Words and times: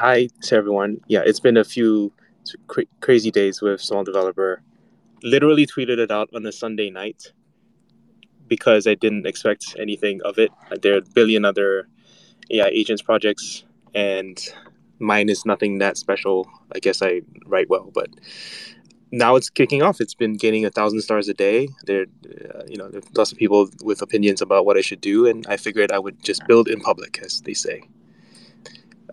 Hi 0.00 0.28
to 0.42 0.54
everyone. 0.54 1.00
Yeah, 1.08 1.22
it's 1.26 1.40
been 1.40 1.56
a 1.56 1.64
few 1.64 2.12
cra- 2.68 2.84
crazy 3.00 3.32
days 3.32 3.60
with 3.60 3.80
smol 3.80 4.04
developer. 4.04 4.62
Literally 5.24 5.66
tweeted 5.66 5.98
it 5.98 6.12
out 6.12 6.28
on 6.32 6.46
a 6.46 6.52
Sunday 6.52 6.88
night 6.88 7.32
because 8.46 8.86
I 8.86 8.94
didn't 8.94 9.26
expect 9.26 9.74
anything 9.76 10.20
of 10.24 10.38
it. 10.38 10.52
There 10.82 10.94
are 10.94 10.98
a 10.98 11.10
billion 11.14 11.44
other 11.44 11.88
AI 12.48 12.68
agents 12.68 13.02
projects, 13.02 13.64
and 13.92 14.38
mine 15.00 15.28
is 15.28 15.44
nothing 15.44 15.78
that 15.78 15.96
special. 15.96 16.48
I 16.72 16.78
guess 16.78 17.02
I 17.02 17.22
write 17.46 17.68
well, 17.68 17.90
but 17.92 18.08
now 19.10 19.34
it's 19.34 19.50
kicking 19.50 19.82
off. 19.82 20.00
It's 20.00 20.14
been 20.14 20.36
gaining 20.36 20.64
a 20.64 20.70
thousand 20.70 21.00
stars 21.00 21.28
a 21.28 21.34
day. 21.34 21.70
There, 21.86 22.06
uh, 22.54 22.62
you 22.68 22.76
know, 22.76 22.88
there's 22.88 23.16
lots 23.16 23.32
of 23.32 23.38
people 23.38 23.68
with 23.82 24.00
opinions 24.00 24.42
about 24.42 24.64
what 24.64 24.76
I 24.76 24.80
should 24.80 25.00
do, 25.00 25.26
and 25.26 25.44
I 25.48 25.56
figured 25.56 25.90
I 25.90 25.98
would 25.98 26.22
just 26.22 26.46
build 26.46 26.68
in 26.68 26.78
public, 26.78 27.18
as 27.20 27.40
they 27.40 27.54
say. 27.54 27.82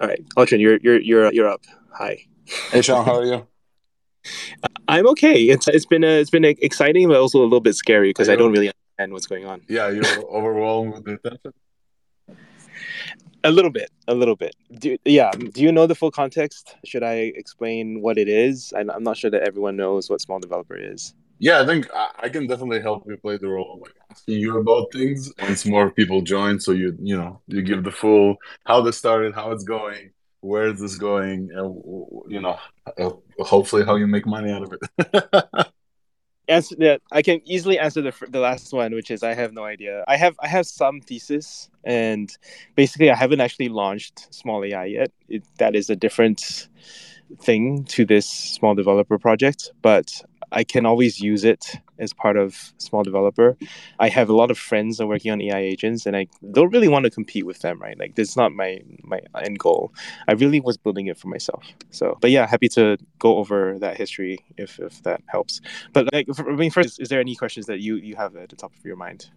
All 0.02 0.08
right, 0.08 0.24
Altrin, 0.38 0.60
you're 0.60 0.78
you're 0.78 1.00
you're 1.00 1.34
you're 1.34 1.48
up. 1.48 1.64
Hi. 1.94 2.26
Hey, 2.72 2.82
Shawn, 2.82 3.06
how 3.06 3.18
are 3.18 3.26
you? 3.26 3.48
I'm 4.88 5.08
okay. 5.10 5.44
It's 5.44 5.68
it's 5.68 5.86
been 5.86 6.04
a, 6.04 6.20
it's 6.20 6.30
been 6.30 6.46
exciting, 6.46 7.08
but 7.08 7.18
also 7.18 7.40
a 7.40 7.44
little 7.44 7.62
bit 7.62 7.76
scary 7.76 8.10
because 8.10 8.30
I 8.30 8.36
don't 8.36 8.52
really 8.52 8.72
understand 8.98 9.14
what's 9.14 9.28
going 9.28 9.46
on. 9.46 9.62
Yeah, 9.68 9.90
you're 9.90 10.06
overwhelmed 10.30 10.94
with 10.94 11.06
the 11.06 11.14
attention. 11.14 11.54
A 13.44 13.52
little 13.52 13.72
bit, 13.72 13.92
a 14.08 14.16
little 14.16 14.36
bit. 14.36 14.56
Do, 14.80 14.98
yeah. 15.06 15.32
Do 15.32 15.62
you 15.62 15.72
know 15.72 15.86
the 15.86 15.94
full 15.94 16.10
context? 16.12 16.76
Should 16.84 17.04
I 17.04 17.32
explain 17.36 18.02
what 18.02 18.18
it 18.18 18.28
is? 18.28 18.74
I'm, 18.76 18.90
I'm 18.90 19.04
not 19.04 19.18
sure 19.18 19.30
that 19.30 19.44
everyone 19.44 19.78
knows 19.78 20.10
what 20.10 20.20
smol 20.20 20.42
developer 20.42 20.76
is. 20.76 21.14
Yeah, 21.40 21.62
I 21.62 21.66
think 21.66 21.88
I, 21.94 22.30
can 22.30 22.48
definitely 22.48 22.82
help 22.82 23.04
you 23.08 23.18
play 23.18 23.38
the 23.38 23.48
role 23.48 23.74
of 23.74 23.82
like 23.82 23.96
asking 24.10 24.40
you 24.40 24.58
about 24.58 24.92
things 24.94 25.32
once 25.40 25.66
more 25.66 25.92
people 25.92 26.22
join. 26.22 26.60
So 26.60 26.72
you 26.72 26.96
you 27.02 27.18
know 27.18 27.42
you 27.48 27.62
give 27.62 27.84
the 27.84 27.92
full 27.92 28.38
how 28.66 28.82
this 28.82 28.98
started, 28.98 29.36
how 29.36 29.52
it's 29.52 29.66
going, 29.66 30.12
where 30.40 30.68
is 30.68 30.80
this 30.80 30.96
going, 30.96 31.50
and 31.54 31.84
you 32.32 32.40
know 32.40 32.58
uh, 32.98 33.10
hopefully 33.40 33.84
how 33.84 33.96
you 33.96 34.08
make 34.08 34.26
money 34.26 34.52
out 34.52 34.64
of 34.64 34.74
it. 34.74 35.68
answer 36.48 36.76
that 36.78 37.02
I 37.12 37.22
can 37.22 37.42
easily 37.46 37.80
answer 37.80 38.02
the 38.02 38.14
the 38.30 38.40
last 38.40 38.72
one, 38.74 38.94
which 38.94 39.12
is 39.12 39.24
I 39.24 39.34
have 39.34 39.54
no 39.54 39.64
idea. 39.64 40.04
I 40.08 40.18
have 40.18 40.36
I 40.40 40.48
have 40.48 40.66
some 40.66 41.02
thesis, 41.02 41.70
and 41.84 42.32
basically 42.76 43.12
I 43.12 43.16
haven't 43.16 43.42
actually 43.42 43.70
launched 43.70 44.32
smol 44.32 44.68
AI 44.68 44.86
yet. 44.86 45.12
It, 45.28 45.44
that 45.58 45.76
is 45.76 45.90
a 45.90 45.96
different 45.96 46.70
thing 47.40 47.84
to 47.86 48.06
this 48.06 48.58
smol 48.58 48.76
developer 48.76 49.18
project, 49.18 49.72
but 49.82 50.22
I 50.56 50.64
can 50.64 50.86
always 50.86 51.20
use 51.20 51.44
it 51.44 51.66
as 52.00 52.14
part 52.14 52.38
of 52.38 52.74
smol 52.80 53.04
developer. 53.04 53.58
I 54.00 54.10
have 54.10 54.30
a 54.30 54.34
lot 54.34 54.50
of 54.50 54.58
friends 54.58 54.98
that 54.98 55.04
are 55.04 55.08
working 55.08 55.32
on 55.32 55.42
AI 55.42 55.60
agents, 55.60 56.06
and 56.06 56.16
I 56.16 56.28
don't 56.52 56.72
really 56.72 56.88
want 56.88 57.04
to 57.04 57.12
compete 57.12 57.46
with 57.46 57.60
them, 57.60 57.80
right? 57.80 58.00
Like 58.00 58.16
that's 58.16 58.38
not 58.38 58.54
my 58.54 58.82
my 59.04 59.20
end 59.44 59.60
goal. 59.60 59.94
I 60.28 60.34
really 60.34 60.62
was 60.62 60.78
building 60.78 61.08
it 61.08 61.18
for 61.18 61.28
myself. 61.28 61.64
So, 61.92 62.18
but 62.22 62.32
yeah, 62.32 62.48
happy 62.48 62.70
to 62.70 62.98
go 63.20 63.38
over 63.38 63.78
that 63.80 63.98
history 63.98 64.40
if 64.58 64.80
if 64.80 65.04
that 65.04 65.22
helps. 65.28 65.62
But 65.94 66.12
like, 66.14 66.28
I 66.40 66.56
mean, 66.56 66.72
first, 66.72 67.02
is 67.02 67.10
there 67.10 67.20
any 67.20 67.36
questions 67.36 67.66
that 67.68 67.82
you 67.82 67.98
you 67.98 68.16
have 68.16 68.36
at 68.36 68.50
the 68.50 68.56
top 68.56 68.74
of 68.76 68.84
your 68.86 68.96
mind? 68.96 69.30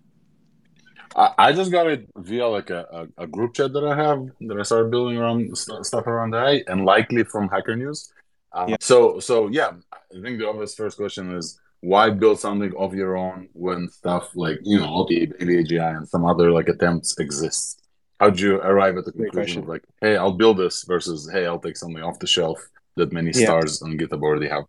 I, 1.16 1.53
just 1.53 1.72
got 1.72 1.86
it 1.86 2.06
via 2.16 2.47
like 2.47 2.70
a, 2.70 3.08
a, 3.19 3.22
a, 3.25 3.27
group 3.27 3.55
chat 3.55 3.72
that 3.72 3.84
I 3.84 3.97
have 3.97 4.28
that 4.42 4.58
I 4.58 4.62
started 4.62 4.91
building 4.91 5.16
around 5.16 5.56
stuff 5.56 6.06
around 6.06 6.34
AI 6.34 6.62
and 6.66 6.84
likely 6.84 7.25
from 7.25 7.48
Hacker 7.48 7.75
News. 7.75 8.12
Um, 8.52 8.70
yeah. 8.70 8.77
So 8.80 9.20
so 9.20 9.48
yeah, 9.48 9.72
I 9.92 10.20
think 10.22 10.38
the 10.38 10.48
obvious 10.48 10.74
first 10.74 10.96
question 10.96 11.34
is 11.36 11.60
why 11.80 12.10
build 12.10 12.41
something 12.41 12.72
of 12.77 12.94
your 12.94 13.16
own 13.16 13.48
when 13.52 13.88
stuff 13.88 14.30
like 14.34 14.58
you 14.64 14.78
know 14.78 15.06
BabyAGI 15.10 15.96
and 15.96 16.08
some 16.08 16.24
other 16.24 16.50
like 16.50 16.69
attempts 16.69 17.16
exist? 17.19 17.82
How'd 18.20 18.41
you 18.41 18.56
arrive 18.56 18.96
at 18.96 19.04
the 19.04 19.12
conclusion 19.12 19.62
of 19.62 19.69
like, 19.69 19.84
hey, 20.00 20.16
I'll 20.16 20.32
build 20.32 20.56
this 20.56 20.82
versus 20.84 21.30
hey, 21.32 21.46
I'll 21.46 21.60
take 21.60 21.76
something 21.76 22.02
off 22.02 22.19
the 22.19 22.26
shelf 22.26 22.58
that 22.96 23.12
many 23.12 23.30
yeah. 23.32 23.44
stars 23.46 23.80
on 23.80 23.96
GitHub 23.96 24.22
already 24.22 24.48
have? 24.48 24.64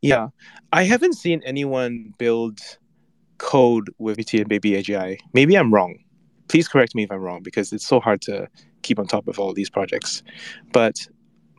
Yeah, 0.00 0.28
I 0.72 0.84
haven't 0.84 1.14
seen 1.14 1.42
anyone 1.44 2.14
build 2.18 2.60
code 3.38 3.90
with 3.98 4.16
GPT 4.16 4.40
and 4.40 4.48
Baby 4.48 4.72
AGI. 4.72 5.18
Maybe 5.34 5.56
I'm 5.56 5.72
wrong. 5.72 5.98
Please 6.48 6.66
correct 6.66 6.94
me 6.94 7.02
if 7.02 7.12
I'm 7.12 7.20
wrong 7.20 7.42
because 7.42 7.72
it's 7.72 7.86
so 7.86 8.00
hard 8.00 8.22
to 8.22 8.48
keep 8.82 8.98
on 8.98 9.06
top 9.06 9.28
of 9.28 9.38
all 9.38 9.52
these 9.52 9.70
projects. 9.70 10.22
But 10.72 11.06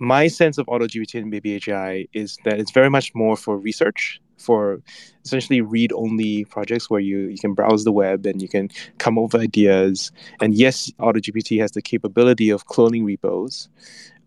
my 0.03 0.27
sense 0.27 0.57
of 0.57 0.65
AutoGPT 0.67 1.15
and 1.15 1.31
AGI 1.31 2.07
is 2.13 2.37
that 2.43 2.59
it's 2.59 2.71
very 2.71 2.89
much 2.89 3.13
more 3.15 3.35
for 3.35 3.57
research, 3.57 4.19
for 4.37 4.79
essentially 5.23 5.61
read-only 5.61 6.45
projects 6.45 6.89
where 6.89 6.99
you, 6.99 7.19
you 7.27 7.37
can 7.37 7.53
browse 7.53 7.83
the 7.83 7.91
web 7.91 8.25
and 8.25 8.41
you 8.41 8.49
can 8.49 8.69
come 8.97 9.15
with 9.15 9.35
ideas. 9.35 10.11
And 10.41 10.53
yes, 10.53 10.91
AutoGPT 10.99 11.59
has 11.59 11.71
the 11.71 11.81
capability 11.81 12.49
of 12.49 12.67
cloning 12.67 13.05
repos 13.05 13.69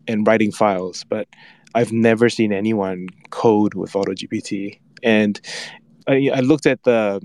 and 0.09 0.27
writing 0.27 0.53
files, 0.53 1.05
but 1.05 1.29
I've 1.75 1.93
never 1.93 2.29
seen 2.29 2.53
anyone 2.53 3.09
code 3.31 3.75
with 3.75 3.93
AutoGPT. 3.93 4.79
And 5.03 5.41
I, 6.07 6.31
I 6.33 6.41
looked 6.41 6.67
at 6.67 6.83
the 6.85 7.21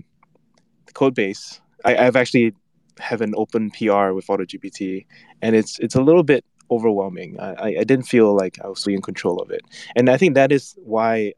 code 0.93 1.15
base. 1.15 1.61
I, 1.85 1.95
I've 1.95 2.15
actually 2.15 2.53
have 2.99 3.21
an 3.21 3.33
open 3.35 3.71
PR 3.71 4.11
with 4.11 4.27
AutoGPT, 4.27 5.05
and 5.41 5.55
it's 5.55 5.79
it's 5.79 5.95
a 5.95 6.01
little 6.01 6.23
bit 6.23 6.43
overwhelming. 6.71 7.39
I, 7.39 7.75
I 7.79 7.83
didn't 7.83 8.03
feel 8.03 8.35
like 8.35 8.57
I 8.63 8.67
was 8.67 8.87
in 8.87 9.01
control 9.01 9.41
of 9.41 9.51
it. 9.51 9.61
And 9.95 10.09
I 10.09 10.17
think 10.17 10.35
that 10.35 10.51
is 10.51 10.75
why 10.83 11.33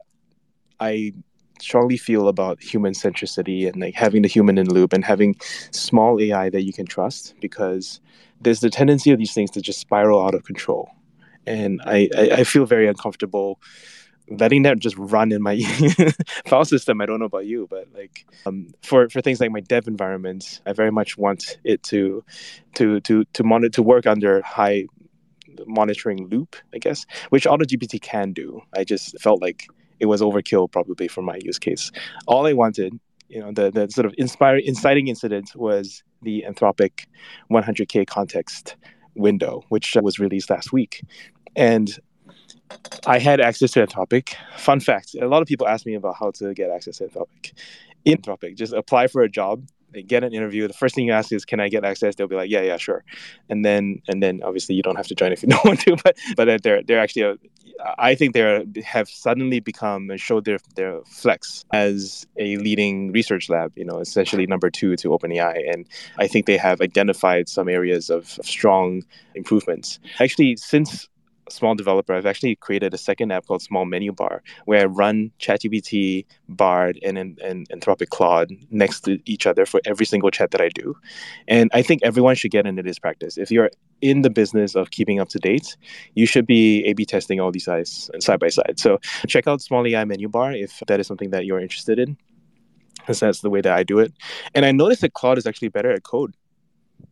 I 0.80 1.12
strongly 1.60 1.96
feel 1.96 2.28
about 2.28 2.62
human 2.62 2.92
centricity 2.92 3.66
and 3.66 3.80
like 3.80 3.94
having 3.94 4.22
the 4.22 4.28
human 4.28 4.58
in 4.58 4.66
the 4.66 4.74
loop 4.74 4.92
and 4.92 5.04
having 5.04 5.36
small 5.70 6.20
AI 6.20 6.50
that 6.50 6.62
you 6.62 6.72
can 6.72 6.86
trust 6.86 7.34
because 7.40 8.00
there's 8.40 8.60
the 8.60 8.70
tendency 8.70 9.10
of 9.10 9.18
these 9.18 9.32
things 9.32 9.50
to 9.52 9.60
just 9.60 9.80
spiral 9.80 10.24
out 10.24 10.34
of 10.34 10.44
control. 10.44 10.90
And 11.46 11.80
I, 11.84 12.08
I, 12.16 12.30
I 12.30 12.44
feel 12.44 12.66
very 12.66 12.88
uncomfortable 12.88 13.60
letting 14.28 14.62
that 14.62 14.78
just 14.78 14.96
run 14.96 15.32
in 15.32 15.42
my 15.42 15.60
file 16.46 16.64
system. 16.64 17.00
I 17.00 17.06
don't 17.06 17.20
know 17.20 17.26
about 17.26 17.46
you, 17.46 17.66
but 17.68 17.88
like 17.94 18.26
um, 18.46 18.72
for 18.82 19.08
for 19.08 19.20
things 19.20 19.40
like 19.40 19.50
my 19.50 19.60
dev 19.60 19.86
environment, 19.86 20.60
I 20.66 20.72
very 20.72 20.90
much 20.90 21.18
want 21.18 21.58
it 21.64 21.82
to 21.84 22.24
to 22.76 23.00
to 23.00 23.24
to 23.24 23.44
monitor 23.44 23.70
to 23.70 23.82
work 23.82 24.06
under 24.06 24.40
high 24.42 24.86
monitoring 25.66 26.28
loop, 26.28 26.56
I 26.74 26.78
guess, 26.78 27.06
which 27.30 27.44
AutoGPT 27.44 28.00
can 28.00 28.32
do. 28.32 28.60
I 28.76 28.84
just 28.84 29.20
felt 29.20 29.40
like 29.40 29.66
it 30.00 30.06
was 30.06 30.20
overkill 30.20 30.70
probably 30.70 31.08
for 31.08 31.22
my 31.22 31.38
use 31.42 31.58
case. 31.58 31.90
All 32.26 32.46
I 32.46 32.52
wanted, 32.52 32.98
you 33.28 33.40
know, 33.40 33.52
the, 33.52 33.70
the 33.70 33.88
sort 33.90 34.06
of 34.06 34.14
inspiring, 34.18 34.64
inciting 34.66 35.08
incident 35.08 35.52
was 35.54 36.02
the 36.22 36.44
Anthropic 36.48 37.06
100K 37.50 38.06
context 38.06 38.76
window, 39.14 39.62
which 39.68 39.96
was 40.02 40.18
released 40.18 40.50
last 40.50 40.72
week. 40.72 41.02
And 41.56 41.96
I 43.06 43.18
had 43.18 43.40
access 43.40 43.72
to 43.72 43.86
Anthropic. 43.86 44.34
Fun 44.56 44.80
fact 44.80 45.14
a 45.20 45.28
lot 45.28 45.42
of 45.42 45.48
people 45.48 45.68
ask 45.68 45.86
me 45.86 45.94
about 45.94 46.16
how 46.18 46.30
to 46.32 46.54
get 46.54 46.70
access 46.70 46.98
to 46.98 47.04
Anthropic. 47.08 47.52
In 48.04 48.18
Anthropic, 48.18 48.56
just 48.56 48.72
apply 48.72 49.06
for 49.06 49.22
a 49.22 49.28
job 49.28 49.66
get 50.02 50.24
an 50.24 50.32
interview, 50.32 50.66
the 50.66 50.74
first 50.74 50.94
thing 50.94 51.06
you 51.06 51.12
ask 51.12 51.32
is, 51.32 51.44
"Can 51.44 51.60
I 51.60 51.68
get 51.68 51.84
access?" 51.84 52.14
They'll 52.14 52.28
be 52.28 52.36
like, 52.36 52.50
"Yeah, 52.50 52.62
yeah, 52.62 52.76
sure," 52.76 53.04
and 53.48 53.64
then 53.64 54.00
and 54.08 54.22
then 54.22 54.40
obviously 54.42 54.74
you 54.74 54.82
don't 54.82 54.96
have 54.96 55.06
to 55.08 55.14
join 55.14 55.32
if 55.32 55.42
you 55.42 55.48
don't 55.54 55.64
want 55.64 55.80
to, 55.80 55.96
but 56.02 56.16
but 56.36 56.62
they're 56.62 56.82
they're 56.82 57.00
actually 57.00 57.22
a, 57.22 57.36
I 57.98 58.14
think 58.14 58.34
they 58.34 58.64
have 58.84 59.08
suddenly 59.08 59.60
become 59.60 60.10
and 60.10 60.20
showed 60.20 60.44
their 60.44 60.58
their 60.76 61.00
flex 61.04 61.64
as 61.72 62.26
a 62.38 62.56
leading 62.58 63.12
research 63.12 63.48
lab. 63.48 63.72
You 63.76 63.84
know, 63.84 63.98
essentially 63.98 64.46
number 64.46 64.70
two 64.70 64.96
to 64.96 65.08
OpenAI, 65.10 65.72
and 65.72 65.86
I 66.18 66.26
think 66.26 66.46
they 66.46 66.56
have 66.56 66.80
identified 66.80 67.48
some 67.48 67.68
areas 67.68 68.10
of 68.10 68.26
strong 68.42 69.02
improvements. 69.34 69.98
Actually, 70.20 70.56
since 70.56 71.08
smol 71.50 71.76
developer, 71.76 72.14
I've 72.14 72.26
actually 72.26 72.56
created 72.56 72.94
a 72.94 72.98
second 72.98 73.32
app 73.32 73.46
called 73.46 73.62
Small 73.62 73.84
Menu 73.84 74.12
Bar, 74.12 74.42
where 74.64 74.82
I 74.82 74.84
run 74.86 75.30
ChatGPT, 75.38 76.24
Bard, 76.48 76.98
and, 77.02 77.18
and, 77.18 77.38
and 77.40 77.68
Anthropic 77.68 78.08
Claude 78.08 78.50
next 78.70 79.00
to 79.02 79.18
each 79.24 79.46
other 79.46 79.66
for 79.66 79.80
every 79.84 80.06
single 80.06 80.30
chat 80.30 80.50
that 80.52 80.60
I 80.60 80.68
do. 80.70 80.94
And 81.48 81.70
I 81.74 81.82
think 81.82 82.02
everyone 82.02 82.34
should 82.34 82.50
get 82.50 82.66
into 82.66 82.82
this 82.82 82.98
practice. 82.98 83.36
If 83.36 83.50
you're 83.50 83.70
in 84.00 84.22
the 84.22 84.30
business 84.30 84.74
of 84.74 84.90
keeping 84.90 85.20
up 85.20 85.28
to 85.30 85.38
date, 85.38 85.76
you 86.14 86.26
should 86.26 86.46
be 86.46 86.84
A/B 86.84 87.04
testing 87.04 87.40
all 87.40 87.52
these 87.52 87.66
guys 87.66 88.10
side 88.20 88.40
by 88.40 88.48
side. 88.48 88.78
So 88.78 88.98
check 89.26 89.46
out 89.46 89.60
Small 89.60 89.86
AI 89.86 90.04
Menu 90.04 90.28
Bar 90.28 90.52
if 90.52 90.82
that 90.86 91.00
is 91.00 91.06
something 91.06 91.30
that 91.30 91.44
you're 91.44 91.60
interested 91.60 91.98
in, 91.98 92.16
because 92.98 93.20
that's 93.20 93.40
the 93.40 93.50
way 93.50 93.60
that 93.60 93.72
I 93.72 93.82
do 93.82 93.98
it. 93.98 94.12
And 94.54 94.64
I 94.64 94.72
noticed 94.72 95.02
that 95.02 95.12
Claude 95.14 95.38
is 95.38 95.46
actually 95.46 95.68
better 95.68 95.90
at 95.90 96.02
code. 96.02 96.34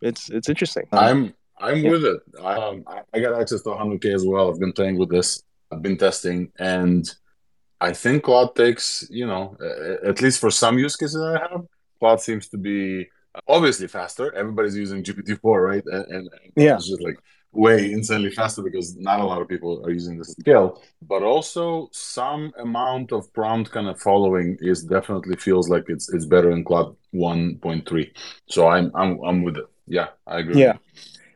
It's 0.01 0.31
it's 0.31 0.49
interesting. 0.49 0.87
I'm 0.93 1.35
I'm 1.59 1.79
yeah. 1.79 1.91
with 1.91 2.05
it. 2.05 2.21
Um, 2.41 2.85
I 3.13 3.21
got 3.21 3.41
access 3.41 3.63
to 3.63 3.71
100k 3.71 4.15
as 4.15 4.25
well. 4.27 4.51
I've 4.51 4.61
been 4.61 4.73
playing 4.73 4.99
with 4.99 5.11
this. 5.11 5.43
I've 5.71 5.83
been 5.83 5.97
testing, 5.97 6.53
and 6.59 7.09
I 7.81 7.93
think 7.93 8.25
Claude 8.25 8.55
takes, 8.55 9.07
you 9.11 9.27
know, 9.27 9.57
at 10.05 10.21
least 10.21 10.41
for 10.41 10.51
some 10.51 10.79
use 10.79 10.97
cases 10.97 11.21
I 11.21 11.39
have, 11.39 11.63
Claude 11.99 12.21
seems 12.21 12.49
to 12.49 12.59
be 12.59 13.09
obviously 13.49 13.89
faster. 13.89 14.35
Everybody's 14.35 14.77
using 14.77 15.03
GPT-4, 15.03 15.67
right? 15.67 15.83
And, 15.87 16.07
and 16.09 16.31
yeah, 16.57 16.77
it's 16.77 16.89
just 16.89 17.03
like 17.03 17.17
way 17.53 17.93
insanely 17.93 18.31
faster 18.31 18.63
because 18.63 18.97
not 18.97 19.21
a 19.21 19.25
lot 19.25 19.43
of 19.43 19.49
people 19.49 19.85
are 19.85 19.91
using 19.91 20.19
this 20.19 20.33
scale. 20.33 20.83
But 21.03 21.23
also, 21.23 21.89
some 21.93 22.53
amount 22.59 23.13
of 23.13 23.33
prompt 23.33 23.71
kind 23.71 23.89
of 23.89 24.01
following 24.01 24.59
is 24.61 24.85
definitely 24.85 25.37
feels 25.37 25.69
like 25.69 25.85
it's 25.89 26.13
it's 26.13 26.27
better 26.27 26.51
in 26.51 26.65
Claude 26.65 26.97
1.3. 27.15 28.11
So 28.49 28.69
I'm 28.69 28.91
I'm 28.95 29.21
I'm 29.25 29.43
with 29.43 29.57
it. 29.57 29.67
Yeah, 29.87 30.09
I 30.27 30.39
agree. 30.39 30.61
Yeah. 30.61 30.75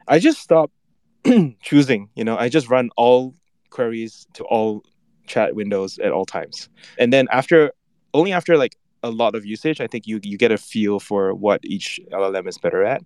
I 0.09 0.19
just 0.19 0.41
stopped 0.41 0.73
choosing. 1.61 2.09
You 2.15 2.25
know, 2.25 2.37
I 2.37 2.49
just 2.49 2.69
run 2.69 2.91
all 2.97 3.35
queries 3.71 4.27
to 4.35 4.45
all 4.45 4.85
chat 5.27 5.55
windows 5.55 5.99
at 5.99 6.13
all 6.13 6.25
times, 6.25 6.69
and 6.99 7.13
then 7.13 7.27
after 7.31 7.73
only 8.15 8.33
after 8.33 8.57
like 8.57 8.77
a 9.03 9.11
lot 9.11 9.35
of 9.35 9.45
usage, 9.45 9.81
I 9.81 9.87
think 9.87 10.07
you 10.07 10.21
you 10.23 10.37
get 10.37 10.51
a 10.51 10.59
feel 10.59 10.99
for 11.01 11.35
what 11.35 11.61
each 11.65 12.01
LLM 12.13 12.49
is 12.49 12.59
better 12.59 12.85
at. 12.85 13.03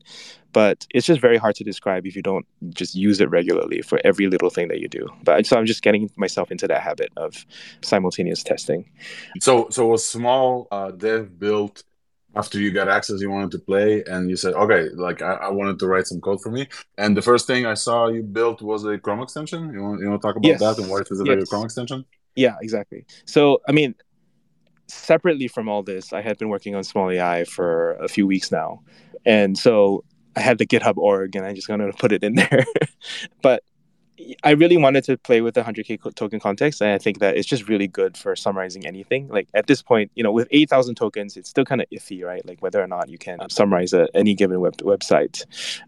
But 0.53 0.87
it's 0.91 1.07
just 1.07 1.21
very 1.21 1.37
hard 1.37 1.55
to 1.57 1.65
describe 1.65 2.07
if 2.07 2.17
you 2.17 2.23
don't 2.23 2.47
just 2.71 2.95
use 2.95 3.21
it 3.21 3.31
regularly 3.31 3.83
for 3.83 4.01
every 4.05 4.27
little 4.27 4.51
thing 4.51 4.69
that 4.69 4.81
you 4.81 4.89
do. 4.89 5.09
But 5.23 5.47
so 5.47 5.57
I'm 5.57 5.67
just 5.67 5.83
getting 5.83 6.11
myself 6.17 6.51
into 6.51 6.67
that 6.67 6.83
habit 6.83 7.11
of 7.17 7.45
simultaneous 7.83 8.43
testing. 8.43 8.91
So 9.41 9.69
so 9.71 9.95
a 9.95 9.99
small 9.99 10.67
uh, 10.71 10.91
dev 10.91 11.39
built 11.39 11.85
after 12.37 12.61
you 12.61 12.71
got 12.71 12.89
access 12.89 13.21
you 13.21 13.31
wanted 13.31 13.51
to 13.51 13.59
play 13.59 14.05
and 14.05 14.31
you 14.31 14.37
said 14.37 14.55
okay 14.55 14.89
like 14.91 15.21
I, 15.21 15.35
I, 15.35 15.49
wanted 15.49 15.79
to 15.81 15.87
write 15.89 16.07
some 16.07 16.21
code 16.21 16.41
for 16.41 16.51
me 16.51 16.69
and 16.97 17.17
the 17.17 17.23
first 17.23 17.47
thing 17.47 17.67
i 17.67 17.75
saw 17.75 18.07
you 18.07 18.23
built 18.23 18.63
was 18.63 18.85
a 18.85 18.99
chrome 18.99 19.21
extension 19.21 19.73
you 19.73 19.83
want, 19.83 20.01
you 20.01 20.09
want 20.09 20.23
to 20.23 20.27
talk 20.29 20.37
about 20.37 20.49
yes. 20.49 20.61
that 20.61 20.79
and 20.79 20.89
why 20.89 20.99
is 20.99 21.21
it 21.21 21.27
yes. 21.27 21.43
a 21.43 21.47
chrome 21.47 21.65
extension 21.65 22.05
yeah 22.37 22.55
exactly 22.61 23.05
so 23.25 23.61
i 23.69 23.73
mean 23.73 23.95
separately 24.91 25.49
from 25.49 25.69
all 25.69 25.83
this, 25.83 26.13
I 26.13 26.21
had 26.21 26.39
been 26.39 26.49
working 26.49 26.75
on 26.75 26.83
smol 26.83 27.15
AI 27.15 27.45
for 27.45 27.93
a 27.95 28.09
few 28.09 28.27
weeks 28.27 28.53
now. 28.53 28.83
And 29.25 29.57
so 29.57 30.05
I 30.37 30.41
had 30.41 30.59
the 30.59 30.67
GitHub 30.67 30.97
org 30.97 31.37
and 31.37 31.47
I 31.47 31.53
just 31.53 31.69
wanted 31.69 31.87
to 31.87 31.93
put 31.93 32.13
it 32.13 32.23
in 32.23 32.35
there. 32.51 32.65
but 33.43 33.63
I 34.43 34.51
really 34.51 34.77
wanted 34.77 35.05
to 35.05 35.17
play 35.17 35.41
with 35.41 35.55
the 35.55 35.63
100k 35.63 36.15
token 36.15 36.41
context, 36.41 36.81
and 36.81 36.91
I 36.91 36.99
think 36.99 37.21
that 37.21 37.37
it's 37.37 37.47
just 37.47 37.69
really 37.69 37.87
good 37.87 38.17
for 38.17 38.35
summarizing 38.37 38.87
anything. 38.87 39.29
Like 39.29 39.49
at 39.55 39.67
this 39.67 39.83
point, 39.83 40.11
you 40.15 40.23
know, 40.23 40.33
with 40.33 40.49
8,000 40.51 40.95
tokens, 40.95 41.37
it's 41.37 41.49
still 41.49 41.65
kind 41.65 41.81
of 41.81 41.89
iffy, 41.91 42.25
right? 42.25 42.47
Like 42.47 42.61
whether 42.63 42.83
or 42.83 42.87
not 42.87 43.09
you 43.09 43.19
can 43.19 43.39
summarize 43.49 43.93
a, 43.93 44.09
any 44.15 44.35
given 44.35 44.61
web 44.61 44.77
website. 44.79 45.45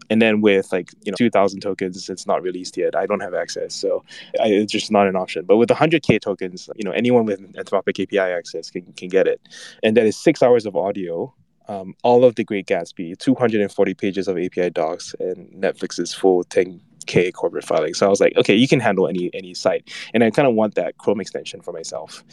And 0.09 0.21
then 0.21 0.41
with 0.41 0.71
like 0.71 0.91
you 1.03 1.11
know 1.11 1.15
2,000 1.17 1.61
tokens, 1.61 2.09
it's 2.09 2.27
not 2.27 2.41
released 2.41 2.77
yet. 2.77 2.95
I 2.95 3.05
don't 3.05 3.21
have 3.21 3.33
access, 3.33 3.73
so 3.73 4.03
I, 4.39 4.47
it's 4.47 4.71
just 4.71 4.91
not 4.91 5.07
an 5.07 5.15
option. 5.15 5.45
But 5.45 5.57
with 5.57 5.69
100k 5.69 6.21
tokens, 6.21 6.69
you 6.75 6.83
know, 6.83 6.91
anyone 6.91 7.25
with 7.25 7.39
Anthropic 7.53 8.01
API 8.01 8.19
access 8.19 8.69
can 8.69 8.83
can 8.93 9.09
get 9.09 9.27
it, 9.27 9.41
and 9.83 9.97
that 9.97 10.05
is 10.05 10.17
six 10.17 10.41
hours 10.41 10.65
of 10.65 10.75
audio 10.75 11.33
um, 11.67 11.95
all 12.03 12.25
of 12.25 12.35
the 12.35 12.43
Great 12.43 12.67
Gatsby, 12.67 13.17
240 13.17 13.93
pages 13.93 14.27
of 14.27 14.37
API 14.37 14.69
docs, 14.69 15.15
and 15.19 15.49
Netflix's 15.53 16.13
full 16.13 16.43
10 16.43 16.81
k 17.03 17.31
corporate 17.31 17.65
filing. 17.65 17.93
So 17.93 18.05
I 18.05 18.09
was 18.09 18.19
like, 18.19 18.35
okay, 18.37 18.55
you 18.55 18.67
can 18.67 18.79
handle 18.79 19.07
any 19.07 19.29
any 19.33 19.53
site, 19.53 19.89
and 20.13 20.23
I 20.23 20.29
kind 20.29 20.47
of 20.47 20.53
want 20.55 20.75
that 20.75 20.97
Chrome 20.97 21.21
extension 21.21 21.61
for 21.61 21.71
myself, 21.71 22.23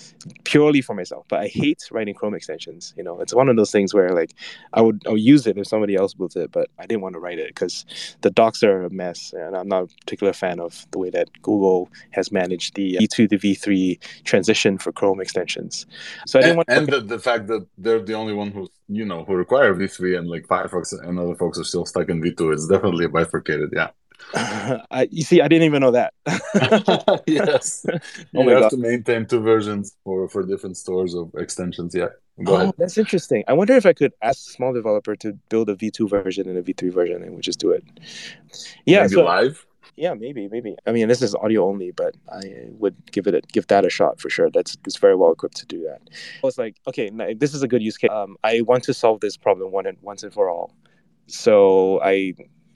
purely 0.45 0.81
for 0.81 0.95
myself. 0.95 1.27
But 1.29 1.41
I 1.41 1.49
hate 1.49 1.83
writing 1.91 2.15
Chrome 2.15 2.35
extensions. 2.35 2.95
You 2.97 3.05
know, 3.05 3.21
it's 3.21 3.35
one 3.35 3.49
of 3.49 3.57
those 3.57 3.71
things 3.71 3.95
where 3.95 4.11
like 4.11 4.35
I 4.73 4.81
would 4.81 5.03
I 5.07 5.11
would 5.11 5.21
use 5.21 5.47
it 5.47 5.59
if 5.59 5.67
somebody 5.67 5.97
else 5.97 6.15
built 6.15 6.37
it, 6.37 6.53
but 6.53 6.71
I 6.79 6.87
didn't 6.87 7.03
want 7.03 7.15
to 7.15 7.21
write 7.21 7.39
it 7.39 7.49
because 7.49 7.85
the 8.21 8.31
docs 8.31 8.63
are 8.63 8.85
a 8.85 8.91
mess, 8.91 9.33
and 9.33 9.57
I'm 9.57 9.69
not 9.69 9.85
a 9.85 9.87
particular 9.87 10.33
fan 10.33 10.61
of 10.61 10.87
the 10.91 10.99
way 10.99 11.11
that 11.11 11.29
Google 11.43 11.91
has 12.11 12.33
managed 12.33 12.75
the 12.75 12.99
V2 13.01 13.29
to 13.31 13.39
V3 13.39 13.99
transition 14.25 14.79
for 14.79 14.93
Chrome 14.93 15.21
extensions. 15.21 15.87
So 16.27 16.39
I 16.39 16.43
didn't 16.43 16.51
and, 16.51 16.57
want 16.57 16.69
and 16.69 16.89
the, 16.89 17.01
the 17.01 17.19
fact 17.19 17.47
that 17.49 17.67
they're 17.79 18.01
the 18.01 18.15
only 18.15 18.33
one 18.33 18.51
who 18.51 18.69
you 18.89 19.05
know 19.05 19.25
who 19.25 19.35
require 19.35 19.75
V3 19.75 20.19
and 20.19 20.29
like 20.29 20.47
Firefox 20.47 20.93
and 20.93 21.19
other 21.19 21.35
folks 21.35 21.59
are 21.59 21.65
still 21.65 21.87
stuck 21.87 22.09
in 22.09 22.21
V2. 22.21 22.53
It's 22.53 22.67
definitely 22.67 23.07
bifurcated. 23.07 23.71
Yeah. 23.73 23.91
I, 24.35 25.09
you 25.11 25.23
see, 25.23 25.41
I 25.41 25.49
didn't 25.49 25.65
even 25.65 25.81
know 25.81 25.91
that. 25.91 26.15
yes, 27.27 27.85
oh 27.89 28.43
you 28.43 28.49
have 28.51 28.63
God. 28.63 28.71
to 28.71 28.77
maintain 28.77 29.27
two 29.27 29.41
versions 29.41 29.97
for 30.05 30.29
for 30.29 30.45
different 30.45 30.77
stores 30.77 31.15
of 31.15 31.31
extensions. 31.37 31.95
Yeah, 31.95 32.09
go 32.45 32.53
oh, 32.53 32.57
ahead. 32.57 32.75
That's 32.79 32.99
interesting. 32.99 33.45
I 33.49 33.53
wonder 33.53 33.75
if 33.75 33.87
I 33.87 33.93
could 33.93 34.13
ask 34.23 34.49
a 34.49 34.57
smol 34.57 34.75
developer 34.75 35.17
to 35.17 35.33
build 35.49 35.69
a 35.69 35.75
V 35.75 35.91
two 35.91 36.09
version 36.09 36.49
and 36.49 36.57
a 36.59 36.63
V 36.63 36.73
three 36.73 36.91
version, 36.91 37.23
and 37.23 37.35
we 37.35 37.41
just 37.41 37.59
do 37.59 37.71
it. 37.71 37.85
Yeah, 38.87 39.03
maybe 39.03 39.15
so, 39.15 39.25
live. 39.25 39.67
Yeah, 39.97 40.15
maybe, 40.15 40.49
maybe. 40.49 40.77
I 40.87 40.93
mean, 40.93 41.09
this 41.09 41.21
is 41.21 41.35
audio 41.35 41.69
only, 41.69 41.91
but 41.91 42.15
I 42.33 42.41
would 42.79 42.97
give 43.13 43.27
it 43.27 43.35
a, 43.35 43.41
give 43.53 43.67
that 43.67 43.85
a 43.85 43.91
shot 43.91 44.21
for 44.21 44.31
sure. 44.31 44.51
That's 44.51 44.77
it's 44.87 44.97
very 44.97 45.15
well 45.17 45.33
equipped 45.33 45.57
to 45.57 45.67
do 45.67 45.83
that. 45.85 46.01
I 46.11 46.47
was 46.47 46.57
like, 46.57 46.77
okay, 46.87 47.11
this 47.35 47.53
is 47.53 47.63
a 47.63 47.69
good 47.69 47.83
use 47.83 47.99
case. 47.99 48.11
Um, 48.11 48.37
I 48.45 48.63
want 48.63 48.85
to 48.85 48.95
solve 48.95 49.21
this 49.21 49.37
problem 49.37 49.73
one 49.73 49.87
and 49.87 49.99
once 50.01 50.23
and 50.23 50.33
for 50.33 50.49
all. 50.49 50.73
So 51.27 52.01
I 52.03 52.35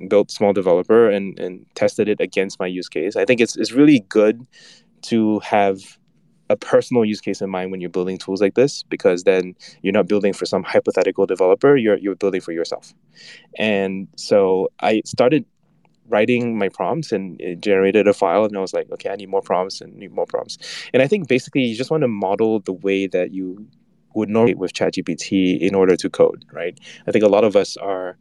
built 0.08 0.28
smol 0.28 0.54
developer 0.54 1.08
and, 1.08 1.38
and 1.38 1.66
tested 1.74 2.08
it 2.08 2.20
against 2.20 2.58
my 2.58 2.66
use 2.66 2.88
case. 2.88 3.16
I 3.16 3.24
think 3.24 3.40
it's, 3.40 3.56
it's 3.56 3.72
really 3.72 4.00
good 4.08 4.46
to 5.02 5.38
have 5.40 5.98
a 6.50 6.56
personal 6.56 7.04
use 7.04 7.20
case 7.20 7.40
in 7.40 7.50
mind 7.50 7.70
when 7.70 7.80
you're 7.80 7.90
building 7.90 8.18
tools 8.18 8.40
like 8.40 8.54
this 8.54 8.82
because 8.84 9.24
then 9.24 9.54
you're 9.82 9.92
not 9.92 10.06
building 10.06 10.32
for 10.32 10.44
some 10.44 10.62
hypothetical 10.62 11.24
developer 11.24 11.74
you're 11.76 11.96
you're 11.96 12.14
building 12.14 12.40
for 12.40 12.52
yourself 12.52 12.92
and 13.58 14.08
so 14.16 14.68
i 14.80 15.00
started 15.06 15.44
writing 16.08 16.58
my 16.58 16.68
prompts 16.68 17.12
and 17.12 17.40
it 17.40 17.62
generated 17.62 18.06
a 18.06 18.12
file 18.12 18.44
and 18.44 18.56
i 18.56 18.60
was 18.60 18.74
like 18.74 18.90
okay 18.92 19.08
i 19.08 19.16
need 19.16 19.28
more 19.28 19.40
prompts 19.40 19.80
and 19.80 19.94
need 19.96 20.12
more 20.12 20.26
prompts 20.26 20.58
and 20.92 21.02
i 21.02 21.06
think 21.06 21.28
basically 21.28 21.62
you 21.62 21.74
just 21.74 21.90
want 21.90 22.02
to 22.02 22.08
model 22.08 22.60
the 22.60 22.74
way 22.74 23.06
that 23.06 23.32
you 23.32 23.66
would 24.14 24.28
normally 24.28 24.54
with 24.54 24.72
ChatGPT 24.72 25.58
in 25.60 25.74
order 25.74 25.96
to 25.96 26.08
code, 26.08 26.44
right? 26.52 26.78
I 27.06 27.10
think 27.10 27.24
a 27.24 27.28
lot 27.28 27.44
of 27.44 27.56
us 27.56 27.76
are 27.76 28.16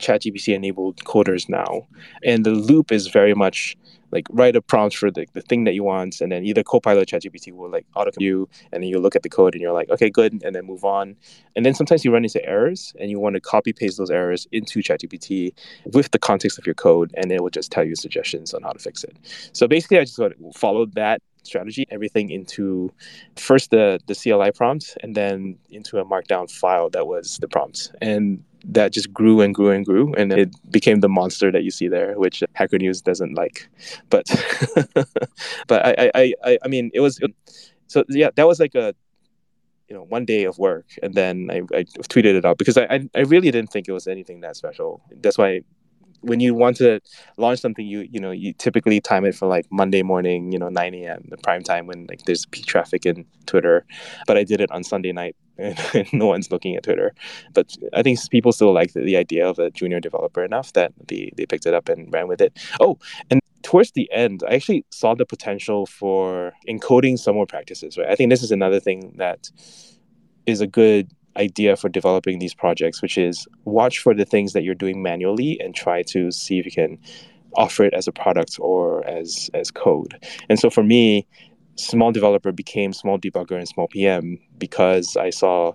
ChatGPT 0.00 0.54
enabled 0.54 0.96
coders 1.04 1.48
now. 1.48 1.86
And 2.24 2.44
the 2.44 2.50
loop 2.50 2.90
is 2.90 3.06
very 3.06 3.34
much 3.34 3.76
like 4.12 4.26
write 4.30 4.56
a 4.56 4.62
prompt 4.62 4.96
for 4.96 5.10
the, 5.10 5.26
the 5.34 5.40
thing 5.40 5.64
that 5.64 5.74
you 5.74 5.84
want, 5.84 6.20
and 6.20 6.32
then 6.32 6.44
either 6.44 6.62
Copilot 6.62 7.02
or 7.02 7.18
ChatGPT 7.18 7.52
will 7.52 7.70
like 7.70 7.86
auto 7.94 8.10
you, 8.18 8.48
and 8.72 8.82
then 8.82 8.90
you 8.90 8.98
look 8.98 9.14
at 9.14 9.22
the 9.22 9.28
code 9.28 9.54
and 9.54 9.62
you're 9.62 9.72
like, 9.72 9.88
okay, 9.90 10.10
good, 10.10 10.42
and 10.44 10.54
then 10.54 10.66
move 10.66 10.84
on. 10.84 11.16
And 11.56 11.64
then 11.64 11.74
sometimes 11.74 12.04
you 12.04 12.12
run 12.12 12.24
into 12.24 12.44
errors, 12.44 12.92
and 12.98 13.10
you 13.10 13.20
want 13.20 13.34
to 13.34 13.40
copy 13.40 13.72
paste 13.72 13.98
those 13.98 14.10
errors 14.10 14.46
into 14.52 14.80
ChatGPT 14.80 15.52
with 15.92 16.10
the 16.10 16.18
context 16.18 16.58
of 16.58 16.66
your 16.66 16.74
code, 16.74 17.12
and 17.16 17.30
it 17.30 17.42
will 17.42 17.50
just 17.50 17.70
tell 17.70 17.84
you 17.84 17.94
suggestions 17.94 18.52
on 18.52 18.62
how 18.62 18.72
to 18.72 18.78
fix 18.78 19.04
it. 19.04 19.16
So 19.52 19.68
basically, 19.68 19.98
I 19.98 20.04
just 20.04 20.20
followed 20.54 20.94
that 20.94 21.22
strategy, 21.42 21.86
everything 21.90 22.30
into 22.30 22.92
first 23.36 23.70
the 23.70 24.00
the 24.06 24.14
CLI 24.14 24.50
prompt, 24.52 24.96
and 25.02 25.14
then 25.14 25.56
into 25.70 25.98
a 25.98 26.04
markdown 26.04 26.50
file 26.50 26.90
that 26.90 27.06
was 27.06 27.38
the 27.40 27.48
prompt, 27.48 27.92
and 28.02 28.42
that 28.64 28.92
just 28.92 29.12
grew 29.12 29.40
and 29.40 29.54
grew 29.54 29.70
and 29.70 29.84
grew 29.86 30.14
and 30.14 30.32
it 30.32 30.54
became 30.70 31.00
the 31.00 31.08
monster 31.08 31.50
that 31.50 31.64
you 31.64 31.70
see 31.70 31.88
there 31.88 32.18
which 32.18 32.42
hacker 32.54 32.78
news 32.78 33.00
doesn't 33.00 33.34
like 33.34 33.68
but 34.10 34.26
but 35.66 35.86
I, 35.86 36.10
I 36.14 36.34
i 36.44 36.58
i 36.64 36.68
mean 36.68 36.90
it 36.92 37.00
was 37.00 37.20
so 37.86 38.04
yeah 38.08 38.30
that 38.36 38.46
was 38.46 38.60
like 38.60 38.74
a 38.74 38.94
you 39.88 39.96
know 39.96 40.02
one 40.02 40.24
day 40.24 40.44
of 40.44 40.58
work 40.58 40.86
and 41.02 41.14
then 41.14 41.48
i, 41.50 41.56
I 41.76 41.84
tweeted 41.84 42.36
it 42.36 42.44
out 42.44 42.58
because 42.58 42.76
I, 42.78 43.08
I 43.14 43.20
really 43.20 43.50
didn't 43.50 43.72
think 43.72 43.88
it 43.88 43.92
was 43.92 44.06
anything 44.06 44.40
that 44.42 44.56
special 44.56 45.02
that's 45.20 45.38
why 45.38 45.62
when 46.22 46.40
you 46.40 46.54
want 46.54 46.76
to 46.76 47.00
launch 47.36 47.60
something, 47.60 47.86
you 47.86 48.06
you 48.10 48.20
know 48.20 48.30
you 48.30 48.52
typically 48.52 49.00
time 49.00 49.24
it 49.24 49.34
for 49.34 49.46
like 49.46 49.66
Monday 49.70 50.02
morning, 50.02 50.52
you 50.52 50.58
know 50.58 50.68
9 50.68 50.94
a.m. 50.94 51.24
the 51.28 51.36
prime 51.38 51.62
time 51.62 51.86
when 51.86 52.06
like 52.08 52.24
there's 52.24 52.46
peak 52.46 52.66
traffic 52.66 53.06
in 53.06 53.26
Twitter. 53.46 53.84
But 54.26 54.36
I 54.36 54.44
did 54.44 54.60
it 54.60 54.70
on 54.70 54.84
Sunday 54.84 55.12
night, 55.12 55.36
and, 55.94 56.12
no 56.12 56.26
one's 56.26 56.50
looking 56.50 56.76
at 56.76 56.82
Twitter. 56.82 57.14
But 57.52 57.76
I 57.92 58.02
think 58.02 58.18
people 58.30 58.52
still 58.52 58.72
like 58.72 58.92
the, 58.92 59.00
the 59.00 59.16
idea 59.16 59.48
of 59.48 59.58
a 59.58 59.70
junior 59.70 60.00
developer 60.00 60.44
enough 60.44 60.72
that 60.72 60.92
they 61.08 61.32
they 61.36 61.46
picked 61.46 61.66
it 61.66 61.74
up 61.74 61.88
and 61.88 62.12
ran 62.12 62.28
with 62.28 62.40
it. 62.40 62.58
Oh, 62.80 62.98
and 63.30 63.40
towards 63.62 63.92
the 63.92 64.10
end, 64.12 64.42
I 64.48 64.54
actually 64.54 64.84
saw 64.90 65.14
the 65.14 65.26
potential 65.26 65.86
for 65.86 66.52
encoding 66.68 67.18
some 67.18 67.34
more 67.34 67.46
practices. 67.46 67.98
Right, 67.98 68.08
I 68.08 68.14
think 68.14 68.30
this 68.30 68.42
is 68.42 68.50
another 68.50 68.80
thing 68.80 69.14
that 69.16 69.50
is 70.46 70.60
a 70.60 70.66
good 70.66 71.10
idea 71.36 71.76
for 71.76 71.88
developing 71.88 72.38
these 72.38 72.54
projects, 72.54 73.00
which 73.02 73.16
is 73.16 73.46
watch 73.64 73.98
for 73.98 74.14
the 74.14 74.24
things 74.24 74.52
that 74.52 74.62
you're 74.62 74.74
doing 74.74 75.02
manually 75.02 75.60
and 75.60 75.74
try 75.74 76.02
to 76.02 76.30
see 76.32 76.58
if 76.58 76.64
you 76.64 76.72
can 76.72 76.98
offer 77.56 77.84
it 77.84 77.94
as 77.94 78.06
a 78.06 78.12
product 78.12 78.56
or 78.60 79.06
as 79.06 79.50
as 79.54 79.70
code. 79.70 80.14
And 80.48 80.58
so 80.58 80.70
for 80.70 80.82
me, 80.82 81.26
smol 81.76 82.12
developer 82.12 82.52
became 82.52 82.92
small 82.92 83.18
debugger 83.18 83.56
and 83.56 83.68
small 83.68 83.88
PM 83.88 84.38
because 84.58 85.16
I 85.16 85.30
saw 85.30 85.72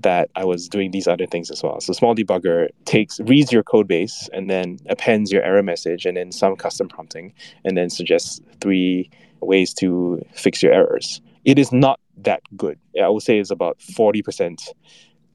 that 0.00 0.30
I 0.34 0.44
was 0.44 0.68
doing 0.68 0.90
these 0.90 1.06
other 1.06 1.26
things 1.26 1.50
as 1.50 1.62
well. 1.62 1.80
So 1.80 1.92
small 1.92 2.14
debugger 2.14 2.68
takes 2.84 3.20
reads 3.20 3.52
your 3.52 3.62
code 3.62 3.88
base 3.88 4.28
and 4.32 4.50
then 4.50 4.78
appends 4.88 5.30
your 5.32 5.42
error 5.42 5.62
message 5.62 6.06
and 6.06 6.16
then 6.16 6.32
some 6.32 6.56
custom 6.56 6.88
prompting 6.88 7.32
and 7.64 7.76
then 7.76 7.90
suggests 7.90 8.40
three 8.60 9.10
ways 9.40 9.72
to 9.74 10.20
fix 10.34 10.62
your 10.62 10.72
errors. 10.72 11.20
It 11.44 11.58
is 11.58 11.72
not 11.72 12.00
that 12.18 12.42
good. 12.56 12.78
I 13.02 13.08
would 13.08 13.22
say 13.22 13.38
it's 13.38 13.50
about 13.50 13.78
40% 13.78 14.60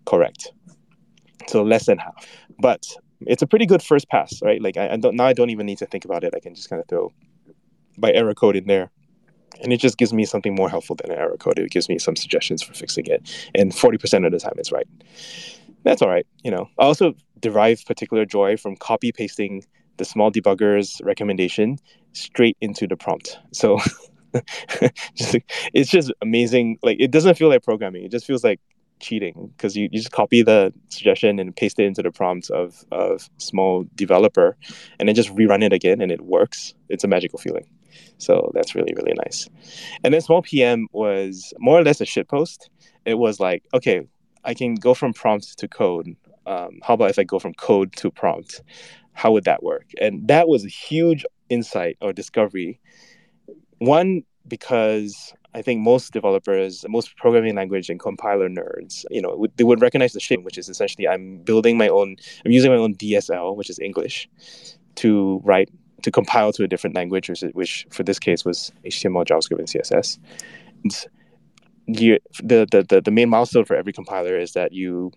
correct. 0.05 0.51
So 1.47 1.63
less 1.63 1.85
than 1.85 1.97
half. 1.97 2.25
But 2.59 2.85
it's 3.21 3.41
a 3.41 3.47
pretty 3.47 3.65
good 3.65 3.81
first 3.81 4.09
pass, 4.09 4.41
right? 4.41 4.61
Like 4.61 4.77
I, 4.77 4.93
I 4.93 4.97
don't 4.97 5.15
now 5.15 5.25
I 5.25 5.33
don't 5.33 5.49
even 5.49 5.65
need 5.65 5.77
to 5.79 5.85
think 5.85 6.05
about 6.05 6.23
it. 6.23 6.33
I 6.35 6.39
can 6.39 6.55
just 6.55 6.69
kind 6.69 6.81
of 6.81 6.87
throw 6.87 7.13
my 7.97 8.11
error 8.11 8.33
code 8.33 8.55
in 8.55 8.67
there. 8.67 8.91
And 9.61 9.73
it 9.73 9.77
just 9.77 9.97
gives 9.97 10.13
me 10.13 10.25
something 10.25 10.55
more 10.55 10.69
helpful 10.69 10.95
than 10.95 11.11
an 11.11 11.17
error 11.17 11.37
code. 11.37 11.59
It 11.59 11.71
gives 11.71 11.89
me 11.89 11.97
some 11.97 12.15
suggestions 12.15 12.61
for 12.61 12.73
fixing 12.73 13.05
it. 13.07 13.49
And 13.55 13.71
40% 13.71 14.25
of 14.25 14.31
the 14.31 14.39
time 14.39 14.53
it's 14.57 14.71
right. 14.71 14.87
That's 15.83 16.01
all 16.01 16.09
right. 16.09 16.27
You 16.43 16.51
know, 16.51 16.69
I 16.77 16.83
also 16.83 17.15
derive 17.39 17.83
particular 17.85 18.25
joy 18.25 18.57
from 18.57 18.75
copy 18.75 19.11
pasting 19.11 19.63
the 19.97 20.05
small 20.05 20.31
debugger's 20.31 21.01
recommendation 21.03 21.79
straight 22.13 22.57
into 22.61 22.87
the 22.87 22.95
prompt. 22.95 23.39
So 23.51 23.79
it's 25.73 25.89
just 25.89 26.11
amazing. 26.21 26.77
Like 26.83 26.97
it 26.99 27.11
doesn't 27.11 27.35
feel 27.35 27.49
like 27.49 27.63
programming. 27.63 28.03
It 28.03 28.11
just 28.11 28.25
feels 28.25 28.43
like 28.43 28.59
cheating 28.99 29.51
because 29.55 29.75
you, 29.75 29.83
you 29.91 29.99
just 29.99 30.11
copy 30.11 30.41
the 30.41 30.73
suggestion 30.89 31.39
and 31.39 31.55
paste 31.55 31.79
it 31.79 31.85
into 31.85 32.01
the 32.01 32.11
prompt 32.11 32.49
of 32.49 32.83
of 32.91 33.29
smol 33.37 33.87
developer 33.95 34.57
and 34.99 35.07
then 35.07 35.15
just 35.15 35.33
rerun 35.35 35.63
it 35.63 35.73
again 35.73 36.01
and 36.01 36.11
it 36.11 36.21
works 36.21 36.73
it's 36.89 37.03
a 37.03 37.07
magical 37.07 37.37
feeling 37.37 37.69
so 38.17 38.51
that's 38.53 38.75
really 38.75 38.93
really 38.95 39.13
nice. 39.13 39.49
And 40.03 40.13
then 40.13 40.21
small 40.21 40.41
pm 40.41 40.87
was 40.91 41.53
more 41.59 41.79
or 41.79 41.83
less 41.83 42.01
a 42.01 42.05
shit 42.05 42.27
post 42.27 42.69
it 43.05 43.15
was 43.15 43.39
like 43.39 43.63
okay 43.73 44.01
i 44.43 44.53
can 44.53 44.75
go 44.75 44.93
from 44.93 45.13
prompt 45.13 45.57
to 45.57 45.67
code. 45.67 46.15
Um, 46.45 46.79
how 46.81 46.93
about 46.93 47.09
if 47.09 47.19
i 47.19 47.23
go 47.23 47.39
from 47.39 47.53
code 47.53 47.93
to 47.97 48.09
prompt? 48.09 48.61
How 49.13 49.31
would 49.31 49.45
that 49.45 49.63
work? 49.63 49.87
And 49.99 50.27
that 50.27 50.47
was 50.47 50.63
a 50.63 50.69
huge 50.69 51.25
insight 51.49 51.97
or 52.01 52.13
discovery. 52.13 52.79
One 53.79 54.23
because 54.47 55.33
I 55.53 55.61
think 55.61 55.81
most 55.81 56.13
developers, 56.13 56.85
most 56.87 57.15
programming 57.17 57.55
language 57.55 57.89
and 57.89 57.99
compiler 57.99 58.49
nerds, 58.49 59.05
you 59.09 59.21
know, 59.21 59.47
they 59.55 59.63
would 59.63 59.81
recognize 59.81 60.13
the 60.13 60.19
shape, 60.19 60.43
which 60.43 60.57
is 60.57 60.69
essentially 60.69 61.07
I'm 61.07 61.39
building 61.39 61.77
my 61.77 61.87
own, 61.87 62.15
I'm 62.45 62.51
using 62.51 62.71
my 62.71 62.77
own 62.77 62.95
DSL, 62.95 63.55
which 63.55 63.69
is 63.69 63.79
English, 63.79 64.29
to 64.95 65.41
write, 65.43 65.69
to 66.03 66.11
compile 66.11 66.53
to 66.53 66.63
a 66.63 66.67
different 66.67 66.95
language, 66.95 67.29
which, 67.29 67.41
which 67.53 67.87
for 67.91 68.03
this 68.03 68.19
case 68.19 68.45
was 68.45 68.71
HTML, 68.85 69.25
JavaScript, 69.25 69.59
and 69.59 69.67
CSS. 69.67 70.19
And 70.83 71.99
you, 71.99 72.19
the, 72.43 72.67
the, 72.69 72.83
the, 72.83 73.01
the 73.01 73.11
main 73.11 73.29
milestone 73.29 73.65
for 73.65 73.75
every 73.75 73.93
compiler 73.93 74.37
is 74.37 74.53
that 74.53 74.73
you 74.73 75.11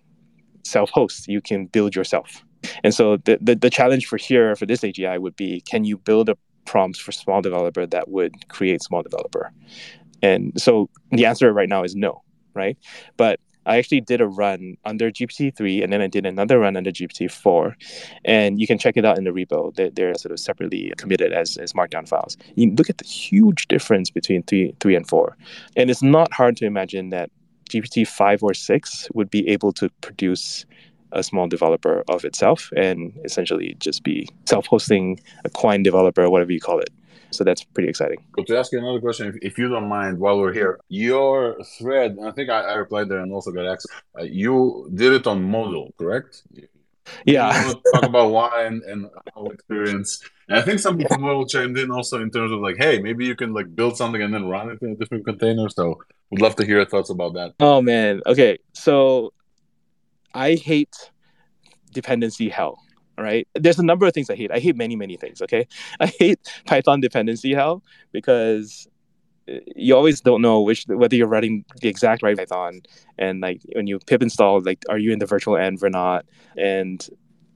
self-host, 0.65 1.29
you 1.29 1.41
can 1.41 1.67
build 1.67 1.95
yourself. 1.95 2.45
And 2.85 2.95
so 2.95 3.17
the, 3.19 3.39
the, 3.41 3.55
the 3.55 3.71
challenge 3.71 4.07
for 4.07 4.17
here, 4.17 4.55
for 4.57 4.67
this 4.67 4.81
AGI 4.81 5.19
would 5.19 5.37
be, 5.37 5.63
can 5.63 5.85
you 5.85 5.97
build 5.97 6.29
a 6.29 6.37
prompts 6.67 6.99
for 6.99 7.11
smol 7.11 7.43
developer 7.43 7.87
that 7.87 8.09
would 8.09 8.49
create 8.49 8.81
smol 8.81 9.03
developer? 9.03 9.53
And 10.23 10.53
so 10.61 10.91
the 11.11 11.27
answer 11.27 11.53
right 11.53 11.69
now 11.69 11.83
is 11.83 11.95
no, 11.95 12.23
right? 12.55 12.77
But 13.17 13.41
I 13.67 13.77
actually 13.77 14.01
did 14.01 14.21
a 14.21 14.27
run 14.27 14.77
under 14.85 15.11
GPT-3 15.11 15.83
and 15.83 15.93
then 15.93 16.01
I 16.01 16.07
did 16.07 16.27
another 16.27 16.59
run 16.59 16.77
under 16.77 16.91
GPT-4. 16.91 17.75
And 18.25 18.61
you 18.61 18.67
can 18.67 18.79
check 18.79 18.97
it 18.97 19.05
out 19.05 19.19
in 19.19 19.25
the 19.25 19.31
repo. 19.31 19.75
They're, 19.75 19.91
they're 19.91 20.15
sort 20.15 20.33
of 20.33 20.41
separately 20.41 20.93
committed 20.97 21.33
as, 21.33 21.57
as 21.57 21.73
markdown 21.73 22.09
files. 22.09 22.37
You 22.55 22.73
look 22.73 22.91
at 22.91 22.99
the 22.99 23.05
huge 23.05 23.69
difference 23.69 24.11
between 24.11 24.43
3, 24.45 24.75
3 24.81 24.97
and 24.97 25.09
4. 25.09 25.37
And 25.77 25.91
it's 25.91 26.03
not 26.03 26.33
hard 26.33 26.57
to 26.59 26.67
imagine 26.67 27.11
that 27.11 27.31
GPT-5 27.71 28.43
or 28.43 28.55
6 28.55 29.09
would 29.15 29.31
be 29.31 29.49
able 29.49 29.73
to 29.75 29.89
produce 30.01 30.67
a 31.13 31.23
small 31.23 31.49
developer 31.49 32.05
of 32.09 32.25
itself 32.25 32.71
and 32.77 33.13
essentially 33.25 33.75
just 33.79 34.05
be 34.05 34.29
self-hosting 34.47 35.21
a 35.45 35.51
Quine 35.51 35.83
developer, 35.83 36.29
whatever 36.31 36.53
you 36.53 36.61
call 36.61 36.79
it. 36.79 36.91
So 37.31 37.45
that's 37.45 37.63
pretty 37.65 37.89
exciting. 37.89 38.19
But 38.37 38.47
to 38.49 38.59
ask 38.59 38.73
you 38.73 38.79
another 38.79 39.01
question, 39.01 39.29
if, 39.29 39.37
if 39.43 39.59
you 39.59 39.69
don't 39.69 39.89
mind, 39.89 40.19
while 40.19 40.39
we're 40.39 40.53
here, 40.53 40.81
your 40.89 41.57
thread, 41.79 42.19
I 42.25 42.31
think 42.33 42.51
I, 42.51 42.61
I 42.61 42.75
replied 42.75 43.09
there 43.09 43.21
and 43.21 43.33
also 43.33 43.53
got 43.53 43.67
access. 43.67 43.91
Uh, 44.19 44.23
you 44.23 44.91
did 44.95 45.13
it 45.13 45.27
on 45.27 45.43
Modal, 45.43 45.95
correct? 45.99 46.43
Yeah. 47.25 47.73
talk 47.95 48.05
about 48.05 48.31
why 48.31 48.65
and, 48.65 48.83
and 48.83 49.07
how 49.35 49.47
experience. 49.47 50.23
And 50.49 50.59
I 50.59 50.63
think 50.63 50.81
some 50.81 50.99
people 50.99 51.19
Modal 51.19 51.47
chimed 51.47 51.79
in 51.79 51.91
also 51.91 52.21
in 52.21 52.31
terms 52.31 52.53
of 52.53 52.61
like, 52.61 52.77
hey, 52.79 52.99
maybe 53.01 53.25
you 53.25 53.37
can 53.37 53.53
like 53.53 53.75
build 53.75 53.97
something 53.97 54.21
and 54.21 54.35
then 54.35 54.47
run 54.47 54.71
it 54.71 54.83
in 54.83 54.93
a 54.93 54.97
different 54.97 55.25
container. 55.25 55.69
So 55.69 56.01
would 56.31 56.43
love 56.43 56.57
to 56.57 56.65
hear 56.65 56.77
your 56.77 56.87
thoughts 56.87 57.11
about 57.11 57.35
that. 57.35 57.55
Oh 57.61 57.81
man. 57.81 58.23
Okay. 58.27 58.59
So 58.73 59.33
I 60.35 60.55
hate 60.55 60.95
dependency 61.93 62.49
hell 62.49 62.79
right? 63.21 63.47
There's 63.55 63.79
a 63.79 63.85
number 63.85 64.07
of 64.07 64.15
things 64.15 64.31
I 64.31 64.37
hate. 64.37 64.51
I 64.51 64.59
hate 64.59 64.77
many, 64.77 64.97
many 64.97 65.17
things. 65.17 65.43
Okay, 65.43 65.67
I 66.01 66.07
hate 66.07 66.41
Python 66.67 67.01
dependency 67.01 67.55
hell 67.55 67.83
because 68.13 68.89
uh, 69.51 69.55
you 69.77 69.95
always 69.97 70.21
don't 70.21 70.43
know 70.43 70.61
which 70.61 70.85
whether 70.89 71.17
you're 71.17 71.29
running 71.29 71.65
the 71.81 71.89
exact 71.89 72.23
right 72.23 72.37
Python, 72.37 72.83
and 73.19 73.41
like 73.41 73.61
when 73.75 73.87
you 73.87 73.99
pip 73.99 74.23
install, 74.23 74.61
like 74.61 74.85
are 74.89 74.99
you 74.99 75.13
in 75.13 75.19
the 75.19 75.27
virtual 75.27 75.55
env 75.55 75.83
or 75.83 75.91
not? 75.91 76.27
And 76.57 77.07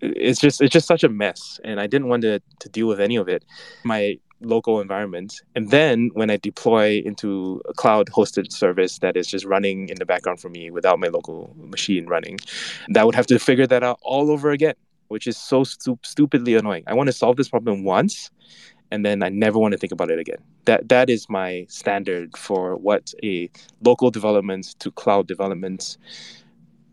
it's 0.00 0.40
just 0.40 0.60
it's 0.60 0.72
just 0.72 0.86
such 0.86 1.04
a 1.04 1.08
mess, 1.08 1.60
and 1.64 1.80
I 1.80 1.86
didn't 1.86 2.08
want 2.08 2.22
to 2.22 2.40
to 2.60 2.68
deal 2.68 2.86
with 2.86 3.00
any 3.00 3.16
of 3.16 3.28
it. 3.28 3.44
My 3.84 4.18
local 4.40 4.80
environment. 4.80 5.40
And 5.54 5.70
then 5.70 6.10
when 6.14 6.30
I 6.30 6.36
deploy 6.36 7.02
into 7.04 7.62
a 7.68 7.72
cloud 7.72 8.10
hosted 8.10 8.52
service 8.52 8.98
that 8.98 9.16
is 9.16 9.26
just 9.26 9.44
running 9.44 9.88
in 9.88 9.96
the 9.98 10.04
background 10.04 10.40
for 10.40 10.48
me 10.48 10.70
without 10.70 10.98
my 11.00 11.08
local 11.08 11.54
machine 11.56 12.06
running, 12.06 12.38
that 12.88 13.06
would 13.06 13.14
have 13.14 13.26
to 13.28 13.38
figure 13.38 13.66
that 13.66 13.82
out 13.82 13.98
all 14.02 14.30
over 14.30 14.50
again 14.50 14.74
which 15.08 15.26
is 15.26 15.36
so 15.36 15.64
stu- 15.64 15.98
stupidly 16.02 16.54
annoying. 16.54 16.84
I 16.86 16.94
want 16.94 17.08
to 17.08 17.12
solve 17.12 17.36
this 17.36 17.48
problem 17.48 17.84
once, 17.84 18.30
and 18.90 19.04
then 19.04 19.22
I 19.22 19.28
never 19.28 19.58
want 19.58 19.72
to 19.72 19.78
think 19.78 19.92
about 19.92 20.10
it 20.10 20.18
again. 20.18 20.38
That 20.64 20.88
that 20.88 21.10
is 21.10 21.28
my 21.28 21.66
standard 21.68 22.36
for 22.36 22.76
what 22.76 23.12
a 23.22 23.50
local 23.82 24.10
development 24.10 24.74
to 24.80 24.90
cloud 24.90 25.26
development 25.26 25.96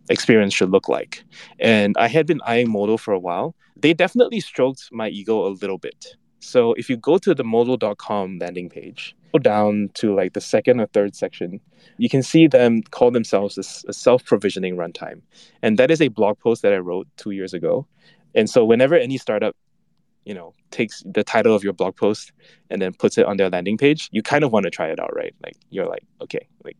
experience 0.09 0.53
should 0.53 0.69
look 0.71 0.89
like. 0.89 1.23
And 1.59 1.95
I 1.97 2.07
had 2.07 2.25
been 2.27 2.41
eyeing 2.45 2.69
Modal 2.69 2.97
for 2.97 3.13
a 3.13 3.19
while. 3.19 3.55
They 3.77 3.93
definitely 3.93 4.39
stroked 4.41 4.89
my 4.91 5.09
ego 5.09 5.47
a 5.47 5.49
little 5.49 5.77
bit. 5.77 6.15
So 6.41 6.73
if 6.73 6.89
you 6.89 6.97
go 6.97 7.17
to 7.19 7.35
the 7.35 7.43
modal.com 7.43 8.39
landing 8.39 8.67
page, 8.67 9.15
go 9.31 9.39
down 9.39 9.91
to 9.93 10.15
like 10.15 10.33
the 10.33 10.41
second 10.41 10.81
or 10.81 10.87
third 10.87 11.15
section, 11.15 11.61
you 11.97 12.09
can 12.09 12.23
see 12.23 12.47
them 12.47 12.81
call 12.81 13.11
themselves 13.11 13.57
a, 13.57 13.93
self-provisioning 13.93 14.75
runtime. 14.75 15.21
And 15.61 15.77
that 15.77 15.91
is 15.91 16.01
a 16.01 16.07
blog 16.07 16.39
post 16.39 16.63
that 16.63 16.73
I 16.73 16.77
wrote 16.77 17.07
two 17.15 17.31
years 17.31 17.53
ago. 17.53 17.85
And 18.33 18.49
so 18.49 18.65
whenever 18.65 18.95
any 18.95 19.17
startup, 19.19 19.55
you 20.25 20.33
know, 20.33 20.53
takes 20.71 21.03
the 21.05 21.23
title 21.23 21.55
of 21.55 21.63
your 21.63 21.73
blog 21.73 21.95
post 21.95 22.31
and 22.71 22.81
then 22.81 22.93
puts 22.93 23.17
it 23.19 23.25
on 23.25 23.37
their 23.37 23.49
landing 23.49 23.77
page, 23.77 24.09
you 24.11 24.23
kind 24.23 24.43
of 24.43 24.51
want 24.51 24.63
to 24.63 24.71
try 24.71 24.87
it 24.87 24.99
out, 24.99 25.15
right? 25.15 25.35
Like 25.43 25.57
you're 25.69 25.87
like, 25.87 26.03
okay, 26.21 26.47
like 26.63 26.77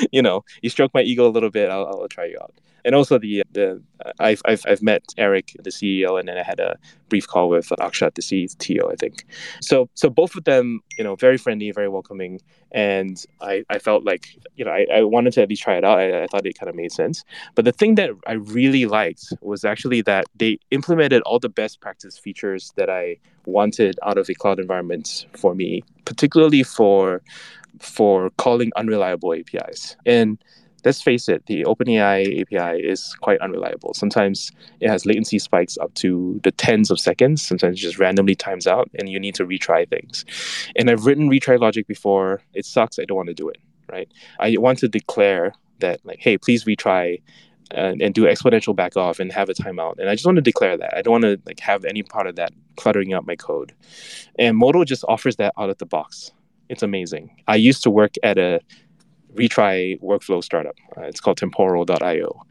you 0.12 0.20
know, 0.20 0.44
you 0.60 0.68
stroke 0.68 0.92
my 0.92 1.02
ego 1.02 1.26
a 1.26 1.30
little 1.30 1.50
bit, 1.50 1.70
I'll, 1.70 1.86
I'll 1.86 2.08
try 2.08 2.26
you 2.26 2.38
out. 2.42 2.54
And 2.84 2.94
also 2.94 3.18
the 3.18 3.42
the 3.52 3.82
uh, 4.04 4.12
I've, 4.18 4.42
I've 4.44 4.64
I've 4.66 4.82
met 4.82 5.02
Erik, 5.16 5.56
the 5.62 5.70
CEO, 5.70 6.18
and 6.18 6.28
then 6.28 6.36
I 6.36 6.42
had 6.42 6.60
a 6.60 6.76
brief 7.08 7.26
call 7.26 7.48
with 7.48 7.68
Akshat, 7.80 8.14
the 8.14 8.22
CTO, 8.22 8.92
I 8.92 8.96
think. 8.96 9.24
So 9.60 9.88
so 9.94 10.10
both 10.10 10.34
of 10.36 10.44
them, 10.44 10.80
you 10.98 11.04
know, 11.04 11.14
very 11.16 11.38
friendly, 11.38 11.70
very 11.70 11.88
welcoming, 11.88 12.40
and 12.72 13.24
I, 13.40 13.64
I 13.70 13.78
felt 13.78 14.04
like 14.04 14.28
you 14.56 14.64
know 14.64 14.72
I, 14.72 14.86
I 14.92 15.02
wanted 15.02 15.32
to 15.34 15.42
at 15.42 15.48
least 15.48 15.62
try 15.62 15.76
it 15.76 15.84
out. 15.84 15.98
I, 15.98 16.24
I 16.24 16.26
thought 16.26 16.46
it 16.46 16.58
kind 16.58 16.70
of 16.70 16.74
made 16.74 16.92
sense. 16.92 17.24
But 17.54 17.64
the 17.64 17.72
thing 17.72 17.94
that 17.96 18.10
I 18.26 18.32
really 18.32 18.86
liked 18.86 19.32
was 19.40 19.64
actually 19.64 20.02
that 20.02 20.24
they 20.36 20.58
implemented 20.70 21.22
all 21.22 21.38
the 21.38 21.48
best 21.48 21.80
practice 21.80 22.18
features 22.18 22.72
that 22.76 22.90
I 22.90 23.18
wanted 23.46 23.98
out 24.02 24.18
of 24.18 24.28
a 24.28 24.34
cloud 24.34 24.58
environment 24.58 25.26
for 25.36 25.54
me, 25.54 25.82
particularly 26.04 26.62
for 26.62 27.22
for 27.78 28.30
calling 28.38 28.70
unreliable 28.76 29.34
APIs. 29.34 29.96
And 30.06 30.38
let's 30.84 31.02
face 31.02 31.28
it, 31.28 31.46
the 31.46 31.64
OpenAI 31.64 32.40
API 32.40 32.80
is 32.80 33.14
quite 33.20 33.40
unreliable. 33.40 33.94
Sometimes 33.94 34.50
it 34.80 34.88
has 34.88 35.06
latency 35.06 35.38
spikes 35.38 35.78
up 35.78 35.94
to 35.94 36.40
the 36.42 36.52
tens 36.52 36.90
of 36.90 36.98
seconds. 36.98 37.44
Sometimes 37.44 37.78
it 37.78 37.82
just 37.82 37.98
randomly 37.98 38.34
times 38.34 38.66
out 38.66 38.90
and 38.98 39.08
you 39.08 39.20
need 39.20 39.34
to 39.36 39.46
retry 39.46 39.88
things. 39.88 40.24
And 40.76 40.90
I've 40.90 41.06
written 41.06 41.30
retry 41.30 41.58
logic 41.58 41.86
before. 41.86 42.42
It 42.54 42.66
sucks. 42.66 42.98
I 42.98 43.04
don't 43.04 43.16
want 43.16 43.28
to 43.28 43.34
do 43.34 43.48
it, 43.48 43.58
right? 43.90 44.08
I 44.40 44.56
want 44.58 44.78
to 44.80 44.88
declare 44.88 45.52
that, 45.80 46.00
like, 46.04 46.18
hey, 46.20 46.38
please 46.38 46.64
retry 46.64 47.20
and, 47.70 48.02
and 48.02 48.14
do 48.14 48.24
exponential 48.24 48.74
back 48.74 48.96
off 48.96 49.18
and 49.18 49.32
have 49.32 49.48
a 49.48 49.54
timeout. 49.54 49.98
And 49.98 50.08
I 50.08 50.14
just 50.14 50.26
want 50.26 50.36
to 50.36 50.42
declare 50.42 50.76
that. 50.76 50.96
I 50.96 51.02
don't 51.02 51.12
want 51.12 51.24
to 51.24 51.40
like 51.46 51.60
have 51.60 51.84
any 51.84 52.02
part 52.02 52.26
of 52.26 52.36
that 52.36 52.52
cluttering 52.76 53.14
up 53.14 53.26
my 53.26 53.36
code. 53.36 53.74
And 54.38 54.56
Modal 54.56 54.84
just 54.84 55.04
offers 55.08 55.36
that 55.36 55.52
out 55.58 55.70
of 55.70 55.78
the 55.78 55.86
box. 55.86 56.30
It's 56.68 56.82
amazing. 56.82 57.36
I 57.48 57.56
used 57.56 57.82
to 57.82 57.90
work 57.90 58.14
at 58.22 58.38
a 58.38 58.60
retry 59.34 60.00
workflow 60.00 60.42
startup. 60.42 60.76
Uh, 60.96 61.02
it's 61.02 61.20
called 61.20 61.36
temporal.io. 61.36 62.42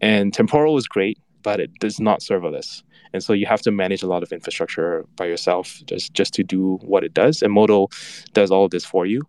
And 0.00 0.32
temporal 0.32 0.76
is 0.76 0.86
great, 0.86 1.18
but 1.42 1.60
it 1.60 1.70
does 1.80 2.00
not 2.00 2.20
serverless. 2.20 2.82
And 3.12 3.22
so 3.22 3.32
you 3.32 3.46
have 3.46 3.62
to 3.62 3.70
manage 3.70 4.02
a 4.02 4.06
lot 4.06 4.22
of 4.22 4.32
infrastructure 4.32 5.06
by 5.16 5.26
yourself 5.26 5.80
just, 5.86 6.12
just 6.12 6.34
to 6.34 6.44
do 6.44 6.78
what 6.82 7.04
it 7.04 7.14
does. 7.14 7.42
And 7.42 7.52
Modal 7.52 7.90
does 8.32 8.50
all 8.50 8.64
of 8.64 8.70
this 8.70 8.84
for 8.84 9.06
you. 9.06 9.22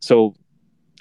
So 0.00 0.34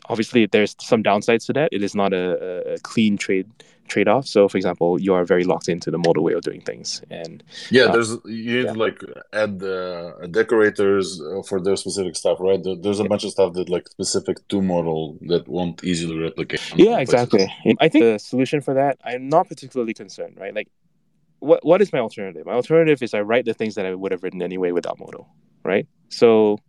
obviously 0.10 0.46
there's 0.46 0.76
some 0.80 1.04
downsides 1.04 1.46
to 1.48 1.54
that. 1.54 1.70
It 1.72 1.84
is 1.84 1.96
not 1.96 2.14
a, 2.14 2.74
a 2.74 2.80
clean 2.80 3.18
trade 3.18 3.50
trade 3.92 4.08
off. 4.08 4.26
So, 4.26 4.48
for 4.48 4.58
example, 4.58 5.00
you 5.00 5.14
are 5.14 5.26
very 5.26 5.44
locked 5.44 5.68
into 5.68 5.92
the 5.92 5.98
Modal 5.98 6.24
way 6.24 6.34
of 6.34 6.42
doing 6.42 6.62
things. 6.62 7.02
And 7.10 7.44
yeah, 7.70 7.84
uh, 7.84 7.92
there's 7.92 8.12
you 8.26 8.58
need 8.58 8.66
yeah. 8.66 8.74
to 8.74 8.80
like 8.80 9.00
add 9.34 9.60
the 9.60 10.28
decorators 10.32 11.22
uh, 11.22 11.42
for 11.44 11.60
their 11.62 11.76
specific 11.76 12.16
stuff, 12.16 12.38
right? 12.40 12.62
There's 12.64 13.00
a 13.00 13.06
bunch 13.06 13.24
of 13.24 13.32
stuff 13.32 13.54
that 13.54 13.70
like 13.70 13.88
specific 13.90 14.48
to 14.50 14.62
Modal 14.62 15.18
that 15.28 15.48
won't 15.48 15.84
easily 15.84 16.18
replicate. 16.18 16.62
Yeah, 16.76 17.00
exactly. 17.00 17.48
I 17.80 17.90
think 17.90 18.06
the 18.06 18.18
solution 18.18 18.62
for 18.62 18.74
that, 18.74 18.98
I'm 19.04 19.28
not 19.30 19.48
particularly 19.50 19.94
concerned, 19.94 20.38
right? 20.40 20.56
Like, 20.56 20.70
what 21.40 21.66
what 21.66 21.82
is 21.82 21.92
my 21.92 22.00
alternative? 22.00 22.46
My 22.46 22.54
alternative 22.54 23.02
is 23.04 23.14
I 23.14 23.22
write 23.22 23.46
the 23.46 23.54
things 23.54 23.76
that 23.76 23.86
I 23.86 23.94
would 23.94 24.12
have 24.12 24.24
written 24.24 24.42
anyway 24.42 24.72
without 24.72 25.00
Modal, 25.00 25.28
right? 25.64 25.88
So 26.10 26.60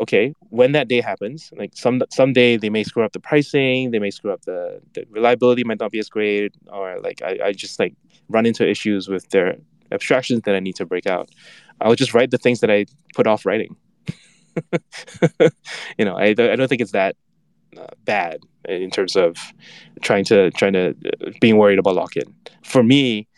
okay, 0.00 0.34
when 0.50 0.72
that 0.72 0.88
day 0.88 1.00
happens, 1.00 1.52
like 1.56 1.72
some 1.74 2.02
someday 2.10 2.56
they 2.56 2.70
may 2.70 2.84
screw 2.84 3.04
up 3.04 3.12
the 3.12 3.20
pricing, 3.20 3.90
they 3.90 3.98
may 3.98 4.10
screw 4.10 4.32
up 4.32 4.42
the, 4.42 4.80
the 4.94 5.04
reliability 5.10 5.64
might 5.64 5.80
not 5.80 5.90
be 5.90 5.98
as 5.98 6.08
great, 6.08 6.54
or 6.68 6.98
like 7.00 7.22
I, 7.22 7.38
I 7.46 7.52
just 7.52 7.78
like 7.78 7.94
run 8.28 8.46
into 8.46 8.68
issues 8.68 9.08
with 9.08 9.28
their 9.30 9.56
abstractions 9.90 10.42
that 10.44 10.54
I 10.54 10.60
need 10.60 10.76
to 10.76 10.86
break 10.86 11.06
out. 11.06 11.30
I'll 11.80 11.94
just 11.94 12.14
write 12.14 12.30
the 12.30 12.38
things 12.38 12.60
that 12.60 12.70
I 12.70 12.86
put 13.14 13.26
off 13.26 13.44
writing. 13.44 13.76
you 15.98 16.04
know, 16.04 16.16
I, 16.16 16.26
I 16.26 16.34
don't 16.34 16.68
think 16.68 16.80
it's 16.80 16.92
that 16.92 17.16
uh, 17.76 17.86
bad 18.04 18.40
in 18.68 18.90
terms 18.90 19.16
of 19.16 19.36
trying 20.02 20.24
to 20.24 20.50
trying 20.52 20.74
to 20.74 20.90
uh, 20.90 21.30
being 21.40 21.56
worried 21.56 21.78
about 21.78 21.94
lock-in. 21.94 22.34
For 22.62 22.82
me, 22.82 23.28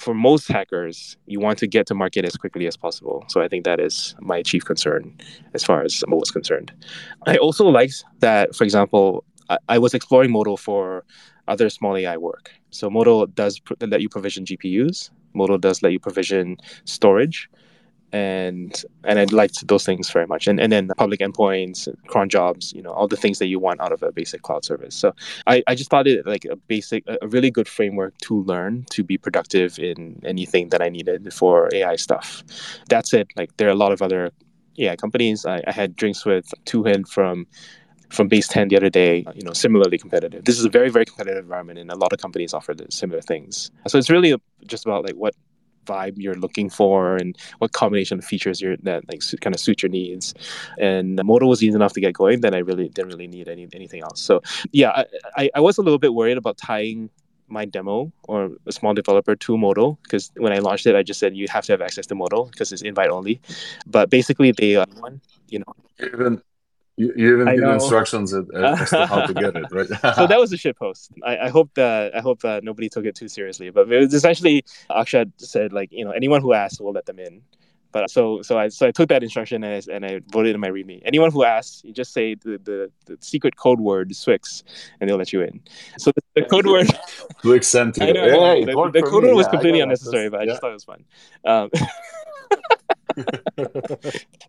for 0.00 0.14
most 0.14 0.48
hackers, 0.48 1.18
you 1.26 1.38
want 1.40 1.58
to 1.58 1.66
get 1.66 1.86
to 1.86 1.94
market 1.94 2.24
as 2.24 2.34
quickly 2.34 2.66
as 2.66 2.76
possible. 2.76 3.22
So 3.28 3.42
I 3.42 3.48
think 3.48 3.64
that 3.66 3.78
is 3.78 4.14
my 4.20 4.42
chief 4.42 4.64
concern 4.64 5.14
as 5.52 5.62
far 5.62 5.82
as 5.82 6.02
Modal 6.08 6.22
is 6.22 6.30
concerned. 6.30 6.72
I 7.26 7.36
also 7.36 7.66
liked 7.66 8.02
that, 8.20 8.56
for 8.56 8.64
example, 8.64 9.24
I, 9.50 9.58
I 9.68 9.78
was 9.78 9.92
exploring 9.92 10.32
Modal 10.32 10.56
for 10.56 11.04
other 11.48 11.68
small 11.68 11.96
AI 11.96 12.16
work. 12.16 12.50
So 12.70 12.88
Modal 12.88 13.26
does 13.26 13.58
pr- 13.60 13.74
let 13.80 14.00
you 14.00 14.08
provision 14.08 14.46
GPUs. 14.46 15.10
Modal 15.34 15.58
does 15.58 15.82
let 15.82 15.92
you 15.92 16.00
provision 16.00 16.56
storage 16.84 17.50
and 18.12 18.84
and 19.04 19.18
I 19.18 19.24
liked 19.24 19.66
those 19.66 19.84
things 19.84 20.10
very 20.10 20.26
much. 20.26 20.46
And 20.46 20.60
and 20.60 20.72
then 20.72 20.88
public 20.96 21.20
endpoints, 21.20 21.88
cron 22.06 22.28
jobs, 22.28 22.72
you 22.72 22.82
know, 22.82 22.90
all 22.90 23.08
the 23.08 23.16
things 23.16 23.38
that 23.38 23.46
you 23.46 23.58
want 23.58 23.80
out 23.80 23.92
of 23.92 24.02
a 24.02 24.12
basic 24.12 24.42
cloud 24.42 24.64
service. 24.64 24.94
So 24.94 25.14
I, 25.46 25.62
I 25.66 25.74
just 25.74 25.90
thought 25.90 26.06
it 26.06 26.26
like 26.26 26.44
a 26.44 26.56
basic, 26.56 27.04
a 27.06 27.28
really 27.28 27.50
good 27.50 27.68
framework 27.68 28.16
to 28.18 28.42
learn 28.42 28.84
to 28.90 29.04
be 29.04 29.16
productive 29.16 29.78
in 29.78 30.20
anything 30.24 30.70
that 30.70 30.82
I 30.82 30.88
needed 30.88 31.32
for 31.32 31.68
AI 31.72 31.96
stuff. 31.96 32.42
That's 32.88 33.12
it. 33.12 33.28
Like 33.36 33.56
there 33.56 33.68
are 33.68 33.72
a 33.72 33.76
lot 33.76 33.92
of 33.92 34.02
other 34.02 34.30
AI 34.78 34.96
companies. 34.96 35.46
I, 35.46 35.62
I 35.66 35.72
had 35.72 35.96
drinks 35.96 36.24
with 36.24 36.52
Tuhin 36.64 37.06
from 37.08 37.46
from 38.10 38.28
Baseten 38.28 38.68
the 38.68 38.76
other 38.76 38.90
day 38.90 39.24
you 39.36 39.42
know 39.42 39.52
similarly 39.52 39.96
competitive 39.96 40.44
this 40.44 40.58
is 40.58 40.64
a 40.64 40.68
very 40.68 40.90
very 40.90 41.04
competitive 41.04 41.44
environment 41.44 41.78
and 41.78 41.92
a 41.92 41.96
lot 41.96 42.12
of 42.12 42.18
companies 42.18 42.52
offer 42.52 42.74
similar 42.90 43.20
things 43.20 43.70
so 43.86 43.98
it's 43.98 44.10
really 44.10 44.34
just 44.66 44.84
about 44.84 45.04
like 45.04 45.14
what 45.14 45.32
vibe 45.86 46.14
you're 46.16 46.34
looking 46.34 46.68
for 46.70 47.16
and 47.16 47.36
what 47.58 47.72
combination 47.72 48.18
of 48.18 48.24
features 48.24 48.60
you're 48.60 48.76
that 48.78 49.06
like 49.08 49.22
kind 49.40 49.54
of 49.54 49.60
suit 49.60 49.82
your 49.82 49.90
needs. 49.90 50.34
And 50.78 51.20
Modal 51.24 51.48
was 51.48 51.62
easy 51.62 51.74
enough 51.74 51.92
to 51.94 52.00
get 52.00 52.14
going. 52.14 52.40
Then 52.40 52.54
I 52.54 52.58
really 52.58 52.88
didn't 52.88 53.10
really 53.10 53.26
need 53.26 53.48
any 53.48 53.68
anything 53.72 54.02
else. 54.02 54.20
So 54.20 54.42
yeah, 54.72 55.04
I, 55.36 55.50
I 55.54 55.60
was 55.60 55.78
a 55.78 55.82
little 55.82 55.98
bit 55.98 56.14
worried 56.14 56.38
about 56.38 56.56
tying 56.58 57.10
my 57.50 57.64
demo 57.64 58.12
or 58.28 58.44
a 58.44 58.70
smol 58.70 58.94
developer 58.94 59.34
to 59.34 59.58
Modal 59.58 59.98
because 60.04 60.30
when 60.36 60.52
I 60.52 60.58
launched 60.58 60.86
it, 60.86 60.94
I 60.94 61.02
just 61.02 61.18
said 61.18 61.36
you 61.36 61.46
have 61.50 61.64
to 61.66 61.72
have 61.72 61.82
access 61.82 62.06
to 62.06 62.14
Modal 62.14 62.44
because 62.46 62.72
it's 62.72 62.82
invite 62.82 63.10
only. 63.10 63.40
But 63.86 64.10
basically, 64.10 64.52
they 64.52 64.76
uh, 64.76 64.86
one, 65.00 65.20
you 65.48 65.58
know, 65.58 65.74
even 66.00 66.42
you, 67.00 67.12
you 67.16 67.40
even 67.40 67.56
give 67.56 67.64
instructions 67.64 68.34
as, 68.34 68.44
as 68.54 68.90
to 68.90 69.06
how 69.06 69.24
to 69.26 69.32
get 69.32 69.56
it, 69.56 69.64
right? 69.70 69.88
so 70.14 70.26
that 70.26 70.38
was 70.38 70.52
a 70.52 70.56
shit 70.58 70.76
post. 70.76 71.10
I, 71.24 71.46
I 71.46 71.48
hope 71.48 71.70
that 71.74 72.14
I 72.14 72.20
hope 72.20 72.42
that 72.42 72.62
nobody 72.62 72.90
took 72.90 73.06
it 73.06 73.14
too 73.14 73.28
seriously. 73.28 73.70
But 73.70 73.90
it 73.90 73.98
was 73.98 74.12
essentially 74.12 74.64
Akshat 74.90 75.32
said 75.38 75.72
like 75.72 75.90
you 75.92 76.04
know 76.04 76.10
anyone 76.10 76.42
who 76.42 76.52
asks 76.52 76.78
we'll 76.80 76.92
let 76.92 77.06
them 77.06 77.18
in. 77.18 77.40
But 77.92 78.10
so 78.10 78.42
so 78.42 78.58
I 78.58 78.68
so 78.68 78.86
I 78.86 78.90
took 78.90 79.08
that 79.08 79.22
instruction 79.22 79.64
and 79.64 79.74
I, 79.74 79.94
and 79.94 80.04
I 80.04 80.20
voted 80.30 80.54
in 80.54 80.60
my 80.60 80.68
README. 80.68 81.00
Anyone 81.04 81.32
who 81.32 81.42
asks, 81.42 81.82
you 81.84 81.92
just 81.92 82.12
say 82.12 82.34
the, 82.34 82.60
the, 82.62 82.90
the 83.06 83.16
secret 83.20 83.56
code 83.56 83.80
word 83.80 84.10
swyx, 84.10 84.62
and 85.00 85.08
they'll 85.08 85.16
let 85.16 85.32
you 85.32 85.40
in. 85.40 85.60
So 85.98 86.12
the, 86.14 86.42
the 86.42 86.48
code 86.48 86.66
word 86.66 86.86
swyx 87.42 87.64
sent 87.64 87.96
you. 87.96 88.12
Know, 88.20 88.64
the, 88.64 88.90
the 88.92 89.02
code 89.02 89.24
word 89.24 89.34
was 89.34 89.46
yeah, 89.46 89.50
completely 89.50 89.80
unnecessary, 89.80 90.28
but 90.28 90.40
I 90.40 90.46
just 90.46 90.60
thought 90.60 90.70
it 90.70 90.74
was 90.74 90.84
fun. 90.84 91.04
Um, 91.44 91.70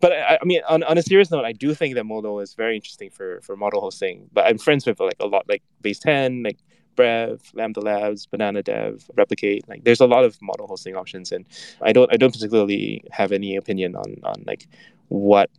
but 0.01 0.11
I, 0.11 0.37
I, 0.41 0.45
mean, 0.45 0.61
on, 0.67 0.83
on 0.83 0.97
a 0.97 1.01
serious 1.01 1.31
note, 1.31 1.45
I 1.45 1.51
do 1.51 1.73
think 1.73 1.95
that 1.95 2.05
Modal 2.05 2.39
is 2.39 2.53
very 2.53 2.75
interesting 2.75 3.09
for 3.09 3.41
for 3.41 3.55
model 3.55 3.81
hosting. 3.81 4.29
But 4.31 4.45
I'm 4.45 4.57
friends 4.57 4.85
with 4.85 4.99
like 4.99 5.17
a 5.19 5.25
lot, 5.25 5.45
like 5.49 5.63
Baseten, 5.83 6.43
like 6.43 6.57
Brev, 6.95 7.41
Lambda 7.53 7.81
Labs, 7.81 8.25
Banana 8.25 8.61
Dev, 8.61 9.09
Replicate. 9.15 9.67
Like, 9.67 9.83
there's 9.83 10.01
a 10.01 10.05
lot 10.05 10.23
of 10.23 10.41
model 10.41 10.67
hosting 10.67 10.95
options, 10.95 11.31
and 11.31 11.45
I 11.81 11.91
don't 11.91 12.11
I 12.13 12.17
don't 12.17 12.33
particularly 12.33 13.03
have 13.11 13.31
any 13.31 13.55
opinion 13.55 13.95
on 13.95 14.15
on 14.23 14.43
like 14.45 14.67
what 15.07 15.49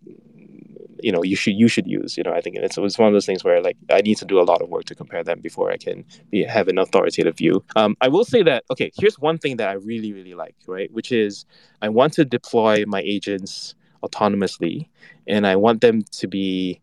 you 1.02 1.12
know 1.12 1.22
you 1.22 1.36
should 1.36 1.54
you 1.54 1.68
should 1.68 1.86
use 1.86 2.16
you 2.16 2.22
know 2.22 2.32
i 2.32 2.40
think 2.40 2.56
it's, 2.56 2.78
it's 2.78 2.98
one 2.98 3.08
of 3.08 3.12
those 3.12 3.26
things 3.26 3.44
where 3.44 3.60
like 3.62 3.76
i 3.90 4.00
need 4.00 4.16
to 4.16 4.24
do 4.24 4.40
a 4.40 4.42
lot 4.42 4.62
of 4.62 4.68
work 4.68 4.84
to 4.84 4.94
compare 4.94 5.22
them 5.24 5.40
before 5.40 5.70
i 5.70 5.76
can 5.76 6.04
be, 6.30 6.42
have 6.44 6.68
an 6.68 6.78
authoritative 6.78 7.36
view. 7.36 7.64
Um, 7.76 7.96
i 8.00 8.08
will 8.08 8.24
say 8.24 8.42
that 8.42 8.64
okay 8.70 8.90
here's 8.98 9.18
one 9.18 9.38
thing 9.38 9.56
that 9.56 9.68
i 9.68 9.72
really 9.72 10.12
really 10.12 10.34
like 10.34 10.56
right 10.66 10.90
which 10.92 11.12
is 11.12 11.44
i 11.80 11.88
want 11.88 12.12
to 12.14 12.24
deploy 12.24 12.84
my 12.86 13.00
agents 13.02 13.74
autonomously 14.02 14.88
and 15.26 15.46
i 15.46 15.56
want 15.56 15.80
them 15.80 16.02
to 16.12 16.26
be 16.26 16.80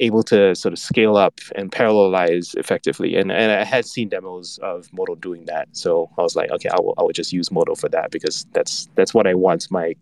able 0.00 0.22
to 0.24 0.54
sort 0.54 0.72
of 0.72 0.78
scale 0.78 1.16
up 1.16 1.40
and 1.54 1.70
parallelize 1.70 2.56
effectively. 2.56 3.16
And, 3.16 3.30
and 3.30 3.52
I 3.52 3.64
had 3.64 3.86
seen 3.86 4.08
demos 4.08 4.58
of 4.62 4.92
Modal 4.92 5.16
doing 5.16 5.44
that. 5.46 5.68
So 5.72 6.10
I 6.18 6.22
was 6.22 6.36
like, 6.36 6.50
okay, 6.50 6.68
I 6.68 6.80
will, 6.80 6.94
I 6.98 7.02
will 7.02 7.12
just 7.12 7.32
use 7.32 7.50
Modal 7.50 7.76
for 7.76 7.88
that 7.90 8.10
because 8.10 8.46
that's 8.52 8.88
that's 8.94 9.14
what 9.14 9.26
I 9.26 9.34
want 9.34 9.70
my 9.70 9.94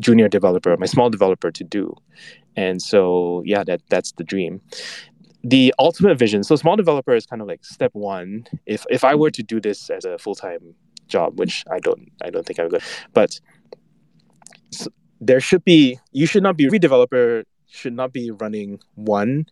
junior 0.00 0.28
developer, 0.28 0.76
my 0.76 0.86
small 0.86 1.10
developer 1.10 1.50
to 1.50 1.64
do. 1.64 1.94
And 2.56 2.80
so, 2.80 3.42
yeah, 3.44 3.64
that 3.64 3.82
that's 3.88 4.12
the 4.12 4.24
dream. 4.24 4.60
The 5.42 5.74
ultimate 5.78 6.18
vision. 6.18 6.42
So, 6.42 6.54
smol 6.54 6.76
developer 6.76 7.14
is 7.14 7.26
kind 7.26 7.42
of 7.42 7.48
like 7.48 7.64
step 7.64 7.90
one. 7.94 8.46
If 8.66 8.86
if 8.90 9.04
I 9.04 9.14
were 9.14 9.30
to 9.30 9.42
do 9.42 9.60
this 9.60 9.90
as 9.90 10.04
a 10.04 10.16
full 10.18 10.34
time 10.34 10.74
job, 11.06 11.38
which 11.38 11.64
I 11.70 11.80
don't, 11.80 12.10
I 12.22 12.30
don't 12.30 12.46
think 12.46 12.58
I 12.58 12.64
would, 12.64 12.82
but 13.12 13.38
so 14.70 14.90
there 15.20 15.40
should 15.40 15.64
be. 15.64 15.98
You 16.12 16.26
should 16.26 16.42
not 16.42 16.56
be 16.56 16.64
every 16.66 16.78
developer 16.78 17.44
should 17.74 17.94
not 17.94 18.12
be 18.12 18.30
running 18.30 18.80
one 18.94 19.46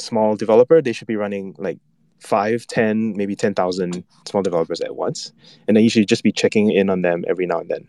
small 0.00 0.36
developer. 0.36 0.80
They 0.80 0.92
should 0.92 1.08
be 1.08 1.16
running 1.16 1.54
like 1.58 1.78
five, 2.20 2.66
ten, 2.66 3.16
maybe 3.16 3.36
ten 3.36 3.54
thousand 3.54 4.04
small 4.26 4.42
developers 4.42 4.80
at 4.80 4.96
once, 4.96 5.32
and 5.66 5.76
then 5.76 5.84
you 5.84 5.90
should 5.90 6.08
just 6.08 6.22
be 6.22 6.32
checking 6.32 6.70
in 6.70 6.88
on 6.90 7.02
them 7.02 7.24
every 7.28 7.46
now 7.46 7.60
and 7.60 7.70
then. 7.70 7.86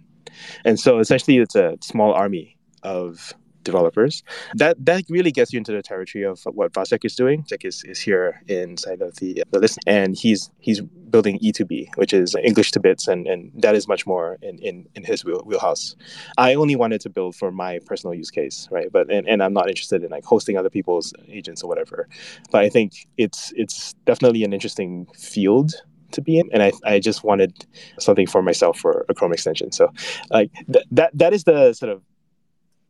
And 0.66 0.80
so 0.80 1.00
essentially, 1.00 1.38
it's 1.38 1.56
a 1.56 1.78
small 1.82 2.14
army 2.14 2.58
of 2.84 3.34
developers. 3.72 4.24
That 4.56 4.74
that 4.90 5.04
really 5.10 5.32
gets 5.32 5.50
you 5.54 5.58
into 5.62 5.74
the 5.78 5.84
territory 5.92 6.24
of 6.32 6.38
what 6.60 6.74
Vasek 6.74 7.06
is 7.06 7.16
doing. 7.16 7.44
Vasek 7.44 7.64
is, 7.72 7.84
is 7.84 8.00
here 8.00 8.42
inside 8.48 9.02
of 9.02 9.12
the, 9.18 9.44
the 9.52 9.60
list, 9.60 9.78
and 9.86 10.10
he's 10.24 10.50
he's 10.60 10.82
building 11.16 11.40
E2B, 11.40 11.96
which 11.96 12.14
is 12.14 12.36
English 12.44 12.72
to 12.72 12.80
bits, 12.80 13.08
and, 13.08 13.28
and 13.28 13.52
that 13.56 13.76
is 13.76 13.88
much 13.88 14.06
more 14.06 14.38
in, 14.42 14.58
in, 14.60 14.88
in 14.96 15.04
his 15.04 15.24
wheel, 15.24 15.42
wheelhouse. 15.46 15.96
I 16.38 16.56
only 16.56 16.76
wanted 16.76 17.02
to 17.02 17.10
build 17.10 17.36
for 17.36 17.52
my 17.52 17.80
personal 17.86 18.14
use 18.14 18.32
case, 18.40 18.68
right? 18.72 18.90
But 18.92 19.12
and, 19.12 19.28
and 19.28 19.44
I'm 19.44 19.54
not 19.54 19.70
interested 19.70 20.04
in 20.04 20.10
like 20.12 20.26
hosting 20.26 20.58
other 20.58 20.70
people's 20.70 21.14
agents 21.30 21.64
or 21.64 21.68
whatever. 21.68 22.08
But 22.52 22.62
I 22.64 22.70
think 22.70 23.08
it's 23.18 23.54
it's 23.56 23.94
definitely 24.06 24.44
an 24.44 24.54
interesting 24.54 25.08
field 25.16 25.74
to 26.12 26.22
be 26.22 26.40
in 26.40 26.50
and 26.54 26.64
I, 26.64 26.72
I 26.86 27.00
just 27.00 27.24
wanted 27.24 27.66
something 28.00 28.28
for 28.28 28.42
myself 28.42 28.80
for 28.80 29.06
a 29.10 29.14
chrome 29.14 29.34
extension 29.34 29.74
so 29.74 29.92
like 30.30 30.50
th- 30.72 30.86
that 30.92 31.12
that 31.14 31.34
is 31.34 31.44
the 31.44 31.74
sort 31.74 31.92
of 31.92 32.02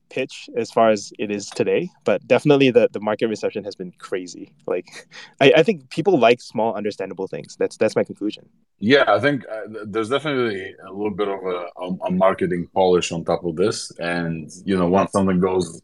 pitch 0.10 0.50
as 0.56 0.72
far 0.72 0.89
as 0.89 1.12
it 1.20 1.32
is 1.32 1.48
today, 1.50 1.89
but 2.04 2.26
definitely 2.28 2.72
the, 2.72 2.89
the 2.91 3.00
market 3.00 3.28
reception 3.28 3.63
has 3.63 3.76
been 3.76 3.91
crazy. 3.98 4.52
Like, 4.65 5.08
I, 5.41 5.54
I 5.58 5.63
think 5.63 5.89
people 5.89 6.17
like 6.20 6.41
small, 6.41 6.76
understandable 6.76 7.28
things. 7.28 7.56
That's 7.58 7.78
that's 7.78 7.96
my 7.96 8.04
conclusion. 8.04 8.48
Yeah, 8.80 9.06
I 9.08 9.20
think 9.20 9.43
uh, 9.52 9.84
there's 9.86 10.10
definitely 10.10 10.76
a 10.86 10.91
little 10.91 11.12
bit 11.12 11.28
of 11.28 11.39
a, 11.43 11.65
a, 11.82 12.08
a, 12.08 12.12
marketing 12.12 12.67
polish 12.74 13.12
on 13.12 13.24
top 13.24 13.43
of 13.46 13.56
this, 13.56 13.91
and 14.00 14.52
you 14.65 14.78
know, 14.78 14.88
once 14.88 15.12
something 15.12 15.39
goes 15.39 15.82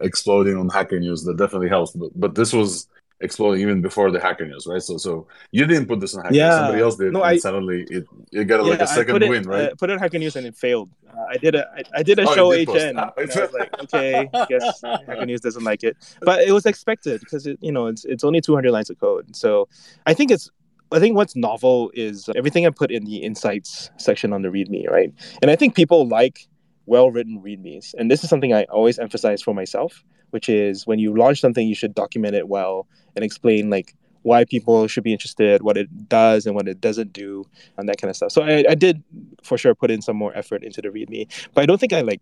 exploding 0.00 0.56
on 0.56 0.68
Hacker 0.68 1.00
News, 1.00 1.24
that 1.24 1.36
definitely 1.36 1.68
helps. 1.68 1.92
But 1.92 2.10
but 2.14 2.34
this 2.34 2.52
was 2.52 2.88
exploding 3.20 3.60
even 3.60 3.80
before 3.80 4.10
the 4.10 4.20
hacker 4.20 4.46
news, 4.46 4.66
right? 4.66 4.82
So 4.82 4.98
so 4.98 5.26
you 5.50 5.66
didn't 5.66 5.86
put 5.86 6.00
this 6.00 6.14
on 6.14 6.24
hacker 6.24 6.34
yeah. 6.34 6.48
news, 6.48 6.56
somebody 6.56 6.82
else 6.82 6.96
did, 6.96 7.12
no, 7.12 7.22
and 7.22 7.30
I, 7.30 7.38
suddenly 7.38 7.86
it 7.88 8.04
you 8.30 8.44
got 8.44 8.64
yeah, 8.64 8.70
like 8.70 8.80
a 8.80 8.86
second 8.86 9.22
it, 9.22 9.28
win, 9.28 9.44
right? 9.44 9.70
I 9.70 9.74
put 9.74 9.90
it 9.90 9.94
on 9.94 9.98
hacker 9.98 10.18
news 10.18 10.36
and 10.36 10.46
it 10.46 10.56
failed. 10.56 10.90
Uh, 11.08 11.24
I 11.30 11.36
did 11.36 11.54
a 11.54 11.66
I, 11.76 11.82
I 11.98 12.02
did 12.02 12.18
a 12.18 12.28
oh, 12.28 12.34
show 12.34 12.52
did 12.52 12.68
HN. 12.68 12.98
Ah, 12.98 13.12
and 13.16 13.30
I 13.30 13.40
was 13.40 13.52
like, 13.52 13.80
okay, 13.84 14.28
I 14.32 14.46
guess 14.46 14.82
hacker 14.82 15.26
news 15.26 15.40
doesn't 15.40 15.64
like 15.64 15.82
it, 15.84 15.96
but 16.22 16.42
it 16.42 16.52
was 16.52 16.66
expected 16.66 17.20
because 17.20 17.46
it 17.46 17.58
you 17.60 17.72
know 17.72 17.86
it's 17.86 18.04
it's 18.04 18.24
only 18.24 18.40
200 18.40 18.70
lines 18.70 18.90
of 18.90 18.98
code. 18.98 19.34
So 19.34 19.68
I 20.06 20.14
think 20.14 20.30
it's 20.30 20.50
I 20.92 21.00
think 21.00 21.16
what's 21.16 21.34
novel 21.34 21.90
is 21.94 22.28
everything 22.36 22.66
I 22.66 22.70
put 22.70 22.90
in 22.90 23.04
the 23.04 23.16
insights 23.16 23.90
section 23.96 24.32
on 24.32 24.42
the 24.42 24.48
README, 24.48 24.88
right? 24.88 25.12
And 25.42 25.50
I 25.50 25.56
think 25.56 25.74
people 25.74 26.06
like 26.06 26.46
well 26.86 27.10
written 27.10 27.42
READMEs. 27.42 27.94
And 27.98 28.10
this 28.10 28.24
is 28.24 28.30
something 28.30 28.54
I 28.54 28.64
always 28.64 28.98
emphasize 28.98 29.42
for 29.42 29.54
myself 29.54 30.04
which 30.30 30.48
is 30.48 30.86
when 30.86 30.98
you 30.98 31.16
launch 31.16 31.40
something, 31.40 31.66
you 31.66 31.74
should 31.74 31.94
document 31.94 32.34
it 32.34 32.48
well 32.48 32.86
and 33.14 33.24
explain 33.24 33.70
like 33.70 33.94
why 34.22 34.44
people 34.44 34.86
should 34.88 35.04
be 35.04 35.12
interested, 35.12 35.62
what 35.62 35.76
it 35.76 36.08
does 36.08 36.46
and 36.46 36.54
what 36.54 36.66
it 36.66 36.80
doesn't 36.80 37.12
do, 37.12 37.44
and 37.76 37.88
that 37.88 37.98
kind 37.98 38.10
of 38.10 38.16
stuff. 38.16 38.32
So 38.32 38.42
I, 38.42 38.64
I 38.68 38.74
did 38.74 39.02
for 39.42 39.56
sure 39.56 39.74
put 39.74 39.90
in 39.90 40.02
some 40.02 40.16
more 40.16 40.36
effort 40.36 40.64
into 40.64 40.82
the 40.82 40.88
README, 40.88 41.28
but 41.54 41.62
I 41.62 41.66
don't 41.66 41.78
think 41.78 41.92
I 41.92 42.00
like, 42.00 42.20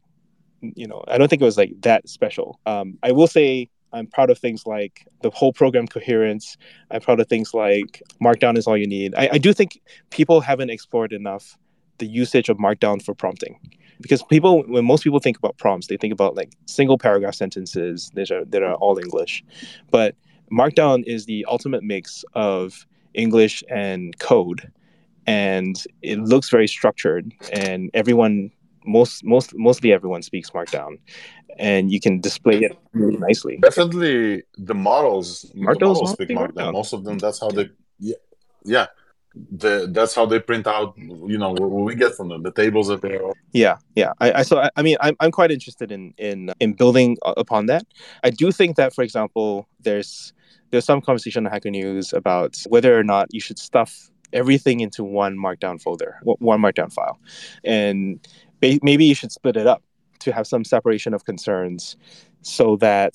you 0.61 0.87
know, 0.87 1.03
I 1.09 1.18
don't 1.18 1.29
think 1.29 1.40
it 1.40 1.44
was 1.44 1.57
like 1.57 1.72
that 1.81 2.09
special. 2.09 2.61
Um, 2.66 2.98
I 3.03 3.12
will 3.12 3.27
say 3.27 3.70
I'm 3.92 4.07
proud 4.07 4.29
of 4.29 4.38
things 4.38 4.66
like 4.66 5.07
the 5.22 5.31
whole 5.31 5.53
program 5.53 5.87
coherence. 5.87 6.57
I'm 6.90 7.00
proud 7.00 7.20
of 7.20 7.29
things 7.29 7.55
like 7.55 8.03
Markdown 8.22 8.59
is 8.59 8.66
all 8.66 8.77
you 8.77 8.87
need. 8.87 9.14
I, 9.16 9.31
I 9.33 9.38
do 9.38 9.53
think 9.53 9.81
people 10.11 10.40
haven't 10.40 10.70
explored 10.70 11.12
enough 11.12 11.57
the 11.98 12.07
usage 12.07 12.48
of 12.48 12.59
Markdown 12.59 13.03
for 13.03 13.14
prompting 13.14 13.59
because 14.00 14.22
people 14.24 14.62
when 14.64 14.85
most 14.85 15.04
people 15.04 15.18
think 15.18 15.37
about 15.37 15.57
prompts 15.59 15.87
they 15.87 15.96
think 15.96 16.12
about 16.12 16.35
like 16.35 16.52
single 16.66 16.98
paragraph 16.98 17.35
sentences 17.35 18.11
that 18.14 18.30
are 18.30 18.44
that 18.44 18.62
are 18.62 18.74
all 18.74 18.98
english 18.98 19.44
but 19.90 20.14
markdown 20.52 21.02
is 21.07 21.26
the 21.26 21.44
ultimate 21.48 21.83
mix 21.83 22.24
of 22.35 22.87
english 23.14 23.62
and 23.68 24.18
code 24.18 24.70
and 25.26 25.85
it 26.02 26.18
looks 26.18 26.50
very 26.50 26.68
structured 26.68 27.33
and 27.52 27.90
everyone 27.94 28.50
most 28.87 29.24
most 29.24 29.54
mostly 29.57 29.92
everyone 29.92 30.22
speaks 30.22 30.50
Markdown, 30.50 30.98
and 31.59 31.92
you 31.92 32.00
can 32.00 32.20
display 32.20 32.59
it 32.59 32.76
really 32.92 33.16
nicely. 33.16 33.59
Definitely, 33.62 34.42
the 34.57 34.74
models, 34.74 35.50
the 35.54 35.61
models 35.61 36.12
speak 36.12 36.30
Markdown. 36.30 36.52
Markdown. 36.52 36.72
Most 36.72 36.92
of 36.92 37.04
them, 37.04 37.18
that's 37.18 37.40
how 37.40 37.50
they, 37.50 37.70
yeah, 37.98 38.16
yeah. 38.64 38.87
The, 39.51 39.88
that's 39.90 40.14
how 40.14 40.27
they 40.27 40.38
print 40.38 40.66
out. 40.66 40.94
You 40.97 41.38
know 41.38 41.51
what 41.51 41.70
we 41.70 41.94
get 41.97 42.14
from 42.14 42.29
them. 42.29 42.42
The 42.42 42.53
tables 42.53 42.88
that 42.88 43.03
they. 43.03 43.18
Yeah, 43.53 43.79
yeah. 43.97 44.12
I, 44.20 44.33
I 44.33 44.42
so 44.42 44.59
I, 44.59 44.70
I 44.77 44.83
mean 44.83 44.97
I'm 45.01 45.16
I'm 45.18 45.33
quite 45.33 45.51
interested 45.51 45.90
in 45.90 46.14
in 46.18 46.53
in 46.61 46.75
building 46.75 47.18
upon 47.25 47.66
that. 47.66 47.85
I 48.23 48.31
do 48.31 48.53
think 48.53 48.77
that, 48.77 48.94
for 48.94 49.03
example, 49.03 49.68
there's 49.81 50.33
there's 50.70 50.85
some 50.85 51.01
conversation 51.01 51.47
on 51.47 51.53
Hacker 51.53 51.70
News 51.70 52.12
about 52.12 52.62
whether 52.68 52.99
or 52.99 53.03
not 53.03 53.29
you 53.33 53.40
should 53.40 53.59
stuff 53.59 54.11
everything 54.33 54.81
into 54.81 55.03
one 55.03 55.37
Markdown 55.37 55.81
folder, 55.81 56.20
one 56.23 56.61
Markdown 56.61 56.92
file, 56.92 57.18
and 57.64 58.20
maybe 58.61 59.05
you 59.05 59.14
should 59.14 59.33
split 59.33 59.57
it 59.57 59.66
up 59.66 59.83
to 60.20 60.33
have 60.33 60.47
some 60.47 60.64
separation 60.64 61.12
of 61.12 61.25
concerns, 61.25 61.97
so 62.42 62.77
that 62.77 63.14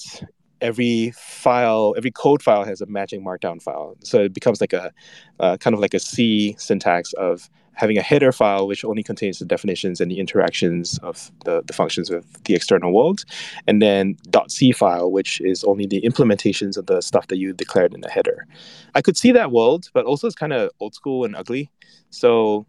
every 0.61 1.11
file, 1.11 1.93
every 1.97 2.11
code 2.11 2.41
file 2.41 2.63
has 2.63 2.81
a 2.81 2.85
matching 2.85 3.23
Markdown 3.23 3.61
file. 3.61 3.95
So 4.03 4.23
it 4.23 4.33
becomes 4.33 4.61
like 4.61 4.73
a 4.73 4.91
uh, 5.39 5.57
kind 5.57 5.73
of 5.73 5.79
like 5.79 5.93
a 5.93 5.99
C 5.99 6.55
syntax 6.57 7.13
of 7.13 7.49
having 7.73 7.97
a 7.97 8.01
header 8.01 8.33
file 8.33 8.67
which 8.67 8.83
only 8.83 9.01
contains 9.01 9.39
the 9.39 9.45
definitions 9.45 10.01
and 10.01 10.11
the 10.11 10.19
interactions 10.19 10.99
of 10.99 11.31
the, 11.45 11.63
the 11.65 11.71
functions 11.71 12.09
with 12.09 12.25
the 12.43 12.53
external 12.53 12.91
world, 12.93 13.23
and 13.67 13.81
then 13.81 14.17
.c 14.49 14.73
file 14.73 15.09
which 15.09 15.39
is 15.41 15.63
only 15.63 15.85
the 15.85 16.01
implementations 16.01 16.77
of 16.77 16.87
the 16.87 16.99
stuff 17.01 17.27
that 17.27 17.37
you 17.37 17.53
declared 17.53 17.93
in 17.93 18.01
the 18.01 18.09
header. 18.09 18.45
I 18.95 19.01
could 19.01 19.15
see 19.15 19.31
that 19.31 19.51
world, 19.51 19.89
but 19.93 20.05
also 20.05 20.27
it's 20.27 20.35
kind 20.35 20.51
of 20.51 20.71
old 20.81 20.93
school 20.93 21.23
and 21.23 21.35
ugly. 21.35 21.71
So 22.09 22.65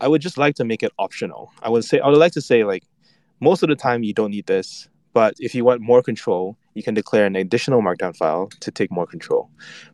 I 0.00 0.08
would 0.08 0.20
just 0.20 0.36
like 0.36 0.56
to 0.56 0.64
make 0.64 0.82
it 0.82 0.92
optional. 0.98 1.52
I 1.62 1.68
would 1.68 1.84
say 1.84 2.00
I 2.00 2.08
would 2.08 2.18
like 2.18 2.32
to 2.32 2.40
say 2.40 2.64
like 2.64 2.82
most 3.38 3.62
of 3.62 3.68
the 3.68 3.76
time 3.76 4.02
you 4.02 4.12
don't 4.12 4.32
need 4.32 4.46
this, 4.46 4.88
but 5.12 5.34
if 5.38 5.54
you 5.54 5.64
want 5.64 5.80
more 5.80 6.02
control, 6.02 6.56
you 6.74 6.82
can 6.82 6.94
declare 6.94 7.26
an 7.26 7.36
additional 7.36 7.82
markdown 7.82 8.16
file 8.16 8.48
to 8.60 8.70
take 8.70 8.90
more 8.90 9.06
control. 9.06 9.50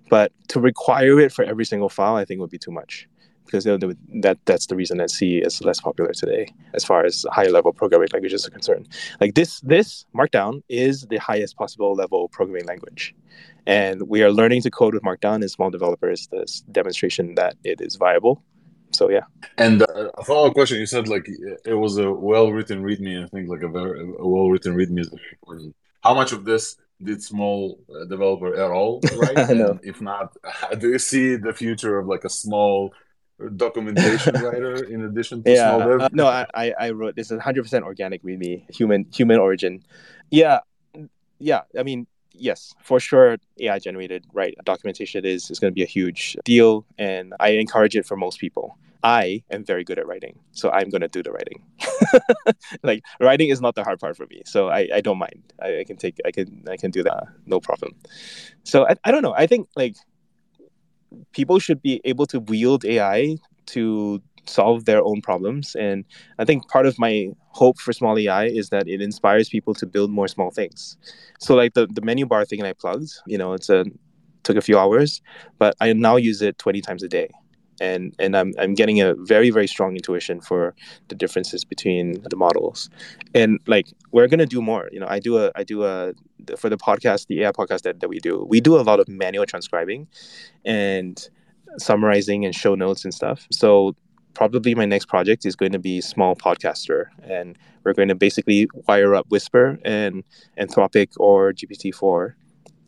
But 0.08 0.32
to 0.48 0.60
require 0.60 1.18
it 1.20 1.32
for 1.32 1.44
every 1.44 1.64
single 1.64 1.88
file, 1.88 2.16
I 2.16 2.24
think 2.24 2.40
would 2.40 2.50
be 2.50 2.58
too 2.58 2.70
much 2.70 3.08
because 3.46 3.64
that 3.64 4.38
that's 4.44 4.66
the 4.66 4.76
reason 4.76 4.98
that 4.98 5.10
C 5.10 5.38
is 5.38 5.62
less 5.62 5.80
popular 5.80 6.12
today 6.12 6.52
as 6.74 6.84
far 6.84 7.04
as 7.04 7.24
higher 7.30 7.50
level 7.50 7.72
programming 7.72 8.08
languages 8.12 8.46
are 8.46 8.50
concerned. 8.50 8.88
Like 9.20 9.34
this 9.34 9.60
this 9.60 10.04
Markdown 10.14 10.62
is 10.68 11.06
the 11.08 11.18
highest 11.18 11.56
possible 11.56 11.94
level 11.94 12.28
programming 12.28 12.66
language. 12.66 13.14
And 13.66 14.08
we 14.08 14.22
are 14.22 14.30
learning 14.30 14.62
to 14.62 14.70
code 14.70 14.94
with 14.94 15.02
Markdown 15.02 15.42
in 15.42 15.48
small 15.48 15.70
developers, 15.70 16.28
this 16.30 16.60
demonstration 16.70 17.34
that 17.34 17.56
it 17.64 17.80
is 17.80 17.96
viable. 17.96 18.42
So 18.92 19.10
yeah. 19.10 19.24
And 19.58 19.82
uh, 19.82 20.10
a 20.16 20.24
follow 20.24 20.48
up 20.48 20.54
question: 20.54 20.78
You 20.78 20.86
said 20.86 21.08
like 21.08 21.26
it 21.64 21.74
was 21.74 21.98
a 21.98 22.12
well 22.12 22.52
written 22.52 22.82
README. 22.82 23.24
I 23.24 23.28
think 23.28 23.48
like 23.48 23.62
a 23.62 23.68
very 23.68 24.04
well 24.18 24.50
written 24.50 24.74
README 24.74 25.00
is 25.00 25.10
important. 25.32 25.74
How 26.02 26.14
much 26.14 26.32
of 26.32 26.44
this 26.44 26.76
did 27.02 27.22
small 27.22 27.78
uh, 27.90 28.04
developer 28.04 28.54
at 28.54 28.70
all 28.70 29.00
right? 29.16 29.56
Know. 29.56 29.78
If 29.82 30.00
not, 30.00 30.36
do 30.78 30.88
you 30.88 30.98
see 30.98 31.36
the 31.36 31.52
future 31.52 31.98
of 31.98 32.06
like 32.06 32.24
a 32.24 32.30
small 32.30 32.92
documentation 33.56 34.34
writer 34.42 34.84
in 34.84 35.04
addition 35.04 35.42
to 35.42 35.52
yeah, 35.52 35.76
small 35.76 35.88
dev? 35.88 36.00
uh, 36.00 36.08
no, 36.12 36.26
I, 36.26 36.72
I 36.78 36.90
wrote 36.90 37.16
this 37.16 37.30
is 37.30 37.38
100% 37.38 37.82
organic 37.82 38.22
README, 38.22 38.74
human 38.74 39.06
human 39.12 39.38
origin. 39.38 39.84
Yeah, 40.30 40.60
yeah. 41.38 41.62
I 41.78 41.82
mean, 41.82 42.06
yes, 42.32 42.74
for 42.82 42.98
sure, 43.00 43.36
AI 43.60 43.78
generated 43.78 44.24
right 44.32 44.56
documentation 44.64 45.24
is 45.24 45.50
is 45.50 45.58
going 45.58 45.70
to 45.70 45.74
be 45.74 45.82
a 45.82 45.86
huge 45.86 46.36
deal, 46.44 46.86
and 46.98 47.34
I 47.40 47.50
encourage 47.50 47.96
it 47.96 48.06
for 48.06 48.16
most 48.16 48.38
people. 48.38 48.78
I 49.06 49.44
am 49.52 49.64
very 49.64 49.84
good 49.84 50.00
at 50.00 50.06
writing, 50.08 50.40
so 50.50 50.68
I'm 50.72 50.90
going 50.90 51.02
to 51.02 51.06
do 51.08 51.22
the 51.22 51.30
writing. 51.30 51.62
like 52.82 53.04
writing 53.20 53.50
is 53.50 53.60
not 53.60 53.76
the 53.76 53.84
hard 53.84 54.00
part 54.00 54.16
for 54.16 54.26
me, 54.26 54.42
so 54.44 54.68
I, 54.68 54.88
I 54.92 55.00
don't 55.00 55.18
mind. 55.18 55.44
I, 55.62 55.78
I 55.78 55.84
can 55.84 55.96
take 55.96 56.18
I 56.26 56.32
can 56.32 56.64
I 56.68 56.76
can 56.76 56.90
do 56.90 57.04
that 57.04 57.14
uh, 57.14 57.26
no 57.46 57.60
problem. 57.60 57.92
So 58.64 58.88
I, 58.88 58.96
I 59.04 59.12
don't 59.12 59.22
know. 59.22 59.32
I 59.32 59.46
think 59.46 59.68
like 59.76 59.94
people 61.32 61.60
should 61.60 61.80
be 61.82 62.00
able 62.04 62.26
to 62.26 62.40
wield 62.40 62.84
AI 62.84 63.36
to 63.66 64.20
solve 64.46 64.86
their 64.86 65.04
own 65.04 65.20
problems. 65.22 65.76
And 65.76 66.04
I 66.40 66.44
think 66.44 66.68
part 66.68 66.86
of 66.86 66.98
my 66.98 67.28
hope 67.50 67.78
for 67.78 67.92
smol 67.92 68.20
AI 68.20 68.46
is 68.46 68.70
that 68.70 68.88
it 68.88 69.00
inspires 69.00 69.48
people 69.48 69.74
to 69.74 69.86
build 69.86 70.10
more 70.10 70.28
small 70.28 70.50
things. 70.50 70.96
So 71.40 71.54
like 71.54 71.74
the, 71.74 71.86
the 71.86 72.02
menu 72.02 72.26
bar 72.26 72.44
thing 72.44 72.62
I 72.64 72.72
plugged, 72.72 73.12
you 73.26 73.38
know, 73.38 73.52
it's 73.52 73.70
a 73.70 73.84
took 74.42 74.56
a 74.56 74.60
few 74.60 74.78
hours, 74.78 75.22
but 75.58 75.76
I 75.80 75.92
now 75.92 76.16
use 76.16 76.42
it 76.42 76.58
20 76.58 76.80
times 76.80 77.04
a 77.04 77.08
day. 77.08 77.30
And 77.80 78.14
and 78.18 78.36
I'm 78.36 78.52
I'm 78.58 78.74
getting 78.74 79.00
a 79.00 79.14
very, 79.14 79.50
very 79.50 79.66
strong 79.66 79.96
intuition 79.96 80.40
for 80.40 80.74
the 81.08 81.14
differences 81.14 81.64
between 81.64 82.22
the 82.30 82.36
models. 82.36 82.90
And 83.34 83.60
like 83.66 83.88
we're 84.12 84.28
gonna 84.28 84.46
do 84.46 84.62
more. 84.62 84.88
You 84.92 85.00
know, 85.00 85.08
I 85.08 85.18
do 85.18 85.38
a 85.38 85.52
I 85.54 85.64
do 85.64 85.84
a 85.84 86.12
for 86.56 86.68
the 86.68 86.76
podcast, 86.76 87.26
the 87.26 87.42
AI 87.42 87.52
podcast 87.52 87.82
that, 87.82 88.00
that 88.00 88.08
we 88.08 88.20
do, 88.20 88.44
we 88.48 88.60
do 88.60 88.76
a 88.76 88.82
lot 88.82 89.00
of 89.00 89.08
manual 89.08 89.46
transcribing 89.46 90.06
and 90.64 91.28
summarizing 91.78 92.44
and 92.44 92.54
show 92.54 92.74
notes 92.74 93.04
and 93.04 93.12
stuff. 93.12 93.46
So 93.50 93.96
probably 94.34 94.74
my 94.74 94.84
next 94.84 95.06
project 95.06 95.46
is 95.46 95.56
going 95.56 95.72
to 95.72 95.78
be 95.78 96.00
small 96.00 96.36
podcaster 96.36 97.06
and 97.22 97.56
we're 97.84 97.94
going 97.94 98.08
to 98.08 98.14
basically 98.14 98.68
wire 98.86 99.14
up 99.14 99.26
whisper 99.30 99.78
and 99.84 100.22
anthropic 100.58 101.08
or 101.16 101.52
gpt-4 101.52 102.34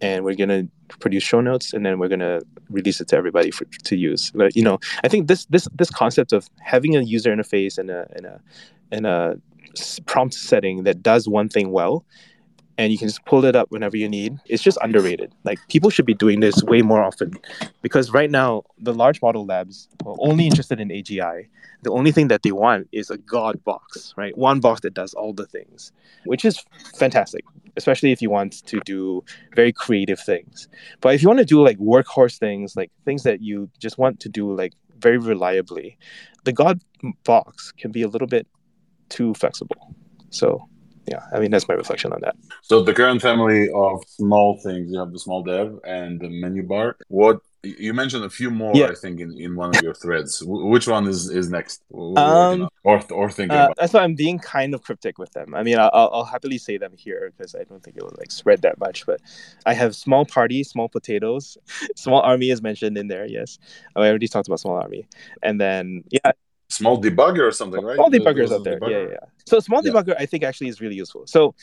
and 0.00 0.24
we're 0.24 0.34
going 0.34 0.50
to 0.50 0.68
produce 0.88 1.22
show 1.22 1.40
notes 1.40 1.72
and 1.72 1.84
then 1.84 1.98
we're 1.98 2.08
going 2.08 2.20
to 2.20 2.40
release 2.70 3.00
it 3.00 3.08
to 3.08 3.16
everybody 3.16 3.50
for, 3.50 3.64
to 3.64 3.96
use. 3.96 4.32
Like, 4.34 4.54
you 4.56 4.62
know 4.62 4.78
i 5.04 5.08
think 5.08 5.28
this 5.28 5.44
this 5.46 5.68
this 5.74 5.90
concept 5.90 6.32
of 6.32 6.48
having 6.60 6.96
a 6.96 7.02
user 7.02 7.34
interface 7.34 7.78
and 7.78 7.90
a 7.90 8.06
and 8.16 8.26
a 8.26 8.40
and 8.90 9.06
a 9.06 9.40
prompt 10.06 10.34
setting 10.34 10.84
that 10.84 11.02
does 11.02 11.28
one 11.28 11.48
thing 11.48 11.70
well 11.70 12.04
and 12.78 12.92
you 12.92 12.98
can 12.98 13.08
just 13.08 13.24
pull 13.24 13.44
it 13.44 13.56
up 13.56 13.70
whenever 13.70 13.96
you 13.96 14.08
need. 14.08 14.38
It's 14.46 14.62
just 14.62 14.78
underrated. 14.80 15.34
Like 15.44 15.58
people 15.68 15.90
should 15.90 16.06
be 16.06 16.14
doing 16.14 16.40
this 16.40 16.62
way 16.62 16.80
more 16.80 17.02
often, 17.02 17.34
because 17.82 18.12
right 18.12 18.30
now 18.30 18.62
the 18.78 18.94
large 18.94 19.20
model 19.20 19.44
labs 19.44 19.88
are 20.06 20.16
only 20.20 20.46
interested 20.46 20.80
in 20.80 20.88
AGI. 20.88 21.48
The 21.82 21.90
only 21.90 22.12
thing 22.12 22.28
that 22.28 22.42
they 22.42 22.52
want 22.52 22.88
is 22.92 23.10
a 23.10 23.18
god 23.18 23.62
box, 23.64 24.14
right? 24.16 24.36
One 24.38 24.60
box 24.60 24.80
that 24.82 24.94
does 24.94 25.12
all 25.14 25.32
the 25.32 25.46
things, 25.46 25.92
which 26.24 26.44
is 26.44 26.64
fantastic, 26.96 27.44
especially 27.76 28.12
if 28.12 28.22
you 28.22 28.30
want 28.30 28.64
to 28.66 28.80
do 28.84 29.22
very 29.54 29.72
creative 29.72 30.20
things. 30.20 30.68
But 31.00 31.14
if 31.14 31.22
you 31.22 31.28
want 31.28 31.40
to 31.40 31.44
do 31.44 31.62
like 31.62 31.78
workhorse 31.78 32.38
things, 32.38 32.76
like 32.76 32.90
things 33.04 33.24
that 33.24 33.42
you 33.42 33.70
just 33.78 33.98
want 33.98 34.20
to 34.20 34.28
do 34.28 34.52
like 34.52 34.72
very 34.98 35.18
reliably, 35.18 35.98
the 36.44 36.52
god 36.52 36.80
box 37.24 37.72
can 37.72 37.90
be 37.92 38.02
a 38.02 38.08
little 38.08 38.28
bit 38.28 38.46
too 39.08 39.34
flexible. 39.34 39.94
So 40.30 40.67
yeah, 41.10 41.20
I 41.32 41.40
mean 41.40 41.50
that's 41.50 41.68
my 41.68 41.74
reflection 41.74 42.12
on 42.12 42.20
that. 42.22 42.36
So 42.62 42.82
the 42.82 42.92
current 42.94 43.22
family 43.22 43.70
of 43.70 44.02
small 44.08 44.60
things, 44.62 44.90
you 44.92 44.98
have 44.98 45.12
the 45.12 45.18
small 45.18 45.42
dev 45.42 45.78
and 45.84 46.20
the 46.20 46.28
menu 46.28 46.62
bar. 46.62 46.96
What 47.08 47.40
you 47.62 47.92
mentioned 47.94 48.24
a 48.24 48.30
few 48.30 48.50
more, 48.50 48.74
Yeah. 48.74 48.90
I 48.90 48.94
think, 48.94 49.20
in, 49.20 49.36
in 49.38 49.56
one 49.56 49.70
of 49.72 49.80
your 49.82 49.94
threads. 49.94 50.40
Wh- 50.40 50.68
Which 50.72 50.86
one 50.86 51.06
is 51.08 51.30
is 51.30 51.50
next? 51.50 51.82
What 51.88 52.36
are 52.38 52.46
we 52.48 52.60
Um, 52.60 52.68
or 52.84 53.02
or 53.12 53.30
thinking 53.30 53.56
Uh, 53.56 53.64
about? 53.64 53.76
that's 53.78 53.92
why 53.94 54.02
I'm 54.02 54.14
being 54.14 54.38
kind 54.38 54.74
of 54.74 54.82
cryptic 54.82 55.18
with 55.18 55.32
them. 55.32 55.54
I 55.54 55.62
mean, 55.62 55.78
I'll, 55.78 55.90
I'll 55.92 56.10
I'll 56.12 56.24
happily 56.24 56.58
say 56.58 56.76
them 56.78 56.92
here 56.96 57.32
because 57.36 57.54
I 57.54 57.64
don't 57.64 57.82
think 57.82 57.96
it 57.96 58.02
will 58.02 58.14
like 58.18 58.30
spread 58.30 58.62
that 58.62 58.78
much. 58.78 59.06
But 59.06 59.20
I 59.64 59.74
have 59.74 59.96
small 59.96 60.26
party, 60.26 60.62
small 60.64 60.88
potatoes, 60.88 61.56
small 61.96 62.20
army 62.20 62.50
is 62.50 62.60
mentioned 62.62 62.98
in 62.98 63.08
there. 63.08 63.26
Yes, 63.26 63.58
Oh, 63.96 64.02
I 64.02 64.08
already 64.08 64.28
talked 64.28 64.48
about 64.48 64.60
small 64.60 64.76
army, 64.76 65.08
and 65.42 65.60
then 65.60 66.04
yeah, 66.10 66.32
Small 66.70 67.00
debugger 67.00 67.48
or 67.48 67.52
something, 67.52 67.82
right? 67.82 67.94
small 67.96 68.10
debuggers 68.10 68.52
out 68.52 68.62
there. 68.62 68.78
debugger. 68.78 68.90
Yeah, 68.90 68.98
yeah, 68.98 69.08
yeah. 69.10 69.18
So 69.46 69.58
small 69.60 69.82
Yeah. 69.82 69.92
debugger, 69.92 70.14
I 70.18 70.26
think 70.26 70.44
actually 70.44 70.68
is 70.68 70.80
really 70.80 70.96
useful. 70.96 71.26
So 71.26 71.54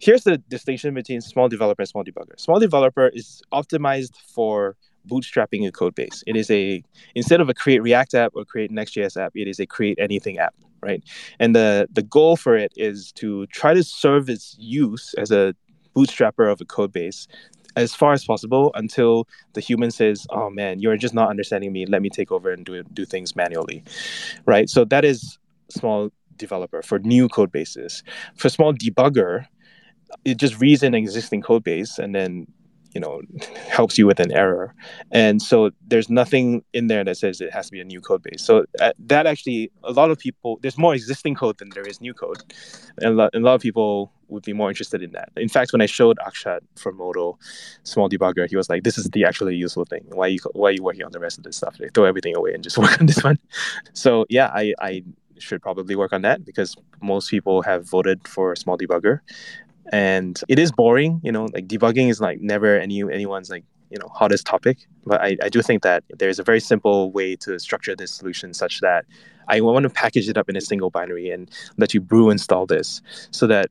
here's 0.00 0.24
the 0.24 0.38
distinction 0.38 0.94
between 0.94 1.20
smol 1.20 1.50
developer 1.50 1.82
and 1.82 1.88
small 1.88 2.02
debugger. 2.04 2.36
Smol 2.38 2.60
developer 2.60 3.08
is 3.08 3.42
optimized 3.52 4.16
for 4.16 4.76
bootstrapping 5.06 5.66
a 5.68 5.72
code 5.72 5.94
base. 5.94 6.24
It 6.26 6.34
is 6.34 6.50
a 6.50 6.82
instead 7.14 7.42
of 7.42 7.50
a 7.50 7.54
create 7.54 7.82
React 7.82 8.14
app 8.14 8.32
or 8.34 8.46
create 8.46 8.70
Next.js 8.70 9.20
app, 9.20 9.32
it 9.34 9.48
is 9.48 9.60
a 9.60 9.66
create 9.66 9.98
anything 10.00 10.38
app, 10.38 10.54
right? 10.82 11.02
And 11.38 11.54
the 11.54 11.86
the 11.92 12.02
goal 12.02 12.36
for 12.36 12.56
it 12.56 12.72
is 12.76 13.12
to 13.16 13.46
try 13.48 13.74
to 13.74 13.82
serve 13.84 14.30
its 14.30 14.56
use 14.58 15.14
as 15.18 15.30
a 15.30 15.54
bootstrapper 15.94 16.50
of 16.50 16.60
a 16.62 16.64
code 16.64 16.92
base 16.92 17.28
as 17.76 17.94
far 17.94 18.12
as 18.12 18.24
possible 18.24 18.70
until 18.74 19.26
the 19.54 19.60
human 19.60 19.90
says, 19.90 20.26
"Oh 20.30 20.50
man, 20.50 20.80
you're 20.80 20.96
just 20.96 21.14
not 21.14 21.30
understanding 21.30 21.72
me. 21.72 21.86
Let 21.86 22.02
me 22.02 22.10
take 22.10 22.30
over 22.32 22.50
and 22.50 22.64
do 22.64 22.82
do 22.82 23.04
things 23.04 23.36
manually." 23.36 23.84
Right? 24.46 24.68
So 24.68 24.84
that 24.86 25.04
is 25.04 25.38
smol 25.72 26.10
developer 26.36 26.82
for 26.82 26.98
new 26.98 27.28
code 27.28 27.52
bases. 27.52 28.02
For 28.36 28.48
small 28.48 28.72
debugger, 28.72 29.46
it 30.24 30.36
just 30.36 30.60
reads 30.60 30.82
an 30.82 30.94
existing 30.94 31.42
code 31.42 31.64
base 31.64 31.98
and 31.98 32.14
then 32.14 32.46
you 32.94 33.00
know 33.00 33.20
helps 33.68 33.98
you 33.98 34.06
with 34.06 34.20
an 34.20 34.32
error. 34.32 34.74
And 35.10 35.42
so 35.42 35.70
there's 35.86 36.08
nothing 36.08 36.64
in 36.72 36.86
there 36.86 37.04
that 37.04 37.16
says 37.16 37.40
it 37.40 37.52
has 37.52 37.66
to 37.66 37.72
be 37.72 37.80
a 37.80 37.84
new 37.84 38.00
code 38.00 38.22
base. 38.22 38.42
So 38.42 38.64
uh, 38.80 38.92
that 39.06 39.26
actually 39.26 39.70
a 39.82 39.92
lot 39.92 40.10
of 40.10 40.18
people 40.18 40.58
there's 40.62 40.78
more 40.78 40.94
existing 40.94 41.34
code 41.34 41.58
than 41.58 41.70
there 41.70 41.86
is 41.86 42.00
new 42.00 42.14
code. 42.14 42.42
And 42.98 43.06
a 43.06 43.12
lot, 43.12 43.30
and 43.34 43.44
a 43.44 43.46
lot 43.46 43.54
of 43.54 43.60
people 43.60 44.12
would 44.28 44.44
be 44.44 44.52
more 44.52 44.68
interested 44.68 45.02
in 45.02 45.12
that. 45.12 45.30
In 45.36 45.48
fact 45.48 45.72
when 45.72 45.82
i 45.82 45.86
showed 45.86 46.18
akshat 46.26 46.60
from 46.76 46.96
Modal 46.96 47.38
small 47.82 48.08
debugger 48.08 48.48
he 48.48 48.56
was 48.56 48.68
like 48.68 48.84
this 48.84 48.96
is 48.96 49.06
the 49.10 49.24
actually 49.24 49.56
useful 49.56 49.84
thing. 49.84 50.04
Why 50.08 50.28
you 50.28 50.38
why 50.52 50.68
are 50.68 50.72
you 50.72 50.82
working 50.82 51.04
on 51.04 51.12
the 51.12 51.20
rest 51.20 51.38
of 51.38 51.44
this 51.44 51.56
stuff? 51.56 51.78
Like, 51.80 51.94
throw 51.94 52.04
everything 52.04 52.36
away 52.36 52.54
and 52.54 52.62
just 52.62 52.78
work 52.84 53.00
on 53.00 53.06
this 53.06 53.22
one. 53.24 53.38
So 53.92 54.24
yeah 54.28 54.50
i 54.54 54.72
i 54.80 55.02
should 55.38 55.60
probably 55.60 55.96
work 55.96 56.12
on 56.12 56.22
that 56.22 56.44
because 56.44 56.76
most 57.02 57.28
people 57.28 57.60
have 57.62 57.88
voted 57.88 58.26
for 58.28 58.54
small 58.54 58.78
debugger 58.78 59.18
and 59.92 60.40
it 60.48 60.58
is 60.58 60.72
boring 60.72 61.20
you 61.22 61.32
know 61.32 61.46
like 61.52 61.66
debugging 61.68 62.08
is 62.10 62.20
like 62.20 62.40
never 62.40 62.78
any 62.78 63.02
anyone's 63.02 63.50
like 63.50 63.64
you 63.90 63.98
know 64.00 64.08
hottest 64.08 64.44
topic. 64.46 64.86
But 65.06 65.20
I, 65.20 65.36
I 65.42 65.48
do 65.48 65.62
think 65.62 65.82
that 65.82 66.02
there's 66.18 66.38
a 66.38 66.42
very 66.42 66.60
simple 66.60 67.12
way 67.12 67.36
to 67.36 67.58
structure 67.58 67.94
this 67.94 68.12
solution 68.12 68.54
such 68.54 68.80
that 68.80 69.04
i 69.48 69.60
want 69.60 69.82
to 69.84 69.90
package 69.90 70.28
it 70.28 70.38
up 70.38 70.48
in 70.48 70.56
a 70.56 70.60
single 70.60 70.90
binary 70.90 71.30
and 71.30 71.50
let 71.76 71.92
you 71.94 72.00
brew 72.00 72.30
install 72.30 72.66
this 72.66 73.02
so 73.30 73.46
that 73.46 73.66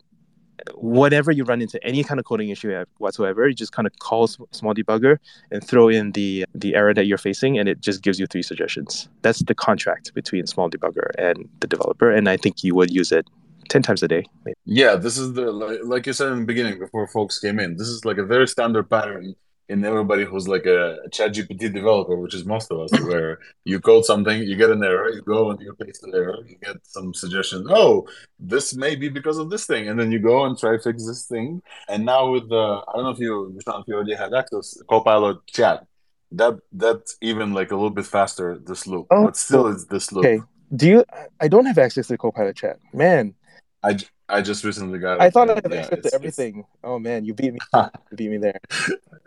whatever 0.76 1.32
you 1.32 1.44
run 1.44 1.62
into 1.62 1.84
any 1.84 2.04
kind 2.04 2.20
of 2.20 2.26
coding 2.26 2.50
issue 2.50 2.86
whatsoever 3.00 3.48
you 3.48 3.56
just 3.56 3.72
kind 3.72 3.88
of 3.88 3.98
call 4.00 4.28
small 4.28 4.74
debugger 4.74 5.18
and 5.52 5.68
throw 5.68 5.90
in 5.90 6.12
the 6.12 6.46
the 6.54 6.76
error 6.76 6.94
that 6.94 7.06
you're 7.06 7.18
facing 7.18 7.58
and 7.58 7.68
it 7.68 7.82
just 7.82 8.02
gives 8.02 8.20
you 8.20 8.28
three 8.28 8.44
suggestions. 8.44 9.10
That's 9.24 9.40
the 9.40 9.56
contract 9.56 10.14
between 10.14 10.46
small 10.48 10.70
debugger 10.70 11.10
and 11.18 11.50
the 11.60 11.68
developer 11.68 12.12
and 12.12 12.30
i 12.30 12.38
think 12.38 12.64
you 12.64 12.76
would 12.76 12.92
use 12.94 13.12
it 13.12 13.28
10 13.70 13.82
times 13.82 14.04
a 14.04 14.08
day 14.08 14.24
maybe. 14.46 14.56
yeah 14.66 14.96
this 14.96 15.18
is 15.18 15.34
the 15.34 15.52
like, 15.52 15.80
like 15.84 16.06
you 16.06 16.14
said 16.14 16.32
in 16.32 16.40
the 16.40 16.46
beginning 16.46 16.80
before 16.80 17.08
folks 17.08 17.40
came 17.40 17.60
in 17.60 17.76
this 17.78 17.88
is 17.88 18.06
like 18.06 18.18
a 18.18 18.24
very 18.24 18.48
standard 18.48 18.90
pattern 18.90 19.36
in 19.70 19.86
everybody 19.86 20.26
who's 20.26 20.48
like 20.48 20.66
a, 20.66 20.98
a 21.06 21.10
chat 21.10 21.34
gpt 21.34 21.74
developer 21.74 22.16
which 22.18 22.34
is 22.34 22.46
most 22.46 22.72
of 22.72 22.80
us 22.80 22.92
where 23.10 23.40
you 23.64 23.80
code 23.80 24.06
something 24.06 24.44
you 24.44 24.56
get 24.56 24.70
an 24.70 24.84
error 24.84 25.10
you 25.10 25.22
go 25.22 25.52
and 25.52 25.60
you 25.62 25.74
paste 25.74 26.02
the 26.02 26.12
error 26.16 26.40
you 26.48 26.58
get 26.62 26.78
some 26.84 27.14
suggestions 27.14 27.66
oh 27.70 28.08
this 28.40 28.76
may 28.76 28.96
be 28.96 29.10
because 29.10 29.38
of 29.38 29.50
this 29.50 29.66
thing 29.66 29.88
and 29.88 30.00
then 30.00 30.12
you 30.12 30.20
go 30.20 30.46
and 30.46 30.58
try 30.58 30.72
to 30.72 30.80
fix 30.80 31.06
this 31.06 31.26
thing. 31.26 31.62
And 31.88 32.06
now 32.06 32.30
with 32.30 32.50
the 32.50 32.82
i 32.88 32.92
don't 32.94 33.04
know 33.04 33.10
if 33.12 33.20
you 33.20 33.58
if 33.58 33.88
you 33.88 33.96
already 33.96 34.16
had 34.16 34.34
access 34.34 34.78
copilot 34.90 35.38
chat 35.48 35.86
that 36.32 36.56
that's 36.74 37.18
even 37.22 37.54
like 37.54 37.72
a 37.72 37.76
little 37.76 37.90
bit 37.90 38.06
faster 38.06 38.60
this 38.66 38.86
loop 38.88 39.08
oh, 39.12 39.26
but 39.26 39.38
still 39.38 39.66
oh, 39.66 39.68
it's 39.68 39.86
this 39.86 40.12
loop. 40.12 40.26
okay. 40.26 40.42
Do 40.76 40.88
you 40.88 41.06
i 41.40 41.48
don't 41.48 41.66
have 41.66 41.78
access 41.78 42.08
to 42.08 42.18
copilot 42.18 42.58
chat. 42.58 42.80
Man 42.94 43.36
I, 43.84 43.98
I 44.30 44.42
just 44.42 44.64
recently 44.64 45.00
got. 45.00 45.22
I 45.22 45.30
thought 45.30 45.50
I 45.50 45.56
had 45.56 45.72
yeah, 45.72 45.82
access 45.82 46.02
to 46.04 46.16
everything. 46.16 46.60
It's... 46.60 46.68
Oh 46.84 47.00
man, 47.00 47.26
you 47.26 47.34
beat 47.34 47.54
me. 47.54 47.60
you 47.74 48.18
beat 48.18 48.32
me 48.32 48.38
there. 48.38 48.60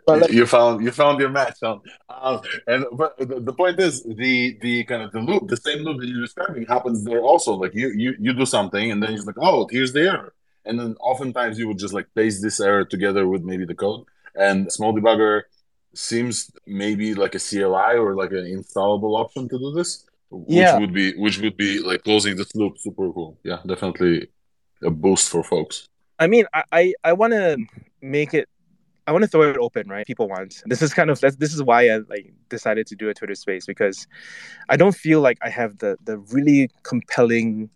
But 0.06 0.32
you 0.32 0.46
found 0.46 0.82
you 0.82 0.90
found 0.90 1.20
your 1.20 1.28
match. 1.28 1.62
Um, 1.62 1.80
and 2.66 2.86
but 2.92 3.18
the, 3.18 3.40
the, 3.40 3.52
point 3.52 3.78
is 3.78 4.02
the 4.04 4.58
the 4.62 4.84
kind 4.84 5.02
of 5.02 5.12
the 5.12 5.20
loop, 5.20 5.48
the 5.48 5.56
same 5.56 5.80
loop 5.80 6.00
that 6.00 6.06
you're 6.06 6.22
describing 6.22 6.64
happens 6.66 7.04
there 7.04 7.20
also. 7.20 7.54
Like 7.54 7.74
you 7.74 7.88
you 7.88 8.14
you 8.18 8.32
do 8.32 8.46
something 8.46 8.90
and 8.90 9.02
then 9.02 9.12
it's 9.12 9.26
like, 9.26 9.38
oh, 9.38 9.68
here's 9.70 9.92
the 9.92 10.02
error, 10.02 10.32
and 10.64 10.78
then 10.78 10.96
oftentimes 11.00 11.58
you 11.58 11.68
would 11.68 11.78
just 11.78 11.92
like 11.92 12.06
paste 12.14 12.42
this 12.42 12.60
error 12.60 12.84
together 12.84 13.28
with 13.28 13.42
maybe 13.42 13.66
the 13.66 13.74
code. 13.74 14.04
And 14.34 14.72
small 14.72 14.94
debugger 14.94 15.42
seems 15.94 16.50
maybe 16.66 17.14
like 17.14 17.34
a 17.34 17.38
CLI 17.38 17.96
or 17.98 18.14
like 18.14 18.30
an 18.30 18.44
installable 18.44 19.18
option 19.18 19.48
to 19.48 19.58
do 19.58 19.72
this. 19.72 20.04
Which 20.30 20.56
yeah. 20.56 20.78
would 20.78 20.92
be 20.92 21.16
which 21.16 21.40
would 21.40 21.56
be 21.56 21.80
like 21.80 22.02
closing 22.02 22.36
this 22.36 22.54
loop 22.54 22.78
super 22.78 23.12
cool. 23.12 23.38
Yeah, 23.44 23.58
definitely 23.66 24.28
a 24.82 24.90
boost 24.90 25.28
for 25.28 25.42
folks. 25.42 25.88
I 26.18 26.26
mean, 26.26 26.46
I 26.54 26.62
I, 26.72 26.94
I 27.04 27.12
want 27.12 27.32
to 27.32 27.58
make 28.00 28.34
it. 28.34 28.48
I 29.08 29.12
want 29.12 29.22
to 29.22 29.28
throw 29.28 29.42
it 29.42 29.56
open, 29.58 29.88
right? 29.88 30.04
People 30.06 30.28
want. 30.28 30.62
This 30.66 30.82
is 30.82 30.92
kind 30.92 31.10
of 31.10 31.20
this 31.20 31.54
is 31.54 31.62
why 31.62 31.88
I 31.88 31.98
like 32.08 32.32
decided 32.48 32.86
to 32.88 32.96
do 32.96 33.08
a 33.08 33.14
Twitter 33.14 33.34
space 33.34 33.66
because 33.66 34.06
I 34.68 34.76
don't 34.76 34.96
feel 34.96 35.20
like 35.20 35.38
I 35.42 35.48
have 35.50 35.78
the 35.78 35.96
the 36.04 36.18
really 36.18 36.70
compelling, 36.82 37.70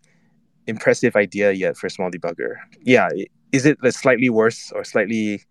impressive 0.67 1.15
idea 1.15 1.51
yet 1.51 1.77
for 1.77 1.89
small 1.89 2.11
debugger. 2.11 2.55
Yeah, 2.81 3.09
is 3.51 3.65
it 3.65 3.77
slightly 3.93 4.29
worse 4.29 4.71
or 4.73 4.83
slightly 4.83 5.43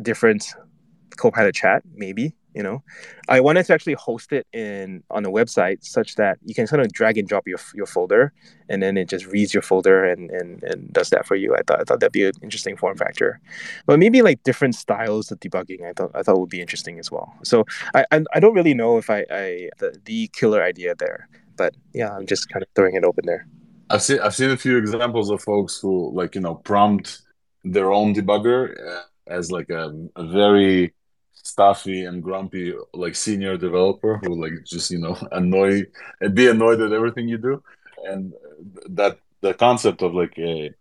different 0.00 0.54
Copilot 1.16 1.54
chat? 1.54 1.82
Maybe 1.94 2.34
you 2.54 2.62
know? 2.62 2.82
I 3.28 3.40
wanted 3.40 3.66
to 3.66 3.74
actually 3.74 3.94
host 3.94 4.32
it 4.32 4.46
in 4.52 5.02
on 5.10 5.24
a 5.24 5.30
website 5.30 5.84
such 5.84 6.14
that 6.16 6.38
you 6.44 6.54
can 6.54 6.66
kind 6.66 6.82
of 6.82 6.92
drag 6.92 7.18
and 7.18 7.28
drop 7.28 7.46
your, 7.46 7.58
your 7.74 7.86
folder 7.86 8.32
and 8.68 8.82
then 8.82 8.96
it 8.96 9.08
just 9.08 9.26
reads 9.26 9.52
your 9.52 9.62
folder 9.62 10.04
and, 10.04 10.30
and, 10.30 10.62
and 10.62 10.92
does 10.92 11.10
that 11.10 11.26
for 11.26 11.36
you. 11.36 11.54
I 11.54 11.62
thought 11.66 11.80
i 11.80 11.84
thought 11.84 12.00
that'd 12.00 12.12
be 12.12 12.24
an 12.24 12.32
interesting 12.42 12.76
form 12.76 12.96
factor. 12.96 13.40
But 13.86 13.98
maybe 13.98 14.22
like 14.22 14.42
different 14.42 14.74
styles 14.74 15.30
of 15.30 15.40
debugging 15.40 15.88
i 15.88 15.92
thought 15.92 16.12
i 16.14 16.22
thought 16.22 16.38
would 16.38 16.50
be 16.50 16.60
interesting 16.60 16.98
as 16.98 17.10
well. 17.10 17.34
So 17.42 17.64
i 17.94 18.04
i, 18.12 18.22
I 18.34 18.40
don't 18.40 18.54
really 18.54 18.74
know 18.74 18.98
if 18.98 19.10
i 19.10 19.24
i 19.30 19.68
the, 19.78 19.98
the 20.04 20.28
killer 20.28 20.62
idea 20.62 20.94
there 20.98 21.28
but 21.56 21.74
yeah 21.92 22.10
i'm 22.14 22.26
just 22.26 22.48
kind 22.48 22.62
of 22.62 22.68
throwing 22.74 22.94
it 22.94 23.04
open 23.04 23.24
there. 23.26 23.46
I've 23.90 24.02
seen 24.02 24.20
i've 24.20 24.34
seen 24.34 24.50
a 24.50 24.56
few 24.56 24.78
examples 24.78 25.30
of 25.30 25.42
folks 25.42 25.78
who 25.78 26.10
like 26.14 26.34
you 26.34 26.40
know 26.40 26.54
prompt 26.54 27.20
their 27.64 27.92
own 27.92 28.14
debugger 28.14 28.74
uh, 28.86 29.02
as 29.26 29.50
like 29.50 29.70
a, 29.70 29.92
a 30.16 30.26
very 30.26 30.94
stuffy 31.44 32.04
and 32.04 32.22
grumpy 32.22 32.74
like 32.94 33.14
senior 33.14 33.56
developer 33.56 34.18
who 34.22 34.40
like 34.40 34.64
just 34.64 34.90
you 34.90 34.98
know 34.98 35.16
annoy 35.32 35.82
and 36.20 36.34
be 36.34 36.48
annoyed 36.48 36.80
at 36.80 36.92
everything 36.92 37.28
you 37.28 37.38
do. 37.38 37.62
And 38.04 38.32
that 38.90 39.18
the 39.40 39.54
concept 39.54 40.02
of 40.02 40.14
like 40.14 40.36
a 40.38 40.74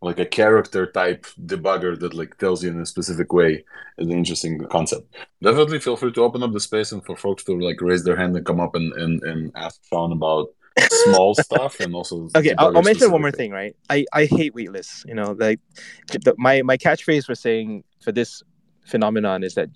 like 0.00 0.18
a 0.18 0.26
character 0.26 0.86
type 0.86 1.26
debugger 1.46 1.98
that 1.98 2.12
like 2.14 2.36
tells 2.38 2.62
you 2.62 2.70
in 2.70 2.80
a 2.80 2.86
specific 2.86 3.32
way 3.32 3.64
is 3.98 4.06
an 4.06 4.12
interesting 4.12 4.58
concept. 4.66 5.14
Definitely 5.42 5.78
feel 5.78 5.96
free 5.96 6.12
to 6.12 6.22
open 6.22 6.42
up 6.42 6.52
the 6.52 6.60
space 6.60 6.92
and 6.92 7.04
for 7.04 7.16
folks 7.16 7.44
to 7.44 7.58
like 7.58 7.80
raise 7.80 8.04
their 8.04 8.16
hand 8.16 8.36
and 8.36 8.46
come 8.46 8.60
up 8.60 8.74
and 8.74 8.92
and, 8.94 9.22
and 9.22 9.52
ask 9.54 9.80
Shawn 9.88 10.12
about 10.12 10.48
small 10.90 11.34
stuff 11.48 11.80
and 11.80 11.94
also 11.94 12.28
okay 12.34 12.54
I'll, 12.56 12.76
I'll 12.76 12.82
mention 12.82 13.10
one 13.10 13.20
more 13.20 13.30
thing 13.30 13.50
right? 13.50 13.76
I 13.90 14.06
i 14.12 14.24
hate 14.24 14.54
waitlists 14.54 15.06
you 15.06 15.14
know 15.14 15.36
like 15.38 15.60
the, 16.08 16.34
my 16.38 16.62
my 16.62 16.78
catchphrase 16.78 17.26
for 17.26 17.34
saying 17.34 17.84
for 18.00 18.10
this 18.10 18.42
phenomenon 18.84 19.42
is 19.42 19.54
that 19.54 19.68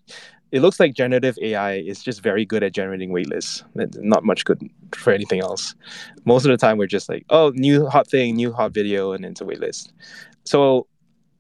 it 0.52 0.60
looks 0.60 0.78
like 0.78 0.94
generative 0.94 1.36
AI 1.42 1.74
is 1.74 2.02
just 2.02 2.22
very 2.22 2.44
good 2.44 2.62
at 2.62 2.72
generating 2.72 3.10
waitlists. 3.10 3.64
Not 3.74 4.24
much 4.24 4.44
good 4.44 4.62
for 4.94 5.12
anything 5.12 5.40
else. 5.40 5.74
Most 6.24 6.44
of 6.44 6.50
the 6.50 6.56
time, 6.56 6.78
we're 6.78 6.86
just 6.86 7.08
like, 7.08 7.24
oh, 7.30 7.52
new 7.54 7.86
hot 7.86 8.08
thing, 8.08 8.36
new 8.36 8.52
hot 8.52 8.72
video, 8.72 9.12
and 9.12 9.24
it's 9.24 9.40
a 9.40 9.44
waitlist. 9.44 9.92
So 10.44 10.86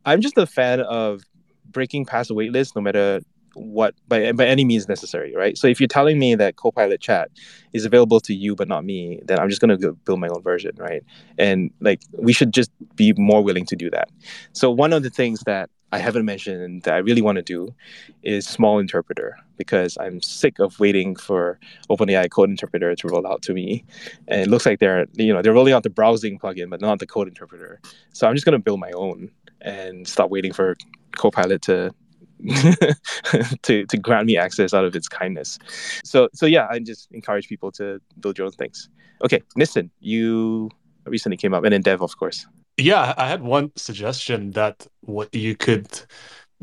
I'm 0.04 0.20
just 0.20 0.36
a 0.36 0.46
fan 0.46 0.80
of 0.80 1.22
breaking 1.70 2.06
past 2.06 2.30
a 2.30 2.34
waitlist, 2.34 2.74
no 2.74 2.82
matter 2.82 3.20
what 3.54 3.94
by 4.06 4.32
by 4.32 4.46
any 4.46 4.64
means 4.64 4.86
necessary, 4.88 5.34
right? 5.34 5.56
So 5.56 5.66
if 5.66 5.80
you're 5.80 5.88
telling 5.88 6.18
me 6.18 6.34
that 6.34 6.56
Copilot 6.56 7.00
Chat 7.00 7.30
is 7.72 7.84
available 7.84 8.20
to 8.20 8.34
you 8.34 8.54
but 8.54 8.68
not 8.68 8.84
me, 8.84 9.20
then 9.24 9.38
I'm 9.38 9.48
just 9.48 9.60
gonna 9.60 9.78
build 9.78 10.20
my 10.20 10.28
own 10.28 10.42
version, 10.42 10.72
right? 10.76 11.02
And 11.38 11.70
like 11.80 12.02
we 12.12 12.32
should 12.32 12.52
just 12.52 12.70
be 12.96 13.14
more 13.16 13.42
willing 13.42 13.64
to 13.66 13.76
do 13.76 13.90
that. 13.90 14.10
So 14.52 14.70
one 14.70 14.92
of 14.92 15.02
the 15.02 15.10
things 15.10 15.40
that 15.46 15.70
I 15.92 15.98
haven't 15.98 16.24
mentioned 16.24 16.82
that 16.82 16.94
I 16.94 16.98
really 16.98 17.22
want 17.22 17.36
to 17.36 17.42
do 17.42 17.74
is 18.22 18.46
small 18.46 18.78
interpreter 18.78 19.36
because 19.56 19.96
I'm 20.00 20.20
sick 20.20 20.58
of 20.58 20.78
waiting 20.80 21.14
for 21.14 21.58
OpenAI 21.88 22.30
code 22.30 22.50
interpreter 22.50 22.94
to 22.94 23.08
roll 23.08 23.26
out 23.26 23.42
to 23.42 23.54
me. 23.54 23.84
And 24.28 24.40
it 24.42 24.48
looks 24.48 24.66
like 24.66 24.80
they're 24.80 25.06
you 25.14 25.32
know 25.32 25.42
they're 25.42 25.52
rolling 25.52 25.72
out 25.72 25.84
the 25.84 25.90
browsing 25.90 26.38
plugin 26.38 26.70
but 26.70 26.80
not 26.80 26.98
the 26.98 27.06
code 27.06 27.28
interpreter. 27.28 27.80
So 28.12 28.26
I'm 28.26 28.34
just 28.34 28.44
gonna 28.44 28.58
build 28.58 28.80
my 28.80 28.90
own 28.92 29.30
and 29.60 30.06
stop 30.06 30.30
waiting 30.30 30.52
for 30.52 30.76
Copilot 31.12 31.62
to 31.62 31.94
to 33.62 33.86
to 33.86 33.96
grant 33.96 34.26
me 34.26 34.36
access 34.36 34.74
out 34.74 34.84
of 34.84 34.94
its 34.94 35.08
kindness. 35.08 35.58
So 36.04 36.28
so 36.34 36.46
yeah, 36.46 36.66
I 36.70 36.78
just 36.80 37.08
encourage 37.12 37.48
people 37.48 37.70
to 37.72 38.00
build 38.20 38.38
your 38.38 38.46
own 38.46 38.52
things. 38.52 38.88
Okay, 39.24 39.42
listen, 39.56 39.90
you 40.00 40.70
recently 41.06 41.36
came 41.36 41.54
up, 41.54 41.64
and 41.64 41.72
then 41.72 41.80
Dev, 41.80 42.02
of 42.02 42.16
course. 42.18 42.46
Yeah, 42.78 43.14
I 43.16 43.28
had 43.28 43.42
one 43.42 43.72
suggestion 43.76 44.50
that 44.52 44.86
what 45.00 45.34
you 45.34 45.56
could 45.56 45.88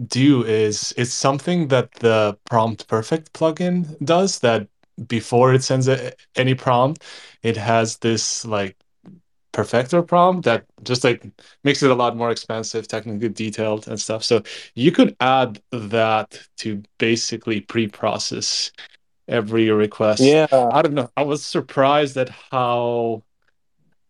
do 0.08 0.43
is 0.43 0.93
it's 0.97 1.13
something 1.13 1.67
that 1.69 1.91
the 1.93 2.38
Prompt 2.45 2.88
Perfect 2.88 3.34
plugin 3.34 3.97
does 4.06 4.39
that 4.39 4.67
before 5.08 5.54
it 5.54 5.63
sends 5.63 5.88
a, 5.88 6.12
any 6.36 6.54
prompt, 6.54 7.04
it 7.41 7.58
has 7.58 7.97
this 7.97 8.45
like 8.45 8.78
perfector 9.54 10.06
prompt 10.06 10.45
that 10.45 10.65
just 10.84 11.04
like 11.04 11.26
makes 11.63 11.84
it 11.84 11.91
a 11.91 11.95
lot 11.95 12.17
more 12.17 12.32
expensive, 12.32 12.88
technically 12.88 13.30
detailed 13.30 13.88
and 13.88 13.99
stuff. 13.99 14.23
So 14.23 14.43
you 14.76 14.91
could 14.91 15.15
add 15.19 15.62
that 15.71 16.39
to 16.58 16.84
basically 16.97 17.62
pre-process 17.62 18.71
every 19.28 19.69
request. 19.69 20.21
Yeah. 20.21 20.47
I 20.52 20.82
don't 20.82 20.95
know. 20.95 21.10
I 21.15 21.23
was 21.23 21.45
surprised 21.45 22.17
at 22.17 22.30
how 22.30 23.23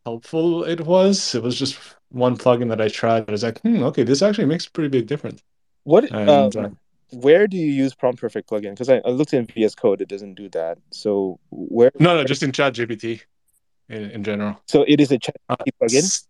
helpful 0.06 0.64
it 0.64 0.82
was. 0.82 1.36
It 1.36 1.44
was 1.44 1.58
just 1.58 1.78
one 2.10 2.38
plugin 2.38 2.70
that 2.70 2.82
I 2.82 2.88
tried. 2.88 3.28
I 3.28 3.32
was 3.32 3.44
like, 3.44 3.60
hmm, 3.62 3.84
okay, 3.84 4.04
this 4.04 4.22
actually 4.22 4.46
makes 4.46 4.68
a 4.68 4.72
pretty 4.72 4.90
big 4.90 5.08
difference. 5.08 5.42
What? 5.84 6.06
And, 6.12 6.30
um, 6.30 6.52
uh, 6.58 6.70
where 7.12 7.48
do 7.48 7.58
you 7.58 7.68
use 7.68 7.94
Prompt 7.94 8.20
Perfect 8.20 8.50
plugin? 8.50 8.72
Because 8.72 8.90
I, 8.90 9.02
I, 9.06 9.10
looked 9.10 9.34
in 9.34 9.46
VS 9.46 9.76
Code, 9.76 10.02
it 10.02 10.08
doesn't 10.08 10.34
do 10.36 10.50
that. 10.50 10.78
So 10.92 11.40
where? 11.52 11.92
No, 12.00 12.16
no, 12.16 12.24
just 12.24 12.44
in 12.44 12.52
Chat 12.52 12.74
GPT, 12.74 13.22
in, 13.90 14.12
in 14.12 14.24
general. 14.24 14.60
So 14.68 14.84
it 14.88 15.00
is 15.00 15.12
a 15.12 15.20
Chat 15.20 15.36
uh, 15.50 15.56
plugin. 15.82 16.26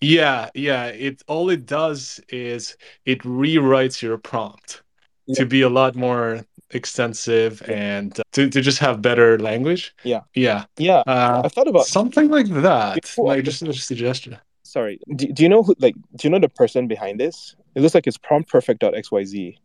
Yeah, 0.00 0.48
yeah. 0.54 0.86
It 0.86 1.22
all 1.26 1.50
it 1.50 1.66
does 1.66 2.20
is 2.28 2.76
it 3.04 3.20
rewrites 3.22 4.00
your 4.00 4.16
prompt 4.16 4.82
yeah. 5.26 5.40
to 5.40 5.46
be 5.46 5.62
a 5.62 5.68
lot 5.68 5.96
more 5.96 6.44
extensive 6.70 7.62
and 7.68 8.18
uh, 8.20 8.22
to, 8.32 8.48
to 8.50 8.60
just 8.60 8.78
have 8.78 9.00
better 9.02 9.38
language. 9.38 9.94
Yeah. 10.04 10.20
Yeah. 10.34 10.64
Yeah. 10.76 11.02
Uh, 11.06 11.42
I 11.44 11.48
thought 11.48 11.68
about 11.68 11.86
something 11.86 12.28
like 12.28 12.48
that. 12.48 13.02
Before, 13.02 13.28
like 13.28 13.44
just 13.44 13.62
a 13.62 13.72
suggestion. 13.72 14.38
Sorry. 14.62 15.00
Do, 15.16 15.26
do 15.32 15.42
you 15.42 15.48
know 15.48 15.62
who 15.62 15.74
like 15.78 15.94
do 16.16 16.28
you 16.28 16.30
know 16.30 16.38
the 16.38 16.48
person 16.48 16.88
behind 16.88 17.18
this? 17.20 17.56
It 17.74 17.80
looks 17.80 17.94
like 17.94 18.06
it's 18.06 18.18
promptperfect.xyz. 18.18 19.56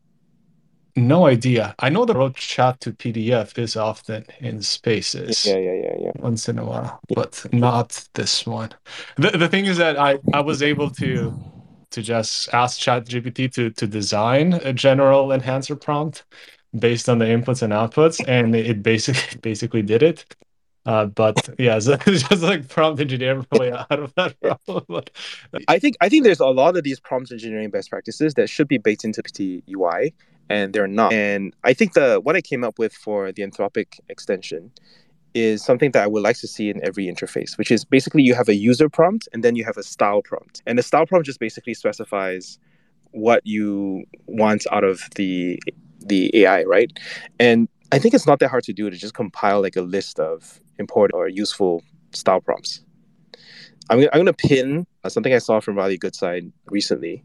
no 0.95 1.25
idea. 1.25 1.75
I 1.79 1.89
know 1.89 2.05
the 2.05 2.13
road 2.13 2.35
chat 2.35 2.79
to 2.81 2.91
PDF 2.93 3.57
is 3.57 3.75
often 3.75 4.25
in 4.39 4.61
spaces. 4.61 5.45
Yeah, 5.45 5.57
yeah, 5.57 5.73
yeah, 5.73 5.95
yeah. 5.99 6.11
Once 6.17 6.47
in 6.47 6.59
a 6.59 6.65
while, 6.65 6.99
but 7.09 7.45
not 7.51 8.07
this 8.13 8.45
one. 8.45 8.69
The 9.17 9.31
the 9.31 9.49
thing 9.49 9.65
is 9.65 9.77
that 9.77 9.99
I 9.99 10.19
I 10.33 10.41
was 10.41 10.61
able 10.61 10.89
to 10.91 11.33
to 11.91 12.01
just 12.01 12.53
ask 12.53 12.79
ChatGPT 12.79 13.51
to 13.53 13.69
to 13.71 13.87
design 13.87 14.53
a 14.53 14.71
general 14.73 15.31
enhancer 15.31 15.75
prompt 15.75 16.23
based 16.77 17.09
on 17.09 17.19
the 17.19 17.25
inputs 17.25 17.61
and 17.61 17.73
outputs, 17.73 18.23
and 18.27 18.55
it 18.55 18.83
basically 18.83 19.39
basically 19.41 19.81
did 19.81 20.03
it. 20.03 20.25
Uh, 20.85 21.05
but 21.05 21.49
yeah, 21.57 21.79
so 21.79 21.95
just 21.97 22.41
like 22.41 22.67
prompt 22.67 22.99
engineering 22.99 23.45
way 23.53 23.71
out 23.71 23.91
of 23.91 24.13
that 24.15 24.39
problem. 24.41 24.83
But 24.87 25.09
I 25.67 25.79
think 25.79 25.95
I 26.01 26.09
think 26.09 26.23
there's 26.23 26.39
a 26.39 26.47
lot 26.47 26.75
of 26.75 26.83
these 26.83 26.99
prompt 26.99 27.31
engineering 27.31 27.69
best 27.69 27.89
practices 27.89 28.33
that 28.35 28.49
should 28.49 28.67
be 28.67 28.77
baked 28.77 29.03
into 29.03 29.21
PT 29.21 29.63
UI, 29.69 30.13
and 30.49 30.73
they're 30.73 30.87
not. 30.87 31.13
And 31.13 31.55
I 31.63 31.73
think 31.73 31.93
the 31.93 32.19
what 32.21 32.35
I 32.35 32.41
came 32.41 32.63
up 32.63 32.79
with 32.79 32.93
for 32.93 33.31
the 33.31 33.43
Anthropic 33.43 33.99
extension 34.09 34.71
is 35.33 35.63
something 35.63 35.91
that 35.91 36.03
I 36.03 36.07
would 36.07 36.21
like 36.21 36.37
to 36.37 36.47
see 36.47 36.69
in 36.69 36.83
every 36.85 37.05
interface, 37.07 37.57
which 37.57 37.71
is 37.71 37.83
basically 37.83 38.21
you 38.21 38.35
have 38.35 38.49
a 38.49 38.55
user 38.55 38.87
prompt 38.87 39.27
and 39.33 39.43
then 39.43 39.55
you 39.55 39.63
have 39.63 39.77
a 39.77 39.83
style 39.83 40.21
prompt. 40.21 40.61
And 40.67 40.77
the 40.77 40.83
style 40.83 41.07
prompt 41.07 41.25
just 41.25 41.39
basically 41.39 41.73
specifies 41.73 42.59
what 43.11 43.41
you 43.45 44.03
want 44.27 44.65
out 44.71 44.83
of 44.83 45.01
the 45.15 45.59
the 46.05 46.31
AI, 46.35 46.63
right? 46.63 46.91
And 47.39 47.67
I 47.91 47.99
think 47.99 48.13
it's 48.13 48.27
not 48.27 48.39
that 48.39 48.49
hard 48.49 48.63
to 48.65 48.73
do 48.73 48.89
to 48.89 48.97
just 48.97 49.13
compile 49.13 49.61
like 49.61 49.75
a 49.75 49.81
list 49.81 50.19
of 50.19 50.59
important 50.79 51.15
or 51.15 51.27
useful 51.27 51.83
style 52.11 52.41
prompts. 52.41 52.81
I'm, 53.89 53.99
I'm 53.99 54.09
going 54.13 54.25
to 54.25 54.33
pin 54.33 54.87
uh, 55.03 55.09
something 55.09 55.33
I 55.33 55.39
saw 55.39 55.59
from 55.59 55.75
Riley 55.75 55.97
Goodside 55.97 56.51
recently, 56.67 57.23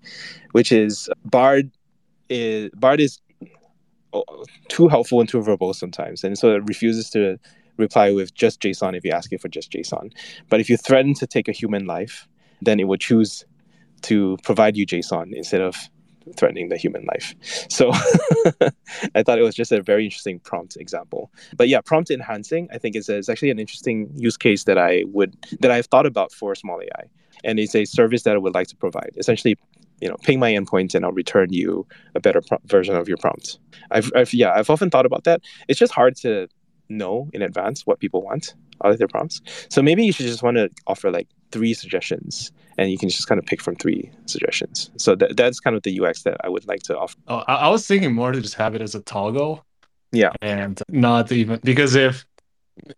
which 0.52 0.72
is 0.72 1.08
Bard 1.24 1.70
is 2.28 2.70
Bard 2.74 3.00
is 3.00 3.20
oh, 4.12 4.44
too 4.68 4.88
helpful 4.88 5.20
and 5.20 5.28
too 5.28 5.38
verbose 5.38 5.76
sometimes, 5.76 6.24
and 6.24 6.36
so 6.36 6.54
it 6.56 6.62
refuses 6.66 7.10
to 7.10 7.38
reply 7.76 8.10
with 8.10 8.34
just 8.34 8.60
JSON 8.60 8.96
if 8.96 9.04
you 9.04 9.12
ask 9.12 9.32
it 9.32 9.40
for 9.40 9.48
just 9.48 9.70
JSON. 9.70 10.12
But 10.48 10.60
if 10.60 10.68
you 10.68 10.76
threaten 10.76 11.14
to 11.14 11.26
take 11.26 11.48
a 11.48 11.52
human 11.52 11.86
life, 11.86 12.28
then 12.60 12.80
it 12.80 12.88
will 12.88 12.96
choose 12.96 13.44
to 14.02 14.36
provide 14.42 14.76
you 14.76 14.84
JSON 14.84 15.32
instead 15.32 15.60
of 15.60 15.76
threatening 16.36 16.68
the 16.68 16.76
human 16.76 17.04
life. 17.04 17.34
So 17.68 17.90
I 19.14 19.22
thought 19.22 19.38
it 19.38 19.42
was 19.42 19.54
just 19.54 19.72
a 19.72 19.82
very 19.82 20.04
interesting 20.04 20.38
prompt 20.40 20.76
example. 20.76 21.30
But 21.56 21.68
yeah, 21.68 21.80
prompt 21.80 22.10
enhancing 22.10 22.68
I 22.72 22.78
think 22.78 22.96
is, 22.96 23.08
is 23.08 23.28
actually 23.28 23.50
an 23.50 23.58
interesting 23.58 24.10
use 24.16 24.36
case 24.36 24.64
that 24.64 24.78
I 24.78 25.04
would 25.06 25.36
that 25.60 25.70
I've 25.70 25.86
thought 25.86 26.06
about 26.06 26.32
for 26.32 26.54
smol 26.54 26.82
AI, 26.82 27.04
and 27.44 27.58
it's 27.58 27.74
a 27.74 27.84
service 27.84 28.22
that 28.22 28.34
I 28.34 28.38
would 28.38 28.54
like 28.54 28.68
to 28.68 28.76
provide. 28.76 29.12
Essentially, 29.16 29.56
you 30.00 30.08
know, 30.08 30.16
ping 30.22 30.38
my 30.38 30.52
endpoint 30.52 30.94
and 30.94 31.04
I'll 31.04 31.12
return 31.12 31.52
you 31.52 31.86
a 32.14 32.20
better 32.20 32.40
pro- 32.40 32.58
version 32.66 32.94
of 32.94 33.08
your 33.08 33.16
prompt. 33.16 33.58
I've, 33.90 34.10
I've 34.14 34.32
yeah, 34.32 34.52
I've 34.52 34.70
often 34.70 34.90
thought 34.90 35.06
about 35.06 35.24
that. 35.24 35.42
It's 35.66 35.78
just 35.78 35.92
hard 35.92 36.16
to 36.16 36.48
know 36.88 37.28
in 37.32 37.42
advance 37.42 37.86
what 37.86 38.00
people 38.00 38.22
want 38.22 38.54
out 38.84 38.92
of 38.92 38.98
their 38.98 39.08
prompts. 39.08 39.40
So 39.68 39.82
maybe 39.82 40.04
you 40.04 40.12
should 40.12 40.26
just 40.26 40.42
want 40.42 40.56
to 40.56 40.70
offer 40.86 41.10
like 41.10 41.28
three 41.50 41.74
suggestions 41.74 42.52
and 42.76 42.90
you 42.90 42.98
can 42.98 43.08
just 43.08 43.26
kind 43.26 43.38
of 43.38 43.46
pick 43.46 43.60
from 43.60 43.76
three 43.76 44.10
suggestions. 44.26 44.90
So 44.96 45.14
that, 45.16 45.36
that's 45.36 45.60
kind 45.60 45.76
of 45.76 45.82
the 45.82 46.00
UX 46.00 46.22
that 46.22 46.36
I 46.44 46.48
would 46.48 46.66
like 46.68 46.82
to 46.84 46.96
offer. 46.96 47.16
oh, 47.28 47.42
I, 47.48 47.54
I 47.54 47.68
was 47.68 47.86
thinking 47.86 48.14
more 48.14 48.32
to 48.32 48.40
just 48.40 48.54
have 48.54 48.74
it 48.74 48.82
as 48.82 48.94
a 48.94 49.00
toggle. 49.00 49.64
Yeah. 50.12 50.30
And 50.40 50.80
not 50.88 51.32
even 51.32 51.60
because 51.62 51.94
if 51.94 52.24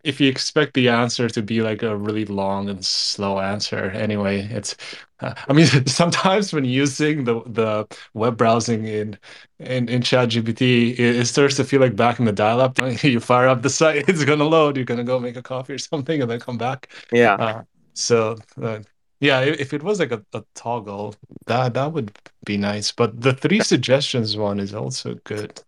if 0.03 0.19
you 0.21 0.29
expect 0.29 0.73
the 0.73 0.89
answer 0.89 1.29
to 1.29 1.41
be 1.41 1.61
like 1.61 1.83
a 1.83 1.95
really 1.95 2.25
long 2.25 2.69
and 2.69 2.85
slow 2.85 3.39
answer 3.39 3.85
anyway 3.91 4.41
it's 4.51 4.75
uh, 5.21 5.33
i 5.49 5.53
mean 5.53 5.65
sometimes 5.87 6.53
when 6.53 6.65
using 6.65 7.23
the 7.23 7.41
the 7.47 7.87
web 8.13 8.37
browsing 8.37 8.85
in 8.85 9.17
in, 9.59 9.89
in 9.89 10.01
chat 10.01 10.29
gpt 10.29 10.91
it, 10.93 10.99
it 10.99 11.25
starts 11.25 11.55
to 11.55 11.63
feel 11.63 11.81
like 11.81 11.95
back 11.95 12.19
in 12.19 12.25
the 12.25 12.31
dial-up 12.31 12.77
you 13.03 13.19
fire 13.19 13.47
up 13.47 13.61
the 13.61 13.69
site 13.69 14.07
it's 14.09 14.23
gonna 14.25 14.43
load 14.43 14.75
you're 14.75 14.85
gonna 14.85 15.03
go 15.03 15.19
make 15.19 15.35
a 15.35 15.41
coffee 15.43 15.73
or 15.73 15.77
something 15.77 16.21
and 16.21 16.29
then 16.29 16.39
come 16.39 16.57
back 16.57 16.89
Yeah. 17.11 17.37
uh, 17.37 17.61
so 17.93 18.37
uh, 18.61 18.79
yeah 19.19 19.41
if 19.41 19.73
it 19.73 19.83
was 19.83 19.99
like 19.99 20.11
a, 20.11 20.23
a 20.33 20.43
toggle 20.55 21.15
that 21.45 21.73
that 21.73 21.91
would 21.93 22.17
be 22.45 22.57
nice 22.57 22.91
but 22.91 23.19
the 23.21 23.33
three 23.33 23.61
suggestions 23.61 24.37
one 24.37 24.59
is 24.59 24.73
also 24.73 25.15
good 25.25 25.59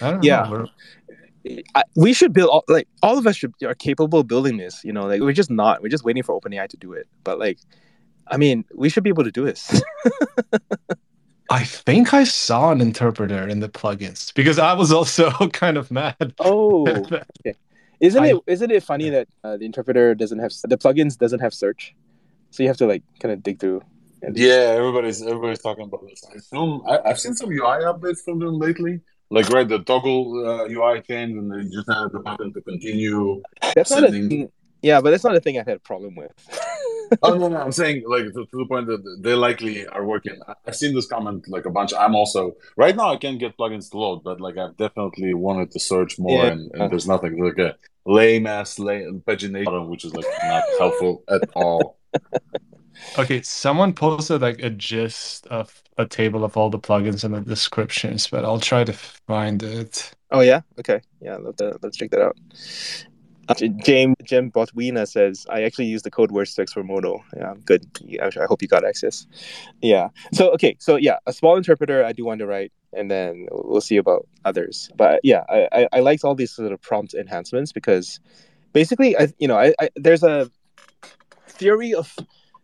i 0.00 0.10
don't 0.10 0.28
Yeah. 0.28 0.42
know 0.46 0.66
I, 1.74 1.82
we 1.96 2.12
should 2.12 2.32
build 2.32 2.50
all, 2.50 2.64
like 2.68 2.88
all 3.02 3.18
of 3.18 3.26
us 3.26 3.36
should 3.36 3.52
are 3.64 3.74
capable 3.74 4.20
of 4.20 4.28
building 4.28 4.56
this. 4.56 4.84
You 4.84 4.92
know, 4.92 5.06
like 5.06 5.20
we're 5.20 5.32
just 5.32 5.50
not. 5.50 5.82
We're 5.82 5.88
just 5.88 6.04
waiting 6.04 6.22
for 6.22 6.38
OpenAI 6.40 6.68
to 6.68 6.76
do 6.76 6.92
it. 6.92 7.08
But 7.24 7.38
like, 7.38 7.58
I 8.28 8.36
mean, 8.36 8.64
we 8.74 8.88
should 8.88 9.02
be 9.04 9.10
able 9.10 9.24
to 9.24 9.32
do 9.32 9.44
this. 9.44 9.82
I 11.50 11.64
think 11.64 12.14
I 12.14 12.24
saw 12.24 12.70
an 12.72 12.80
interpreter 12.80 13.46
in 13.46 13.60
the 13.60 13.68
plugins 13.68 14.32
because 14.32 14.58
I 14.58 14.72
was 14.72 14.90
also 14.92 15.30
kind 15.52 15.76
of 15.76 15.90
mad. 15.90 16.34
oh, 16.40 16.86
okay. 16.88 17.22
Isn't 18.00 18.22
I- 18.22 18.30
it 18.30 18.36
isn't 18.46 18.70
it 18.70 18.82
funny 18.82 19.10
that 19.10 19.28
uh, 19.44 19.56
the 19.56 19.66
interpreter 19.66 20.14
doesn't 20.14 20.38
have 20.38 20.52
the 20.64 20.78
plugins 20.78 21.18
doesn't 21.18 21.40
have 21.40 21.52
search, 21.52 21.94
so 22.50 22.62
you 22.62 22.68
have 22.68 22.78
to 22.78 22.86
like 22.86 23.02
kind 23.20 23.32
of 23.32 23.42
dig 23.42 23.60
through. 23.60 23.82
And 24.22 24.36
Yeah, 24.36 24.74
everybody's 24.78 25.20
everybody's 25.20 25.58
talking 25.60 25.84
about 25.84 26.06
this. 26.08 26.24
I 26.32 26.36
assume 26.36 26.82
I, 26.88 27.00
I've 27.04 27.20
seen 27.20 27.34
some 27.34 27.50
UI 27.50 27.82
updates 27.84 28.20
from 28.24 28.38
them 28.38 28.58
lately. 28.58 29.00
Like 29.32 29.48
right, 29.48 29.66
the 29.66 29.78
toggle 29.80 30.46
uh, 30.46 30.68
UI 30.68 31.00
changed, 31.00 31.36
and 31.40 31.50
they 31.50 31.62
just 31.76 31.88
added 31.88 32.12
the 32.12 32.20
button 32.20 32.52
to 32.52 32.60
continue. 32.60 33.42
that's 33.74 33.90
not 33.90 34.04
a 34.04 34.10
thing. 34.10 34.50
Yeah, 34.82 35.00
but 35.00 35.10
that's 35.10 35.24
not 35.24 35.36
a 35.36 35.40
thing 35.40 35.56
I 35.58 35.62
had 35.70 35.76
a 35.76 35.86
problem 35.90 36.16
with. 36.16 36.32
Oh 37.22 37.34
no, 37.34 37.48
no, 37.52 37.56
I'm 37.56 37.72
saying 37.72 38.02
like 38.06 38.24
to, 38.24 38.44
to 38.52 38.56
the 38.62 38.66
point 38.66 38.86
that 38.88 39.00
they 39.20 39.34
likely 39.34 39.86
are 39.86 40.04
working. 40.04 40.38
I've 40.66 40.76
seen 40.76 40.94
this 40.94 41.06
comment 41.06 41.46
like 41.48 41.66
a 41.66 41.70
bunch. 41.70 41.92
I'm 41.98 42.14
also 42.14 42.56
right 42.76 42.94
now. 42.94 43.08
I 43.12 43.16
can't 43.16 43.38
get 43.38 43.56
plugins 43.56 43.90
to 43.92 43.98
load, 43.98 44.22
but 44.22 44.40
like 44.40 44.58
I've 44.58 44.76
definitely 44.76 45.32
wanted 45.34 45.70
to 45.72 45.80
search 45.80 46.18
more, 46.18 46.44
Yeah. 46.44 46.52
and, 46.52 46.70
and 46.74 46.90
there's 46.90 47.06
nothing 47.08 47.42
like 47.42 47.58
a 47.58 47.76
lame 48.04 48.46
ass 48.46 48.78
lame 48.78 49.22
pagination 49.26 49.88
which 49.88 50.04
is 50.04 50.12
like 50.14 50.26
not 50.44 50.64
helpful 50.78 51.22
at 51.28 51.42
all. 51.54 51.96
Okay, 53.18 53.42
someone 53.42 53.92
posted 53.92 54.40
like 54.40 54.62
a 54.62 54.70
gist 54.70 55.46
of 55.48 55.82
a 55.98 56.06
table 56.06 56.44
of 56.44 56.56
all 56.56 56.70
the 56.70 56.78
plugins 56.78 57.24
and 57.24 57.34
the 57.34 57.40
descriptions, 57.40 58.26
but 58.26 58.44
I'll 58.44 58.60
try 58.60 58.84
to 58.84 58.92
find 58.92 59.62
it. 59.62 60.12
Oh 60.30 60.40
yeah, 60.40 60.62
okay, 60.78 61.00
yeah. 61.20 61.36
Let's 61.36 61.60
let's 61.82 61.96
check 61.96 62.10
that 62.10 62.22
out. 62.22 62.36
Uh, 63.48 63.54
James 63.84 64.16
Jim 64.22 64.50
Botwina 64.50 65.06
says 65.06 65.46
I 65.50 65.62
actually 65.62 65.86
use 65.86 66.02
the 66.02 66.10
code 66.10 66.30
word 66.30 66.46
specs 66.46 66.72
for 66.72 66.82
Modal. 66.82 67.22
Yeah, 67.36 67.54
good. 67.64 67.84
I 68.22 68.30
hope 68.46 68.62
you 68.62 68.68
got 68.68 68.84
access. 68.84 69.26
Yeah. 69.82 70.08
So 70.32 70.50
okay, 70.52 70.76
so 70.78 70.96
yeah, 70.96 71.18
a 71.26 71.32
small 71.32 71.56
interpreter 71.56 72.04
I 72.04 72.12
do 72.12 72.24
want 72.24 72.38
to 72.38 72.46
write, 72.46 72.72
and 72.92 73.10
then 73.10 73.46
we'll 73.50 73.80
see 73.80 73.96
about 73.96 74.26
others. 74.44 74.90
But 74.96 75.20
yeah, 75.22 75.42
I 75.48 75.68
I, 75.72 75.88
I 75.92 76.00
liked 76.00 76.24
all 76.24 76.34
these 76.34 76.52
sort 76.52 76.72
of 76.72 76.80
prompt 76.80 77.14
enhancements 77.14 77.72
because 77.72 78.20
basically, 78.72 79.18
I 79.18 79.28
you 79.38 79.48
know 79.48 79.58
I, 79.58 79.74
I 79.80 79.90
there's 79.96 80.22
a 80.22 80.50
theory 81.48 81.92
of 81.94 82.16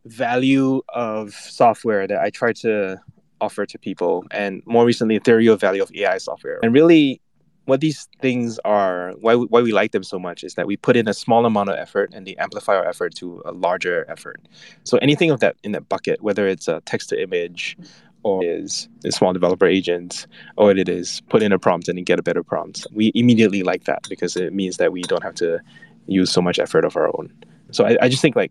value 0.09 0.83
of 0.91 1.35
software 1.35 2.07
that 2.07 2.21
I 2.21 2.31
try 2.31 2.53
to 2.55 3.01
offer 3.41 3.67
to 3.67 3.79
people, 3.79 4.25
and 4.31 4.63
more 4.67 4.85
recently, 4.85 5.19
theory 5.19 5.47
of 5.47 5.61
value 5.61 5.83
of 5.83 5.91
AI 5.95 6.19
software. 6.19 6.59
And 6.63 6.73
really, 6.73 7.21
what 7.67 7.81
these 7.81 8.09
things 8.21 8.59
are, 8.65 9.13
why 9.21 9.37
we, 9.37 9.47
why 9.47 9.61
we 9.61 9.73
like 9.73 9.93
them 9.93 10.03
so 10.03 10.19
much, 10.19 10.43
is 10.43 10.55
that 10.55 10.67
we 10.67 10.77
put 10.77 10.97
in 10.97 11.07
a 11.07 11.15
small 11.15 11.45
amount 11.45 11.69
of 11.69 11.77
effort 11.77 12.11
and 12.15 12.27
they 12.27 12.35
amplify 12.37 12.75
our 12.75 12.87
effort 12.87 13.15
to 13.17 13.43
a 13.45 13.53
larger 13.53 14.07
effort. 14.09 14.41
So 14.85 14.99
anything 14.99 15.31
of 15.31 15.41
that 15.41 15.57
in 15.63 15.73
that 15.73 15.89
bucket, 15.89 16.23
whether 16.23 16.49
it's 16.49 16.67
a 16.67 16.81
text 16.87 17.11
to 17.11 17.23
image, 17.23 17.77
or 18.23 18.45
is 18.45 18.89
a 19.05 19.09
smol 19.09 19.33
developer 19.33 19.67
agent, 19.67 20.27
or 20.57 20.73
it 20.73 20.89
is 20.89 21.21
put 21.29 21.43
in 21.43 21.53
a 21.53 21.59
prompt 21.59 21.89
and 21.89 22.05
get 22.05 22.19
a 22.19 22.23
better 22.23 22.43
prompt, 22.43 22.87
we 22.93 23.13
immediately 23.15 23.63
like 23.63 23.85
that 23.85 24.03
because 24.09 24.37
it 24.37 24.53
means 24.53 24.79
that 24.79 24.91
we 24.93 25.03
don't 25.03 25.23
have 25.23 25.35
to 25.37 25.61
use 26.07 26.31
so 26.33 26.41
much 26.41 26.59
effort 26.59 26.85
of 26.85 26.97
our 26.97 27.09
own. 27.19 27.33
So 27.71 27.85
I, 27.85 27.99
I 28.03 28.09
just 28.09 28.23
think 28.23 28.35
like 28.35 28.51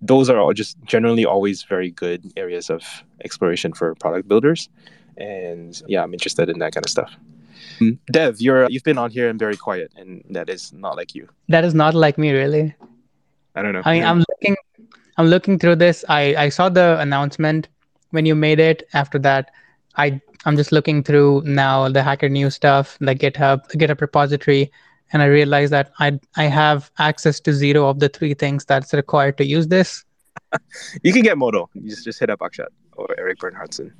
those 0.00 0.28
are 0.28 0.38
all 0.38 0.52
just 0.52 0.76
generally 0.84 1.24
always 1.24 1.62
very 1.62 1.90
good 1.90 2.32
areas 2.36 2.70
of 2.70 2.82
exploration 3.24 3.72
for 3.72 3.94
product 3.94 4.28
builders. 4.28 4.68
And 5.16 5.80
yeah, 5.88 6.02
I'm 6.02 6.12
interested 6.12 6.48
in 6.48 6.58
that 6.58 6.72
kind 6.72 6.84
of 6.84 6.90
stuff. 6.90 7.12
Mm. 7.80 7.98
Dev, 8.10 8.40
you're 8.40 8.68
you've 8.70 8.84
been 8.84 8.98
on 8.98 9.10
here 9.10 9.28
and 9.28 9.38
very 9.38 9.56
quiet, 9.56 9.92
and 9.96 10.24
that 10.30 10.48
is 10.48 10.72
not 10.72 10.96
like 10.96 11.14
you. 11.14 11.28
That 11.48 11.64
is 11.64 11.74
not 11.74 11.94
like 11.94 12.18
me, 12.18 12.32
really. 12.32 12.74
I 13.54 13.62
don't 13.62 13.72
know. 13.72 13.82
I 13.84 13.94
mean, 13.94 14.04
I'm 14.04 14.18
looking, 14.18 14.56
I'm 15.16 15.26
looking 15.26 15.58
through 15.58 15.76
this. 15.76 16.04
I 16.08 16.34
I 16.36 16.48
saw 16.48 16.68
the 16.68 16.98
announcement 17.00 17.68
when 18.10 18.26
you 18.26 18.34
made 18.34 18.60
it. 18.60 18.88
After 18.92 19.18
that, 19.20 19.50
I 19.96 20.20
I'm 20.44 20.56
just 20.56 20.72
looking 20.72 21.02
through 21.02 21.42
now 21.44 21.88
the 21.88 22.02
Hacker 22.02 22.28
News 22.28 22.54
stuff, 22.54 22.96
the 23.00 23.14
GitHub, 23.14 23.66
the 23.68 23.78
GitHub 23.78 24.00
repository, 24.00 24.70
and 25.12 25.22
I 25.22 25.26
realized 25.26 25.72
that 25.72 25.92
I 25.98 26.18
I 26.36 26.44
have 26.44 26.90
access 26.98 27.40
to 27.40 27.52
zero 27.52 27.88
of 27.88 28.00
the 28.00 28.08
three 28.08 28.34
things 28.34 28.64
that's 28.64 28.92
required 28.92 29.38
to 29.38 29.44
use 29.44 29.68
this. 29.68 30.04
you 31.02 31.12
can 31.12 31.22
get 31.22 31.38
Modal. 31.38 31.70
You 31.74 31.90
just, 31.90 32.04
just 32.04 32.20
hit 32.20 32.30
up 32.30 32.40
Akshat 32.40 32.68
or 32.96 33.08
Erik 33.18 33.38
Bernhardsson. 33.38 33.92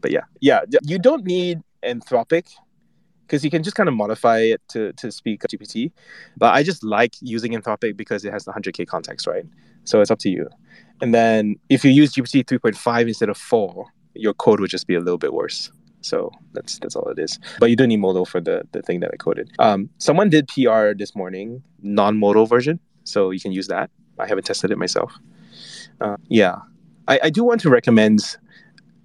But 0.00 0.10
yeah, 0.10 0.24
yeah, 0.40 0.60
you 0.82 0.98
don't 0.98 1.24
need 1.24 1.62
Anthropic 1.82 2.46
because 3.26 3.44
you 3.44 3.50
can 3.50 3.62
just 3.62 3.76
kind 3.76 3.88
of 3.88 3.94
modify 3.94 4.38
it 4.38 4.60
to, 4.68 4.92
to 4.94 5.10
speak 5.10 5.42
GPT. 5.42 5.92
But 6.36 6.54
I 6.54 6.62
just 6.62 6.84
like 6.84 7.14
using 7.20 7.52
Anthropic 7.52 7.96
because 7.96 8.24
it 8.24 8.32
has 8.32 8.44
the 8.44 8.52
100K 8.52 8.86
context, 8.86 9.26
right? 9.26 9.44
So 9.84 10.00
it's 10.00 10.10
up 10.10 10.18
to 10.20 10.28
you. 10.28 10.48
And 11.00 11.14
then 11.14 11.56
if 11.68 11.84
you 11.84 11.90
use 11.90 12.14
GPT 12.14 12.44
3.5 12.44 13.08
instead 13.08 13.28
of 13.28 13.36
4, 13.36 13.86
your 14.14 14.34
code 14.34 14.60
would 14.60 14.70
just 14.70 14.86
be 14.86 14.94
a 14.94 15.00
little 15.00 15.18
bit 15.18 15.32
worse. 15.32 15.72
So 16.04 16.30
that's 16.52 16.78
that's 16.78 16.96
all 16.96 17.08
it 17.08 17.18
is. 17.18 17.38
But 17.58 17.70
you 17.70 17.76
do 17.76 17.86
need 17.86 17.96
modal 17.96 18.24
for 18.24 18.40
the 18.40 18.66
the 18.72 18.82
thing 18.82 19.00
that 19.00 19.10
I 19.12 19.16
coded. 19.16 19.50
Um, 19.58 19.88
someone 19.98 20.28
did 20.30 20.48
PR 20.48 20.92
this 20.96 21.16
morning, 21.16 21.62
non-modal 21.82 22.46
version, 22.46 22.78
so 23.04 23.30
you 23.30 23.40
can 23.40 23.52
use 23.52 23.68
that. 23.68 23.90
I 24.18 24.26
haven't 24.26 24.44
tested 24.44 24.70
it 24.70 24.78
myself. 24.78 25.12
Uh, 26.00 26.16
yeah, 26.28 26.56
I, 27.08 27.20
I 27.24 27.30
do 27.30 27.44
want 27.44 27.60
to 27.62 27.70
recommend 27.70 28.36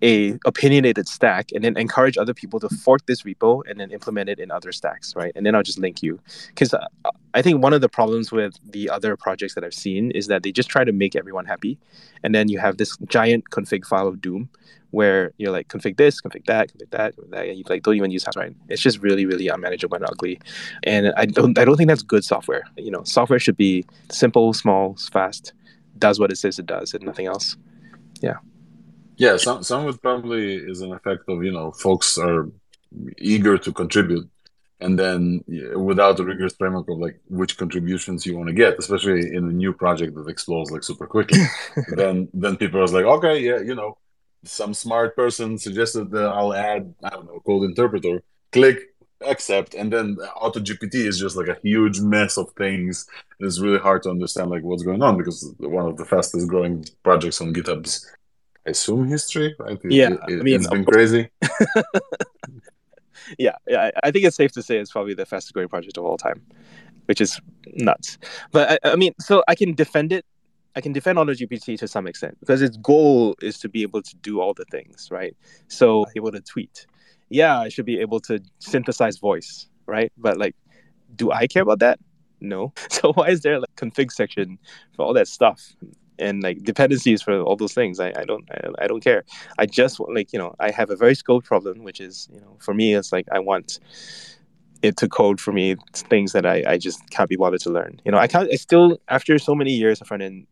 a 0.01 0.37
opinionated 0.45 1.07
stack 1.07 1.51
and 1.53 1.63
then 1.63 1.77
encourage 1.77 2.17
other 2.17 2.33
people 2.33 2.59
to 2.59 2.69
fork 2.69 3.05
this 3.05 3.23
repo 3.23 3.61
and 3.69 3.79
then 3.79 3.91
implement 3.91 4.29
it 4.29 4.39
in 4.39 4.51
other 4.51 4.71
stacks 4.71 5.15
right? 5.15 5.31
And 5.35 5.45
then 5.45 5.55
i'll 5.55 5.63
just 5.63 5.79
link 5.79 6.01
you. 6.01 6.19
Because 6.47 6.73
uh, 6.73 6.85
i 7.33 7.41
think 7.41 7.61
one 7.61 7.73
of 7.73 7.81
the 7.81 7.89
problems 7.89 8.31
with 8.31 8.55
the 8.69 8.89
other 8.89 9.15
projects 9.17 9.55
that 9.55 9.63
i've 9.63 9.73
seen 9.73 10.11
is 10.11 10.27
that 10.27 10.43
they 10.43 10.51
just 10.51 10.69
try 10.69 10.83
to 10.83 10.91
make 10.91 11.15
everyone 11.15 11.45
happy. 11.45 11.77
And 12.23 12.33
then 12.35 12.49
you 12.49 12.59
have 12.59 12.77
this 12.77 12.97
giant 13.07 13.49
config 13.49 13.85
file 13.85 14.07
of 14.07 14.21
doom 14.21 14.49
where 14.91 15.31
you're 15.37 15.51
like 15.51 15.67
config 15.67 15.97
this 15.97 16.21
config 16.21 16.45
that 16.45 16.71
config 16.71 16.89
that 16.91 17.15
config 17.15 17.31
that. 17.31 17.47
And 17.47 17.57
you 17.57 17.63
like 17.67 17.83
don't 17.83 17.95
even 17.95 18.11
use 18.11 18.25
right? 18.35 18.55
It's 18.69 18.81
just 18.81 18.99
really 18.99 19.25
really 19.25 19.47
unmanageable 19.47 19.95
and 19.95 20.05
ugly. 20.05 20.39
And 20.83 21.13
i 21.17 21.25
don't 21.25 21.57
i 21.57 21.65
don't 21.65 21.77
think 21.77 21.89
that's 21.89 22.03
good 22.03 22.23
software. 22.23 22.63
You 22.77 22.91
know 22.91 23.03
software 23.03 23.39
should 23.39 23.57
be 23.57 23.85
simple 24.11 24.53
small 24.53 24.95
fast 25.11 25.53
does 25.97 26.17
what 26.19 26.31
it 26.31 26.37
says 26.37 26.57
it 26.59 26.65
does 26.65 26.93
and 26.93 27.03
nothing 27.03 27.25
else. 27.25 27.57
Yeah 28.21 28.37
yeah, 29.19 29.35
some 29.35 29.63
some 29.63 29.85
of 29.85 29.95
it 29.95 30.01
probably 30.01 30.55
is 30.55 30.79
an 30.79 30.93
effect 30.93 31.23
of 31.27 31.43
you 31.43 31.51
know 31.51 31.71
folks 31.71 32.17
are 32.17 32.49
eager 33.17 33.57
to 33.57 33.71
contribute, 33.73 34.27
and 34.79 34.97
then 34.97 35.43
without 35.75 36.19
a 36.21 36.23
rigorous 36.23 36.55
framework 36.55 36.87
of 36.89 36.99
like 36.99 37.19
which 37.27 37.57
contributions 37.57 38.25
you 38.25 38.37
want 38.37 38.47
to 38.47 38.53
get, 38.53 38.79
especially 38.79 39.35
in 39.35 39.43
a 39.43 39.51
new 39.51 39.73
project 39.73 40.15
that 40.15 40.29
explodes 40.29 40.71
like 40.71 40.83
super 40.83 41.05
quickly, 41.05 41.41
then 41.97 42.29
then 42.33 42.55
people 42.55 42.79
are 42.81 42.87
like, 42.87 43.03
okay, 43.05 43.39
yeah, 43.39 43.59
you 43.59 43.75
know, 43.75 43.97
some 44.45 44.73
smart 44.73 45.17
person 45.17 45.57
suggested 45.57 46.09
that 46.11 46.29
I'll 46.29 46.53
add 46.53 46.95
I 47.03 47.09
don't 47.09 47.25
know 47.25 47.41
code 47.45 47.63
interpreter, 47.65 48.23
click 48.53 48.79
accept, 49.21 49.73
and 49.73 49.91
then 49.91 50.15
Auto 50.37 50.61
GPT 50.61 50.95
is 50.95 51.19
just 51.19 51.35
like 51.35 51.49
a 51.49 51.59
huge 51.61 51.99
mess 51.99 52.37
of 52.37 52.49
things. 52.51 53.05
It's 53.41 53.59
really 53.59 53.79
hard 53.79 54.03
to 54.03 54.11
understand 54.11 54.49
like 54.49 54.63
what's 54.63 54.83
going 54.83 55.03
on 55.03 55.17
because 55.17 55.53
one 55.59 55.87
of 55.87 55.97
the 55.97 56.05
fastest 56.05 56.47
growing 56.47 56.85
projects 57.03 57.41
on 57.41 57.53
GitHub's 57.53 58.09
assume 58.69 59.07
history, 59.07 59.55
right? 59.59 59.79
Yeah, 59.83 60.13
it, 60.13 60.19
I 60.27 60.43
mean, 60.43 60.55
it's 60.55 60.67
been 60.67 60.85
crazy. 60.85 61.29
yeah, 63.37 63.55
yeah, 63.67 63.91
I 64.03 64.11
think 64.11 64.25
it's 64.25 64.35
safe 64.35 64.51
to 64.53 64.63
say 64.63 64.77
it's 64.77 64.91
probably 64.91 65.13
the 65.13 65.25
fastest 65.25 65.53
growing 65.53 65.69
project 65.69 65.97
of 65.97 66.05
all 66.05 66.17
time, 66.17 66.41
which 67.05 67.21
is 67.21 67.39
nuts. 67.73 68.17
But 68.51 68.79
I, 68.83 68.91
I 68.91 68.95
mean, 68.95 69.13
so 69.19 69.43
I 69.47 69.55
can 69.55 69.73
defend 69.73 70.11
it. 70.11 70.25
I 70.75 70.81
can 70.81 70.93
defend 70.93 71.17
AutoGPT 71.17 71.77
to 71.79 71.87
some 71.87 72.07
extent 72.07 72.39
because 72.39 72.61
its 72.61 72.77
goal 72.77 73.35
is 73.41 73.57
to 73.59 73.69
be 73.69 73.81
able 73.81 74.01
to 74.01 74.15
do 74.17 74.39
all 74.39 74.53
the 74.53 74.65
things, 74.65 75.09
right? 75.11 75.35
So 75.67 76.05
able 76.15 76.31
to 76.31 76.41
tweet. 76.41 76.85
Yeah, 77.29 77.59
I 77.59 77.69
should 77.69 77.85
be 77.85 77.99
able 77.99 78.19
to 78.21 78.39
synthesize 78.59 79.17
voice, 79.17 79.67
right? 79.87 80.11
But 80.17 80.37
like, 80.37 80.55
do 81.15 81.31
I 81.31 81.47
care 81.47 81.63
about 81.63 81.79
that? 81.79 81.99
No. 82.39 82.73
So 82.89 83.13
why 83.13 83.29
is 83.29 83.41
there 83.41 83.59
like 83.59 83.75
config 83.75 84.11
section 84.11 84.59
for 84.95 85.05
all 85.05 85.13
that 85.13 85.27
stuff? 85.27 85.75
And 86.19 86.43
like 86.43 86.63
dependencies 86.63 87.21
for 87.21 87.41
all 87.41 87.55
those 87.55 87.73
things. 87.73 87.99
I, 87.99 88.11
I 88.15 88.25
don't 88.25 88.47
I, 88.51 88.83
I 88.83 88.87
don't 88.87 89.03
care. 89.03 89.23
I 89.57 89.65
just 89.65 89.99
like 89.99 90.33
you 90.33 90.39
know 90.39 90.53
I 90.59 90.71
have 90.71 90.89
a 90.89 90.95
very 90.95 91.15
scope 91.15 91.45
problem, 91.45 91.83
which 91.83 91.99
is 91.99 92.27
you 92.31 92.39
know 92.41 92.57
for 92.59 92.73
me 92.73 92.93
it's 92.93 93.11
like 93.11 93.27
I 93.31 93.39
want 93.39 93.79
it 94.81 94.95
to 94.97 95.09
code 95.09 95.41
for 95.41 95.51
me 95.51 95.75
things 95.93 96.31
that 96.31 96.45
I, 96.45 96.63
I 96.65 96.77
just 96.77 97.09
can't 97.09 97.29
be 97.29 97.35
bothered 97.35 97.61
to 97.61 97.69
learn. 97.69 98.01
You 98.05 98.11
know 98.11 98.17
I 98.17 98.27
can't 98.27 98.51
I 98.51 98.55
still 98.55 98.97
after 99.07 99.37
so 99.39 99.55
many 99.55 99.71
years 99.71 100.01
of 100.01 100.07
front 100.07 100.23
end 100.23 100.47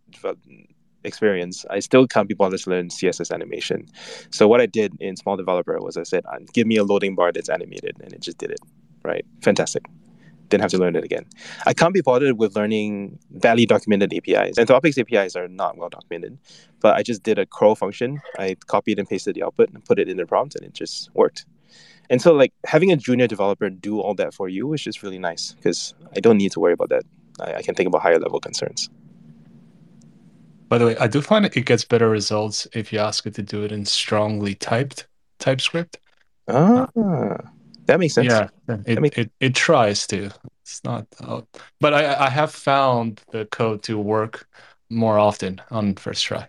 experience, 1.03 1.65
I 1.69 1.79
still 1.79 2.05
can't 2.07 2.27
be 2.27 2.35
bothered 2.35 2.59
to 2.61 2.69
learn 2.69 2.89
CSS 2.89 3.31
animation. 3.31 3.87
So 4.29 4.47
what 4.47 4.61
I 4.61 4.65
did 4.65 4.93
in 4.99 5.15
smol 5.15 5.37
developer 5.37 5.79
was 5.79 5.97
I 5.97 6.03
said, 6.03 6.25
um, 6.31 6.45
give 6.53 6.67
me 6.67 6.77
a 6.77 6.83
loading 6.83 7.15
bar 7.15 7.31
that's 7.31 7.49
animated, 7.49 7.97
and 8.01 8.13
it 8.13 8.21
just 8.21 8.37
did 8.37 8.51
it. 8.51 8.59
Right, 9.03 9.25
fantastic 9.41 9.85
didn't 10.49 10.61
have 10.61 10.71
to 10.71 10.77
learn 10.77 10.95
it 10.95 11.03
again. 11.03 11.25
I 11.65 11.73
can't 11.73 11.93
be 11.93 12.01
bothered 12.01 12.37
with 12.37 12.55
learning 12.55 13.19
badly 13.31 13.65
documented 13.65 14.13
APIs. 14.13 14.57
Anthropic's 14.57 14.97
APIs 14.97 15.35
are 15.35 15.47
not 15.47 15.77
well 15.77 15.89
documented, 15.89 16.37
but 16.79 16.95
I 16.95 17.03
just 17.03 17.23
did 17.23 17.37
a 17.37 17.45
curl 17.45 17.75
function. 17.75 18.21
I 18.37 18.55
copied 18.67 18.99
and 18.99 19.07
pasted 19.07 19.35
the 19.35 19.43
output 19.43 19.69
and 19.69 19.83
put 19.83 19.99
it 19.99 20.07
in 20.09 20.17
the 20.17 20.25
prompt, 20.25 20.55
and 20.55 20.65
it 20.65 20.73
just 20.73 21.09
worked. 21.13 21.45
And 22.09 22.21
so, 22.21 22.33
like 22.33 22.53
having 22.65 22.91
a 22.91 22.95
junior 22.95 23.27
developer 23.27 23.69
do 23.69 23.99
all 23.99 24.13
that 24.15 24.33
for 24.33 24.47
you 24.47 24.73
is 24.73 24.81
just 24.81 25.03
really 25.03 25.19
nice 25.19 25.53
because 25.53 25.93
I 26.15 26.19
don't 26.19 26.37
need 26.37 26.51
to 26.53 26.59
worry 26.59 26.73
about 26.73 26.89
that. 26.89 27.03
I, 27.39 27.55
I 27.55 27.61
can 27.61 27.75
think 27.75 27.87
about 27.87 28.01
higher 28.01 28.19
level 28.19 28.39
concerns. 28.39 28.89
By 30.69 30.77
the 30.77 30.85
way, 30.85 30.97
I 30.97 31.07
do 31.07 31.21
find 31.21 31.45
it 31.45 31.53
gets 31.65 31.85
better 31.85 32.09
results 32.09 32.67
if 32.73 32.91
you 32.91 32.99
ask 32.99 33.25
it 33.25 33.35
to 33.35 33.41
do 33.41 33.63
it 33.63 33.71
in 33.71 33.85
strongly 33.85 34.53
typed 34.53 35.07
TypeScript. 35.39 35.97
Ah. 36.47 36.87
That 37.87 37.99
makes 37.99 38.13
sense. 38.13 38.27
Yeah, 38.27 38.49
it, 38.85 39.01
makes... 39.01 39.17
it, 39.17 39.31
it 39.39 39.55
tries 39.55 40.05
to. 40.07 40.29
It's 40.61 40.83
not, 40.83 41.07
out. 41.23 41.47
but 41.79 41.93
I, 41.93 42.25
I 42.25 42.29
have 42.29 42.51
found 42.51 43.21
the 43.31 43.45
code 43.45 43.83
to 43.83 43.97
work 43.97 44.47
more 44.89 45.17
often 45.17 45.61
on 45.71 45.95
first 45.95 46.25
try. 46.25 46.47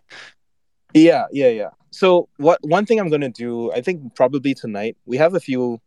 Yeah, 0.95 1.27
yeah, 1.33 1.49
yeah. 1.49 1.71
So 1.91 2.29
what 2.37 2.59
one 2.63 2.85
thing 2.85 2.99
I'm 2.99 3.09
gonna 3.09 3.31
do, 3.31 3.73
I 3.73 3.81
think 3.81 4.15
probably 4.15 4.55
tonight, 4.55 4.97
we 5.07 5.17
have 5.17 5.35
a 5.35 5.41
few 5.41 5.81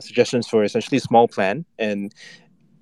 suggestions 0.00 0.48
for 0.48 0.64
essentially 0.64 0.98
small 0.98 1.28
plan, 1.28 1.64
and 1.78 2.12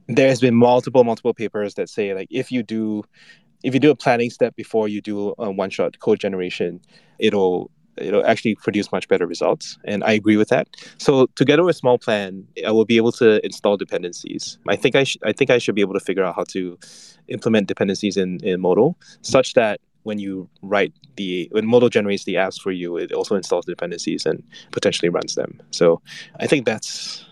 there 0.08 0.28
has 0.28 0.40
been 0.40 0.54
multiple 0.54 1.04
multiple 1.04 1.34
papers 1.34 1.74
that 1.74 1.88
say 1.88 2.14
like 2.14 2.28
if 2.30 2.50
you 2.52 2.62
do 2.62 3.02
if 3.62 3.74
you 3.74 3.80
do 3.80 3.90
a 3.90 3.96
planning 3.96 4.30
step 4.30 4.54
before 4.56 4.88
you 4.88 5.00
do 5.00 5.34
a 5.38 5.50
one 5.50 5.70
shot 5.70 5.98
code 5.98 6.20
generation, 6.20 6.80
it'll 7.18 7.70
it'll 7.96 8.24
actually 8.24 8.54
produce 8.56 8.90
much 8.92 9.08
better 9.08 9.26
results. 9.26 9.78
And 9.84 10.02
I 10.04 10.12
agree 10.12 10.36
with 10.36 10.48
that. 10.48 10.68
So 10.98 11.26
together 11.34 11.64
with 11.64 11.76
small 11.76 11.98
plan, 11.98 12.46
I 12.66 12.70
will 12.70 12.84
be 12.84 12.96
able 12.96 13.12
to 13.12 13.44
install 13.44 13.76
dependencies. 13.76 14.58
I 14.68 14.76
think 14.76 14.96
I, 14.96 15.04
sh- 15.04 15.18
I 15.24 15.32
think 15.32 15.50
I 15.50 15.58
should 15.58 15.74
be 15.74 15.82
able 15.82 15.94
to 15.94 16.00
figure 16.00 16.24
out 16.24 16.34
how 16.34 16.44
to 16.44 16.78
implement 17.28 17.68
dependencies 17.68 18.16
in, 18.16 18.38
in 18.44 18.60
Modal 18.60 18.96
such 19.22 19.54
that 19.54 19.80
when 20.02 20.18
you 20.18 20.48
write 20.62 20.92
the 21.16 21.48
when 21.52 21.66
Modal 21.66 21.88
generates 21.88 22.24
the 22.24 22.34
apps 22.34 22.60
for 22.60 22.72
you, 22.72 22.96
it 22.96 23.12
also 23.12 23.36
installs 23.36 23.64
the 23.66 23.72
dependencies 23.72 24.26
and 24.26 24.42
potentially 24.72 25.08
runs 25.08 25.34
them. 25.34 25.60
So 25.70 26.02
I 26.40 26.46
think 26.46 26.66
that's 26.66 27.24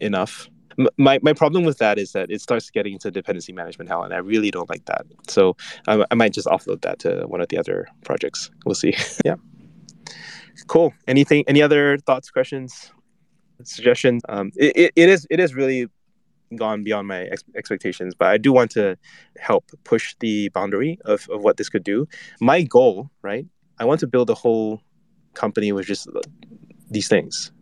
enough. 0.00 0.48
my, 0.98 1.18
my 1.22 1.32
problem 1.32 1.64
with 1.64 1.78
that 1.78 1.98
is 1.98 2.12
that 2.12 2.30
it 2.30 2.40
starts 2.40 2.70
getting 2.70 2.94
into 2.94 3.10
dependency 3.10 3.52
management 3.52 3.88
hell, 3.88 4.02
and 4.02 4.14
I 4.14 4.18
really 4.18 4.50
don't 4.50 4.68
like 4.68 4.84
that. 4.86 5.06
So 5.28 5.56
I, 5.86 6.04
I 6.10 6.14
might 6.14 6.32
just 6.32 6.46
offload 6.46 6.82
that 6.82 6.98
to 7.00 7.24
one 7.26 7.40
of 7.40 7.48
the 7.48 7.58
other 7.58 7.86
projects. 8.04 8.50
We'll 8.64 8.74
see. 8.74 8.94
yeah. 9.24 9.36
Cool. 10.66 10.92
Anything? 11.06 11.44
Any 11.46 11.62
other 11.62 11.98
thoughts, 11.98 12.30
questions, 12.30 12.92
suggestions? 13.62 14.22
Um, 14.28 14.50
it, 14.56 14.76
it, 14.76 14.92
it 14.96 15.08
is 15.08 15.26
it 15.30 15.40
is 15.40 15.54
really 15.54 15.88
gone 16.56 16.84
beyond 16.84 17.08
my 17.08 17.24
ex- 17.24 17.44
expectations, 17.56 18.14
but 18.14 18.28
I 18.28 18.38
do 18.38 18.52
want 18.52 18.70
to 18.72 18.96
help 19.38 19.70
push 19.84 20.14
the 20.20 20.48
boundary 20.50 20.98
of, 21.04 21.28
of 21.30 21.42
what 21.42 21.56
this 21.56 21.68
could 21.68 21.84
do. 21.84 22.06
My 22.40 22.62
goal, 22.62 23.10
right? 23.22 23.46
I 23.78 23.84
want 23.84 24.00
to 24.00 24.06
build 24.06 24.30
a 24.30 24.34
whole 24.34 24.80
company 25.34 25.72
with 25.72 25.86
just 25.86 26.08
these 26.90 27.08
things. 27.08 27.52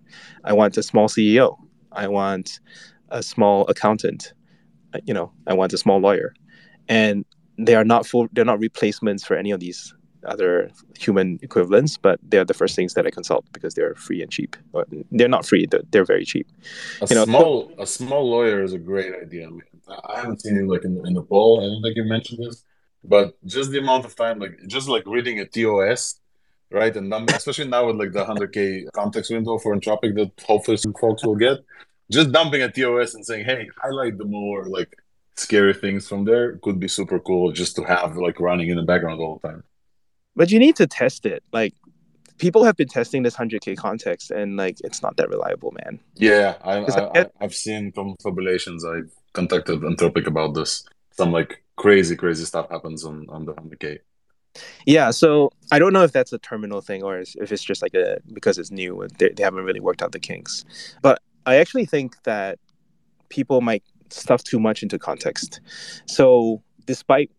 I 0.44 0.52
want 0.52 0.76
a 0.76 0.82
small 0.82 1.08
CEO. 1.08 1.56
I 1.92 2.08
want 2.08 2.60
a 3.08 3.22
small 3.22 3.66
accountant. 3.68 4.32
You 5.04 5.14
know, 5.14 5.32
I 5.46 5.54
want 5.54 5.72
a 5.72 5.78
small 5.78 6.00
lawyer, 6.00 6.34
and 6.88 7.24
they 7.58 7.74
are 7.74 7.84
not 7.84 8.06
full. 8.06 8.28
They're 8.32 8.44
not 8.44 8.58
replacements 8.58 9.24
for 9.24 9.36
any 9.36 9.50
of 9.50 9.60
these 9.60 9.94
other 10.24 10.70
human 10.98 11.38
equivalents, 11.42 11.96
but 11.96 12.18
they're 12.22 12.44
the 12.44 12.54
first 12.54 12.76
things 12.76 12.94
that 12.94 13.06
I 13.06 13.10
consult 13.10 13.44
because 13.52 13.74
they're 13.74 13.94
free 13.94 14.22
and 14.22 14.30
cheap. 14.30 14.56
They're 15.10 15.28
not 15.28 15.46
free; 15.46 15.66
they're, 15.66 15.82
they're 15.90 16.04
very 16.04 16.24
cheap. 16.24 16.48
A 17.00 17.06
you 17.08 17.16
know, 17.16 17.24
small 17.24 17.68
so, 17.68 17.82
a 17.82 17.86
small 17.86 18.28
lawyer 18.28 18.62
is 18.62 18.72
a 18.72 18.78
great 18.78 19.12
idea. 19.14 19.48
I 19.88 20.20
haven't 20.20 20.42
seen 20.42 20.56
it 20.56 20.66
like 20.66 20.84
in, 20.84 21.04
in 21.06 21.14
the 21.14 21.22
poll. 21.22 21.60
I 21.60 21.64
don't 21.64 21.82
think 21.82 21.96
you 21.96 22.04
mentioned 22.04 22.44
this, 22.44 22.64
but 23.04 23.34
just 23.44 23.70
the 23.70 23.78
amount 23.78 24.04
of 24.04 24.14
time, 24.16 24.38
like 24.38 24.58
just 24.66 24.88
like 24.88 25.04
reading 25.06 25.40
a 25.40 25.46
TOS, 25.46 26.20
right? 26.70 26.94
And 26.96 27.12
especially 27.30 27.68
now 27.68 27.86
with 27.86 27.96
like 27.96 28.12
the 28.12 28.24
100k 28.24 28.92
context 28.92 29.30
window 29.30 29.58
for 29.58 29.74
Anthropic 29.74 30.14
that 30.14 30.30
hopefully 30.46 30.76
some 30.76 30.94
folks 30.94 31.24
will 31.24 31.36
get, 31.36 31.58
just 32.10 32.32
dumping 32.32 32.62
a 32.62 32.70
TOS 32.70 33.14
and 33.14 33.24
saying, 33.26 33.44
"Hey, 33.44 33.68
highlight 33.80 34.18
the 34.18 34.24
more 34.24 34.64
like." 34.66 34.96
scary 35.34 35.72
things 35.72 36.06
from 36.06 36.26
there 36.26 36.58
could 36.58 36.78
be 36.78 36.86
super 36.86 37.18
cool 37.18 37.52
just 37.52 37.74
to 37.74 37.82
have 37.82 38.18
like 38.18 38.38
running 38.38 38.68
in 38.68 38.76
the 38.76 38.82
background 38.82 39.18
all 39.18 39.40
the 39.42 39.48
time 39.48 39.64
but 40.36 40.50
you 40.50 40.58
need 40.58 40.76
to 40.76 40.86
test 40.86 41.26
it. 41.26 41.42
Like 41.52 41.74
people 42.38 42.64
have 42.64 42.76
been 42.76 42.88
testing 42.88 43.22
this 43.22 43.36
100k 43.36 43.76
context 43.76 44.30
and 44.30 44.56
like 44.56 44.78
it's 44.84 45.02
not 45.02 45.16
that 45.16 45.28
reliable 45.28 45.72
man. 45.84 46.00
Yeah 46.16 46.56
I, 46.64 46.84
I, 46.84 47.26
have 47.40 47.54
seen 47.54 47.92
confabulations. 47.92 48.84
I've 48.84 49.12
contacted 49.32 49.80
anthropic 49.80 50.26
about 50.26 50.54
this. 50.54 50.84
Some 51.12 51.32
like 51.32 51.62
crazy 51.76 52.16
crazy 52.16 52.44
stuff 52.44 52.68
happens 52.70 53.04
on 53.04 53.26
on 53.30 53.44
the 53.46 53.54
100k 53.54 53.98
yeah 54.84 55.10
so 55.10 55.50
i 55.72 55.78
don't 55.78 55.94
know 55.94 56.04
if 56.04 56.12
that's 56.12 56.32
a 56.34 56.38
terminal 56.38 56.82
thing 56.82 57.02
or 57.02 57.18
if 57.18 57.50
it's 57.50 57.64
just 57.64 57.80
like 57.80 57.94
a 57.94 58.18
because 58.34 58.58
it's 58.58 58.70
new 58.70 59.08
they, 59.16 59.30
they 59.30 59.42
haven't 59.42 59.64
really 59.64 59.80
worked 59.80 60.02
out 60.02 60.12
the 60.12 60.20
kinks. 60.20 60.64
But 61.00 61.20
i 61.46 61.56
actually 61.56 61.86
think 61.86 62.22
that 62.24 62.58
people 63.30 63.62
might 63.62 63.82
stuff 64.12 64.44
too 64.44 64.60
much 64.60 64.82
into 64.82 64.98
context. 64.98 65.60
So 66.06 66.62
despite 66.86 67.30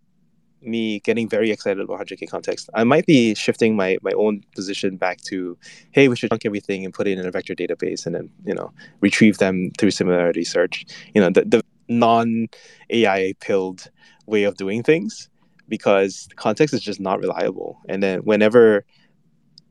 me 0.65 0.99
getting 1.01 1.27
very 1.29 1.51
excited 1.51 1.81
about 1.81 1.99
100k 1.99 2.29
context. 2.29 2.69
I 2.73 2.83
might 2.83 3.05
be 3.05 3.35
shifting 3.35 3.75
my 3.75 3.97
my 4.01 4.11
own 4.15 4.43
position 4.55 4.97
back 4.97 5.21
to, 5.23 5.57
hey, 5.91 6.07
we 6.07 6.15
should 6.15 6.29
chunk 6.29 6.45
everything 6.45 6.85
and 6.85 6.93
put 6.93 7.07
it 7.07 7.17
in 7.17 7.25
a 7.25 7.31
vector 7.31 7.55
database 7.55 8.05
and 8.05 8.15
then 8.15 8.29
you 8.45 8.53
know 8.53 8.71
retrieve 9.01 9.37
them 9.37 9.71
through 9.77 9.91
similarity 9.91 10.43
search. 10.43 10.85
You 11.13 11.21
know 11.21 11.29
the 11.29 11.45
the 11.45 11.63
non 11.89 12.47
AI 12.89 13.33
pilled 13.39 13.89
way 14.25 14.43
of 14.43 14.55
doing 14.55 14.83
things 14.83 15.29
because 15.69 16.27
context 16.35 16.73
is 16.73 16.81
just 16.81 16.99
not 16.99 17.19
reliable. 17.19 17.79
And 17.89 18.01
then 18.03 18.19
whenever 18.19 18.85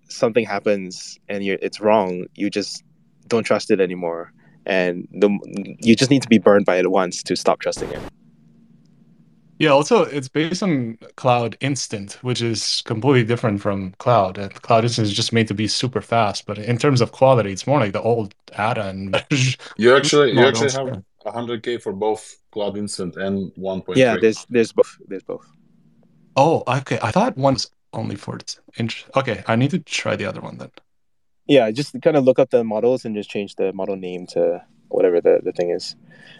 something 0.09 0.45
happens 0.45 1.19
and 1.29 1.43
it's 1.43 1.81
wrong, 1.81 2.27
you 2.35 2.51
just 2.51 2.83
don't 3.29 3.45
trust 3.45 3.71
it 3.71 3.81
anymore. 3.81 4.33
And 4.67 5.09
the, 5.13 5.77
you 5.81 5.97
just 5.97 6.11
need 6.11 6.23
to 6.23 6.29
be 6.29 6.39
burned 6.39 6.67
by 6.67 6.77
it 6.77 6.91
once 6.91 7.23
to 7.25 7.37
stop 7.37 7.61
trusting 7.61 7.91
it. 7.91 8.03
Yeah, 9.59 9.71
also 9.71 10.03
it's 10.03 10.29
based 10.29 10.63
on 10.63 10.99
Claude 11.17 11.57
Instant, 11.61 12.19
which 12.23 12.43
is 12.43 12.83
completely 12.85 13.25
different 13.25 13.61
from 13.61 13.93
Claude. 13.99 14.39
And 14.39 14.53
Claude 14.63 14.85
Instant 14.85 15.07
is 15.07 15.13
just 15.13 15.33
made 15.33 15.49
to 15.49 15.55
be 15.55 15.69
super 15.69 16.01
fast, 16.01 16.47
but 16.47 16.59
in 16.59 16.79
terms 16.79 17.01
of 17.01 17.13
quality, 17.13 17.53
it's 17.53 17.67
more 17.67 17.79
like 17.79 17.93
the 17.93 18.03
old 18.03 18.35
Ada 18.59 18.89
and 18.89 19.25
you 19.77 19.97
actually 19.97 20.33
you 20.33 20.41
actually 20.41 20.73
have 20.73 21.03
100k 21.25 21.81
for 21.81 21.93
both 21.93 22.37
Claude 22.51 22.77
Instant 22.77 23.17
and 23.17 23.53
1.3. 23.55 23.97
Yeah, 23.97 24.17
there's 24.21 24.45
there's 24.51 24.73
both. 24.73 24.99
There's 25.07 25.23
both. 25.23 25.47
Oh, 26.37 26.63
okay. 26.67 26.99
I 27.03 27.11
thought 27.11 27.37
one 27.37 27.55
was 27.55 27.71
only 27.93 28.17
for 28.17 28.39
inch. 28.79 29.07
Okay, 29.15 29.45
I 29.47 29.57
need 29.57 29.71
to 29.71 29.79
try 29.79 30.17
the 30.17 30.27
other 30.27 30.41
one 30.41 30.59
then. 30.59 30.71
Yeah, 31.47 31.71
just 31.71 32.01
kind 32.03 32.17
of 32.17 32.25
look 32.25 32.39
up 32.39 32.51
the 32.51 32.65
models 32.65 33.05
and 33.05 33.15
just 33.15 33.29
change 33.29 33.57
the 33.57 33.73
model 33.73 33.97
name 33.97 34.27
to 34.29 34.63
whatever 34.95 35.21
the, 35.21 35.41
the 35.43 35.53
thing 35.53 35.71
is. 35.71 35.97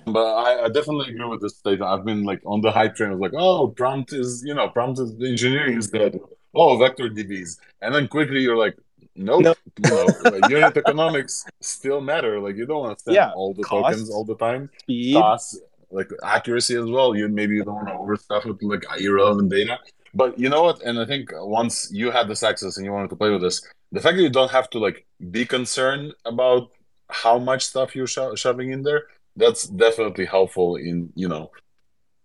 But 0.07 0.35
I, 0.35 0.65
I 0.65 0.69
definitely 0.69 1.11
agree 1.11 1.27
with 1.27 1.41
this 1.41 1.57
statement. 1.57 1.91
I've 1.91 2.05
been 2.05 2.25
like 2.25 2.41
on 2.45 2.61
the 2.61 2.71
hype 2.71 2.97
train. 2.97 3.11
I 3.11 3.15
was 3.15 3.21
like, 3.21 3.41
oh, 3.41 3.69
prompt 3.69 4.13
is 4.13 4.43
you 4.45 4.55
know 4.55 4.69
prompt 4.69 4.99
is 4.99 5.13
engineering 5.23 5.79
is 5.79 5.89
dead. 5.89 6.19
Oh, 6.55 6.77
vector 6.77 7.09
DBs, 7.09 7.59
and 7.81 7.95
then 7.95 8.09
quickly 8.09 8.41
you're 8.41 8.57
like, 8.57 8.77
nope. 9.17 9.43
nope. 9.43 9.59
you 9.85 9.91
know, 9.91 10.07
like, 10.25 10.51
unit 10.51 10.77
economics 10.77 11.45
still 11.61 12.01
matter. 12.01 12.41
Like 12.41 12.57
you 12.57 12.67
don't 12.67 12.81
want 12.81 12.99
to 12.99 13.05
send 13.05 13.15
yeah, 13.15 13.33
all 13.33 13.55
the 13.55 13.63
cost, 13.63 13.93
tokens 13.93 14.11
all 14.11 14.25
the 14.25 14.37
time. 14.37 14.69
Speed, 14.83 15.15
costs, 15.15 15.61
like 15.91 16.11
accuracy 16.25 16.77
as 16.77 16.87
well. 16.87 17.15
You 17.15 17.29
maybe 17.29 17.55
you 17.55 17.65
don't 17.65 17.75
want 17.75 17.89
to 17.89 17.95
overstuff 17.95 18.47
it 18.47 18.63
with 18.63 18.63
like 18.63 19.01
irrelevant 19.01 19.51
data. 19.51 19.79
But 20.15 20.39
you 20.39 20.49
know 20.49 20.63
what? 20.63 20.83
And 20.83 20.99
I 20.99 21.07
think 21.07 21.31
once 21.33 21.91
you 21.93 22.11
had 22.11 22.29
this 22.29 22.43
access 22.43 22.77
and 22.77 22.85
you 22.85 22.93
wanted 22.93 23.11
to 23.11 23.17
play 23.17 23.31
with 23.31 23.41
this, 23.41 23.63
the 23.93 24.01
fact 24.01 24.17
that 24.17 24.23
you 24.23 24.31
don't 24.31 24.51
have 24.51 24.69
to 24.71 24.79
like 24.79 25.07
be 25.31 25.47
concerned 25.47 26.15
about 26.25 26.71
how 27.13 27.39
much 27.39 27.65
stuff 27.67 27.95
you're 27.95 28.07
sho- 28.07 28.35
shoving 28.35 28.73
in 28.73 28.83
there, 28.83 29.05
that's 29.37 29.65
definitely 29.65 30.25
helpful 30.25 30.77
in 30.77 31.13
you 31.15 31.29
know, 31.29 31.51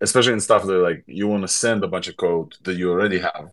especially 0.01 0.33
in 0.33 0.39
stuff 0.39 0.65
that 0.65 0.77
like 0.77 1.03
you 1.07 1.27
want 1.27 1.43
to 1.43 1.47
send 1.47 1.83
a 1.83 1.87
bunch 1.87 2.07
of 2.07 2.17
code 2.17 2.55
that 2.63 2.75
you 2.75 2.89
already 2.91 3.19
have, 3.19 3.51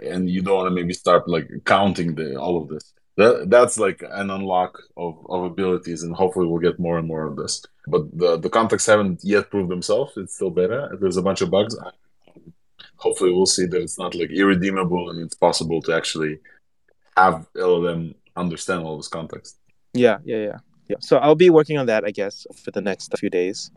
and 0.00 0.28
you 0.28 0.42
don't 0.42 0.56
want 0.56 0.68
to 0.68 0.74
maybe 0.74 0.92
start 0.92 1.28
like 1.28 1.48
counting 1.64 2.14
the 2.14 2.36
all 2.36 2.60
of 2.60 2.68
this. 2.68 2.92
That 3.16 3.50
that's 3.50 3.78
like 3.78 4.02
an 4.08 4.30
unlock 4.30 4.78
of, 4.96 5.26
of 5.28 5.44
abilities, 5.44 6.02
and 6.04 6.14
hopefully 6.14 6.46
we'll 6.46 6.60
get 6.60 6.78
more 6.78 6.98
and 6.98 7.08
more 7.08 7.26
of 7.26 7.36
this. 7.36 7.64
But 7.86 8.16
the 8.16 8.38
the 8.38 8.50
contexts 8.50 8.88
haven't 8.88 9.20
yet 9.24 9.50
proved 9.50 9.70
themselves. 9.70 10.16
It's 10.16 10.34
still 10.34 10.50
better 10.50 10.96
There's 11.00 11.16
a 11.16 11.22
bunch 11.22 11.40
of 11.40 11.50
bugs. 11.50 11.76
Hopefully, 12.96 13.32
we'll 13.32 13.46
see 13.46 13.66
that 13.66 13.82
it's 13.82 13.98
not 13.98 14.14
like 14.14 14.30
irredeemable 14.30 15.10
and 15.10 15.20
it's 15.22 15.34
possible 15.34 15.80
to 15.82 15.94
actually 15.94 16.38
have 17.16 17.46
LLM 17.56 18.14
understand 18.36 18.84
all 18.84 18.96
this 18.96 19.08
context. 19.08 19.58
Yeah, 19.94 20.18
yeah, 20.24 20.36
yeah, 20.36 20.58
yeah. 20.88 20.96
So 21.00 21.18
I'll 21.18 21.34
be 21.34 21.50
working 21.50 21.78
on 21.78 21.86
that, 21.86 22.04
I 22.04 22.10
guess, 22.10 22.46
for 22.62 22.70
the 22.70 22.80
next 22.80 23.16
few 23.18 23.30
days, 23.30 23.70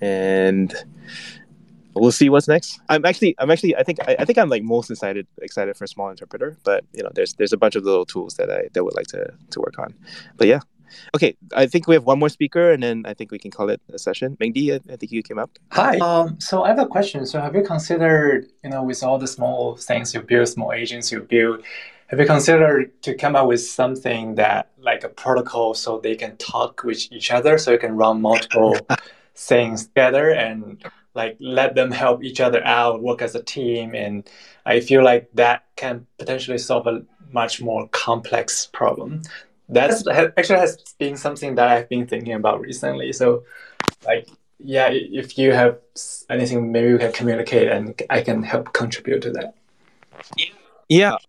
and 0.00 0.74
we'll 1.94 2.12
see 2.12 2.28
what's 2.28 2.48
next. 2.48 2.80
I'm 2.88 3.04
actually, 3.04 3.34
I'm 3.38 3.50
actually, 3.50 3.76
I 3.76 3.82
think, 3.82 3.98
I, 4.06 4.16
I, 4.20 4.24
think 4.24 4.38
I'm 4.38 4.48
like 4.48 4.62
most 4.62 4.90
excited, 4.90 5.26
excited 5.42 5.76
for 5.76 5.86
small 5.86 6.10
interpreter. 6.10 6.56
But 6.64 6.84
you 6.92 7.02
know, 7.02 7.10
there's 7.14 7.34
there's 7.34 7.52
a 7.52 7.56
bunch 7.56 7.76
of 7.76 7.84
little 7.84 8.06
tools 8.06 8.34
that 8.34 8.50
I 8.50 8.68
that 8.72 8.84
would 8.84 8.94
like 8.94 9.06
to 9.08 9.32
to 9.50 9.60
work 9.60 9.78
on. 9.78 9.94
But 10.36 10.48
yeah, 10.48 10.60
okay. 11.14 11.36
I 11.54 11.66
think 11.66 11.86
we 11.86 11.94
have 11.94 12.04
one 12.04 12.18
more 12.18 12.28
speaker, 12.28 12.70
and 12.70 12.82
then 12.82 13.04
I 13.06 13.14
think 13.14 13.30
we 13.30 13.38
can 13.38 13.50
call 13.50 13.68
it 13.70 13.80
a 13.92 13.98
session. 13.98 14.36
Mengdi, 14.40 14.72
I, 14.72 14.92
I 14.92 14.96
think 14.96 15.12
you 15.12 15.22
came 15.22 15.38
up. 15.38 15.50
Hi. 15.72 15.98
Um. 15.98 16.38
So 16.40 16.62
I 16.62 16.68
have 16.68 16.78
a 16.78 16.86
question. 16.86 17.26
So 17.26 17.40
have 17.40 17.54
you 17.54 17.62
considered, 17.62 18.46
you 18.64 18.70
know, 18.70 18.82
with 18.82 19.02
all 19.02 19.18
the 19.18 19.28
small 19.28 19.76
things 19.76 20.14
you 20.14 20.22
build, 20.22 20.48
small 20.48 20.72
agents 20.72 21.10
you 21.12 21.20
build, 21.20 21.64
have 22.10 22.18
you 22.18 22.26
considered 22.26 23.00
to 23.02 23.14
come 23.14 23.36
up 23.36 23.46
with 23.46 23.64
something 23.64 24.34
that 24.34 24.70
like 24.78 25.04
a 25.04 25.08
protocol 25.08 25.74
so 25.74 26.00
they 26.00 26.16
can 26.16 26.36
talk 26.38 26.82
with 26.82 27.06
each 27.12 27.30
other, 27.30 27.56
so 27.56 27.70
you 27.70 27.78
can 27.78 27.96
run 27.96 28.20
multiple 28.20 28.76
things 29.36 29.86
together 29.86 30.30
and 30.30 30.84
like 31.14 31.36
let 31.38 31.76
them 31.76 31.92
help 31.92 32.24
each 32.24 32.40
other 32.40 32.66
out, 32.66 33.00
work 33.00 33.22
as 33.22 33.36
a 33.36 33.42
team, 33.44 33.94
and 33.94 34.28
I 34.66 34.80
feel 34.80 35.04
like 35.04 35.30
that 35.34 35.66
can 35.76 36.04
potentially 36.18 36.58
solve 36.58 36.88
a 36.88 37.02
much 37.30 37.62
more 37.62 37.86
complex 37.88 38.66
problem. 38.66 39.22
That's 39.68 40.04
actually 40.08 40.58
has 40.58 40.78
been 40.98 41.16
something 41.16 41.54
that 41.54 41.68
I've 41.68 41.88
been 41.88 42.08
thinking 42.08 42.32
about 42.32 42.60
recently. 42.60 43.12
So, 43.12 43.44
like, 44.04 44.28
yeah, 44.58 44.88
if 44.90 45.38
you 45.38 45.52
have 45.52 45.78
anything, 46.28 46.72
maybe 46.72 46.92
we 46.92 46.98
can 46.98 47.12
communicate, 47.12 47.68
and 47.68 48.02
I 48.10 48.22
can 48.22 48.42
help 48.42 48.72
contribute 48.72 49.22
to 49.22 49.30
that. 49.30 49.54
Yeah, 50.36 50.46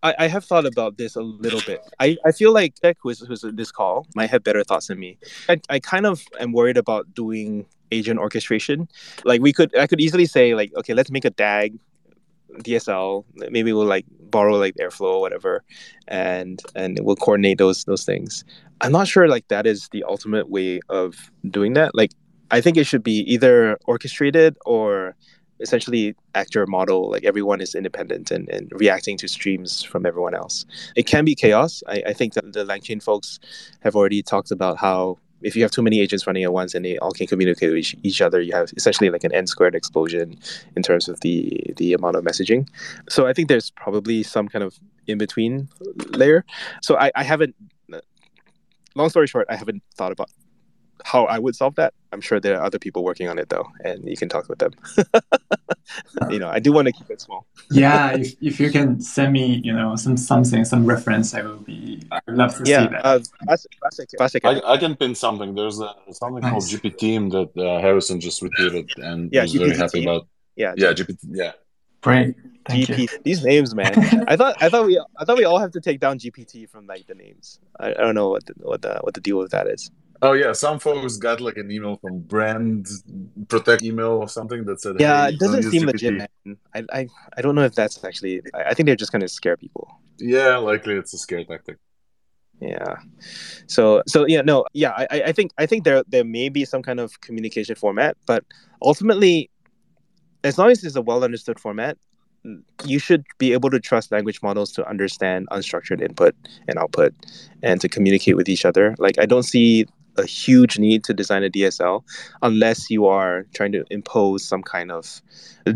I, 0.02 0.16
I 0.20 0.28
have 0.28 0.44
thought 0.44 0.66
about 0.66 0.98
this 0.98 1.16
a 1.16 1.22
little 1.22 1.62
bit. 1.68 1.82
I, 2.00 2.18
I 2.26 2.32
feel 2.32 2.52
like 2.52 2.76
Tech, 2.76 2.98
who's, 3.02 3.20
who's 3.20 3.46
this 3.54 3.72
call, 3.72 4.08
might 4.16 4.32
have 4.32 4.44
better 4.44 4.64
thoughts 4.64 4.88
than 4.88 5.00
me. 5.00 5.20
I, 5.48 5.62
I 5.70 5.80
kind 5.80 6.06
of 6.06 6.24
am 6.40 6.52
worried 6.52 6.78
about 6.78 7.14
doing 7.14 7.68
agent 7.92 8.20
orchestration. 8.20 8.90
Like 9.24 9.40
we 9.42 9.54
could, 9.54 9.78
I 9.78 9.86
could 9.86 10.02
easily 10.02 10.26
say 10.26 10.56
like, 10.56 10.72
okay, 10.78 10.96
let's 10.96 11.12
make 11.12 11.26
a 11.26 11.30
DAG 11.30 11.78
DSL. 12.60 13.24
Maybe 13.36 13.74
we'll 13.74 13.86
like 13.86 14.06
borrow 14.20 14.56
like 14.56 14.76
Airflow 14.76 15.14
or 15.14 15.22
whatever, 15.22 15.64
and 16.08 16.62
and 16.76 17.00
we'll 17.02 17.16
coordinate 17.16 17.58
those 17.58 17.86
those 17.86 18.04
things. 18.04 18.44
I'm 18.82 18.92
not 18.92 19.08
sure 19.08 19.28
like 19.28 19.48
that 19.50 19.66
is 19.66 19.90
the 19.92 20.04
ultimate 20.04 20.50
way 20.50 20.80
of 20.90 21.32
doing 21.50 21.74
that. 21.74 21.96
Like 21.96 22.12
I 22.50 22.62
think 22.62 22.78
it 22.78 22.86
should 22.86 23.04
be 23.04 23.20
either 23.32 23.78
orchestrated 23.86 24.58
or 24.66 25.16
essentially 25.62 26.16
actor 26.36 26.66
model 26.68 27.10
like 27.10 27.24
everyone 27.24 27.62
is 27.62 27.76
independent 27.76 28.32
and, 28.32 28.50
and 28.50 28.72
reacting 28.76 29.18
to 29.18 29.28
streams 29.28 29.84
from 29.84 30.06
everyone 30.06 30.34
else 30.34 30.66
it 30.96 31.04
can 31.04 31.24
be 31.24 31.36
chaos 31.36 31.84
i, 31.88 32.04
I 32.08 32.14
think 32.14 32.34
that 32.34 32.54
the 32.54 32.66
langchain 32.66 33.02
folks 33.02 33.40
have 33.82 33.96
already 33.96 34.22
talked 34.22 34.52
about 34.52 34.78
how 34.78 35.18
if 35.42 35.56
you 35.56 35.62
have 35.64 35.72
too 35.72 35.82
many 35.82 36.00
agents 36.00 36.28
running 36.28 36.44
at 36.44 36.54
once 36.54 36.74
and 36.74 36.86
they 36.86 36.98
all 37.00 37.12
can 37.12 37.28
communicate 37.28 37.70
with 37.70 37.80
each, 37.80 37.96
each 38.04 38.22
other, 38.22 38.42
you 38.42 38.54
have 38.54 38.72
essentially 38.78 39.10
like 39.10 39.24
an 39.24 39.34
n 39.34 39.48
squared 39.48 39.76
explosion 39.76 40.38
in 40.76 40.84
terms 40.84 41.08
of 41.10 41.20
the 41.22 41.64
the 41.78 41.94
amount 41.94 42.16
of 42.16 42.24
messaging. 42.24 42.68
So 43.10 43.28
I 43.28 43.34
think 43.34 43.48
there's 43.48 43.72
probably 43.72 44.24
some 44.24 44.48
kind 44.48 44.64
of 44.64 44.80
in 45.08 45.18
between 45.18 45.70
layer. 46.12 46.46
So 46.82 46.98
I, 46.98 47.12
I 47.16 47.24
haven't. 47.24 47.56
Long 48.94 49.10
story 49.10 49.28
short, 49.28 49.48
I 49.50 49.56
haven't 49.56 49.82
thought 49.96 50.12
about 50.12 50.30
how 51.04 51.26
I 51.26 51.40
would 51.40 51.56
solve 51.56 51.76
that. 51.76 51.94
I'm 52.12 52.22
sure 52.22 52.40
there 52.40 52.60
are 52.60 52.64
other 52.64 52.80
people 52.80 53.04
working 53.04 53.28
on 53.28 53.40
it 53.40 53.50
though, 53.50 53.68
and 53.84 54.04
you 54.08 54.18
can 54.18 54.30
talk 54.30 54.50
with 54.50 54.60
them. 54.60 54.74
you 56.30 56.40
know, 56.40 56.50
I 56.50 56.60
do 56.60 56.72
want 56.72 56.88
to 56.88 56.92
keep 56.92 57.10
it 57.10 57.22
small. 57.22 57.46
yeah, 57.70 58.16
if, 58.16 58.34
if 58.42 58.60
you 58.60 58.70
can 58.72 59.00
send 59.00 59.34
me, 59.34 59.62
you 59.64 59.74
know, 59.74 59.96
some 59.96 60.18
something, 60.18 60.66
some 60.66 60.86
reference, 60.86 61.34
I 61.34 61.42
will 61.42 61.58
be. 61.58 62.04
I 62.12 62.20
would 62.28 62.38
love 62.38 62.56
to 62.58 62.70
yeah, 62.70 62.84
see 62.84 62.88
that. 62.90 63.06
Uh, 63.06 63.20
classic, 63.80 64.10
classic. 64.18 64.46
I, 64.46 64.62
I 64.66 64.78
can 64.78 64.96
pin 64.96 65.16
something. 65.16 65.56
There's 65.56 65.80
a, 65.80 65.94
something 66.12 66.42
nice. 66.42 66.52
called 66.52 66.64
GPTeam 66.64 67.32
that 67.32 67.62
uh, 67.62 67.80
Harrison 67.80 68.20
just 68.20 68.42
retweeted, 68.42 68.90
and 68.98 69.32
yeah, 69.32 69.44
was 69.44 69.54
GPT 69.54 69.60
very 69.60 69.78
happy 69.78 70.00
team. 70.00 70.10
about. 70.10 70.28
Yeah, 70.56 70.74
yeah, 70.78 70.94
GPT. 70.94 71.18
Yeah. 71.30 71.52
Great. 72.02 72.36
Thank 72.66 72.88
GP. 72.88 72.98
You. 73.00 73.08
These 73.24 73.44
names, 73.44 73.74
man. 73.74 73.94
I 74.28 74.36
thought 74.36 74.62
I 74.62 74.70
thought 74.70 74.86
we 74.88 75.02
I 75.18 75.26
thought 75.26 75.38
we 75.38 75.46
all 75.46 75.60
have 75.60 75.72
to 75.72 75.82
take 75.82 76.00
down 76.00 76.20
GPT 76.20 76.70
from 76.70 76.88
like 76.88 77.08
the 77.08 77.16
names. 77.16 77.60
I, 77.80 77.90
I 77.90 77.94
don't 77.94 78.16
know 78.16 78.30
what 78.30 78.46
the, 78.46 78.54
what 78.58 78.82
the 78.82 79.00
what 79.02 79.14
the 79.14 79.22
deal 79.22 79.38
with 79.38 79.52
that 79.52 79.68
is. 79.68 79.92
Oh 80.24 80.34
yeah, 80.34 80.54
some 80.54 80.78
folks 80.78 81.18
got 81.18 81.42
like 81.42 81.58
an 81.58 81.72
email 81.72 81.98
from 81.98 82.20
brand 82.20 82.88
protect 83.48 83.82
email 83.82 84.12
or 84.12 84.30
something 84.30 84.66
that 84.66 84.80
said, 84.80 85.00
"Yeah, 85.00 85.28
hey, 85.28 85.34
it 85.34 85.40
doesn't 85.40 85.64
seem 85.64 85.86
legit." 85.86 86.14
Man. 86.14 86.58
I, 86.76 86.84
I 86.94 87.08
I 87.38 87.42
don't 87.42 87.56
know 87.56 87.64
if 87.64 87.74
that's 87.74 88.04
actually. 88.04 88.42
I, 88.54 88.70
I 88.70 88.74
think 88.74 88.86
they're 88.86 88.96
just 88.96 89.12
going 89.12 89.24
to 89.24 89.28
scare 89.28 89.58
people. 89.58 89.90
Yeah, 90.20 90.58
likely 90.58 90.94
it's 90.96 91.14
a 91.14 91.18
scare 91.18 91.44
tactic. 91.44 91.78
Yeah. 92.60 92.98
So 93.66 94.04
so 94.08 94.28
yeah 94.28 94.42
no 94.42 94.66
yeah 94.74 94.92
I 94.96 95.24
I 95.28 95.32
think 95.32 95.52
I 95.58 95.66
think 95.66 95.84
there 95.84 96.04
there 96.08 96.24
may 96.24 96.50
be 96.50 96.66
some 96.66 96.84
kind 96.84 97.00
of 97.00 97.20
communication 97.22 97.76
format, 97.76 98.16
but 98.28 98.46
ultimately, 98.84 99.50
as 100.44 100.60
long 100.60 100.70
as 100.70 100.84
it's 100.84 100.96
a 100.96 101.02
well 101.02 101.24
understood 101.24 101.60
format, 101.60 101.98
you 102.86 103.00
should 103.00 103.26
be 103.40 103.54
able 103.54 103.72
to 103.72 103.80
trust 103.80 104.12
language 104.12 104.44
models 104.44 104.72
to 104.74 104.88
understand 104.88 105.48
unstructured 105.50 106.02
input 106.02 106.36
and 106.68 106.78
output 106.78 107.16
and 107.64 107.82
to 107.82 107.90
communicate 107.90 108.36
with 108.36 108.48
each 108.48 108.66
other. 108.66 108.94
Like 109.00 109.18
I 109.18 109.26
don't 109.26 109.44
see 109.44 109.88
a 110.18 110.26
huge 110.26 110.78
need 110.78 111.04
to 111.06 111.14
design 111.14 111.44
a 111.44 111.50
DSL 111.50 112.04
unless 112.42 112.90
you 112.90 113.06
are 113.06 113.46
trying 113.54 113.72
to 113.72 113.86
impose 113.90 114.44
some 114.44 114.62
kind 114.62 114.92
of 114.92 115.22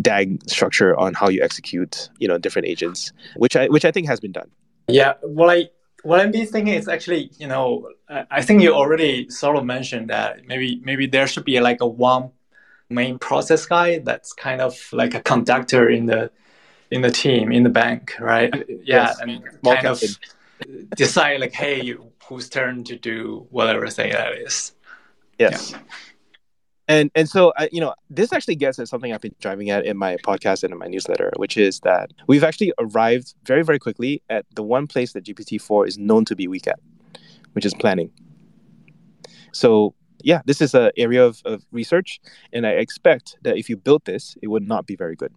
DAG 0.02 0.50
structure 0.50 0.98
on 0.98 1.14
how 1.14 1.30
you 1.30 1.42
execute, 1.42 2.10
you 2.20 2.28
know, 2.28 2.38
different 2.38 2.68
agents, 2.68 3.12
which 3.36 3.56
I 3.56 3.68
which 3.68 3.86
I 3.86 3.92
think 3.92 4.08
has 4.08 4.20
been 4.20 4.32
done. 4.32 4.50
Yeah, 4.88 5.14
well, 5.24 5.50
I 5.50 5.70
what 6.04 6.20
I'm 6.20 6.32
thinking 6.32 6.68
is 6.68 6.88
actually, 6.88 7.32
you 7.40 7.48
know, 7.48 7.90
I 8.10 8.42
think 8.44 8.62
you 8.62 8.74
already 8.74 9.30
sort 9.30 9.58
of 9.58 9.66
mentioned 9.66 10.10
that 10.10 10.46
maybe 10.46 10.80
maybe 10.84 11.08
there 11.08 11.28
should 11.28 11.46
be 11.46 11.60
like 11.60 11.82
a 11.82 11.88
one 11.88 12.32
main 12.90 13.18
process 13.18 13.66
guy 13.66 14.00
that's 14.00 14.32
kind 14.32 14.62
of 14.62 14.78
like 14.92 15.16
a 15.16 15.22
conductor 15.22 15.90
in 15.90 16.06
the 16.06 16.32
in 16.92 17.02
the 17.02 17.10
team 17.10 17.52
in 17.52 17.64
the 17.64 17.70
bank, 17.70 18.14
right? 18.20 18.54
Yeah, 18.70 18.76
Yes. 18.84 19.20
and 19.20 19.44
kind 19.64 19.88
of. 19.88 20.02
Decide 20.96 21.40
like, 21.40 21.54
hey, 21.54 21.96
whose 22.28 22.50
turn 22.50 22.84
to 22.86 22.96
do 22.96 23.48
whatever 23.50 23.88
thing 23.88 24.12
that 24.12 24.34
is. 24.34 24.74
Yes. 25.40 25.74
And 26.88 27.10
and 27.16 27.28
so 27.28 27.52
I, 27.58 27.68
you 27.72 27.82
know, 27.82 27.96
this 28.10 28.32
actually 28.32 28.56
gets 28.56 28.78
at 28.78 28.88
something 28.88 29.12
I've 29.12 29.22
been 29.22 29.36
driving 29.40 29.70
at 29.72 29.86
in 29.86 29.98
my 29.98 30.18
podcast 30.18 30.64
and 30.64 30.72
in 30.72 30.78
my 30.78 30.88
newsletter, 30.88 31.32
which 31.38 31.58
is 31.58 31.80
that 31.80 32.12
we've 32.28 32.44
actually 32.44 32.74
arrived 32.80 33.34
very 33.44 33.64
very 33.64 33.80
quickly 33.80 34.22
at 34.30 34.46
the 34.56 34.62
one 34.62 34.86
place 34.86 35.14
that 35.14 35.26
GPT 35.26 35.60
four 35.60 35.88
is 35.88 35.98
known 35.98 36.26
to 36.26 36.36
be 36.36 36.48
weak 36.48 36.68
at, 36.68 36.80
which 37.54 37.66
is 37.66 37.74
planning. 37.74 38.12
So 39.52 39.96
yeah, 40.22 40.42
this 40.46 40.62
is 40.62 40.74
an 40.76 40.92
area 40.96 41.26
of, 41.26 41.42
of 41.46 41.66
research, 41.72 42.20
and 42.54 42.68
I 42.68 42.72
expect 42.72 43.38
that 43.44 43.58
if 43.58 43.70
you 43.70 43.78
built 43.78 44.06
this, 44.06 44.36
it 44.42 44.48
would 44.48 44.68
not 44.68 44.86
be 44.86 44.96
very 44.96 45.16
good. 45.16 45.34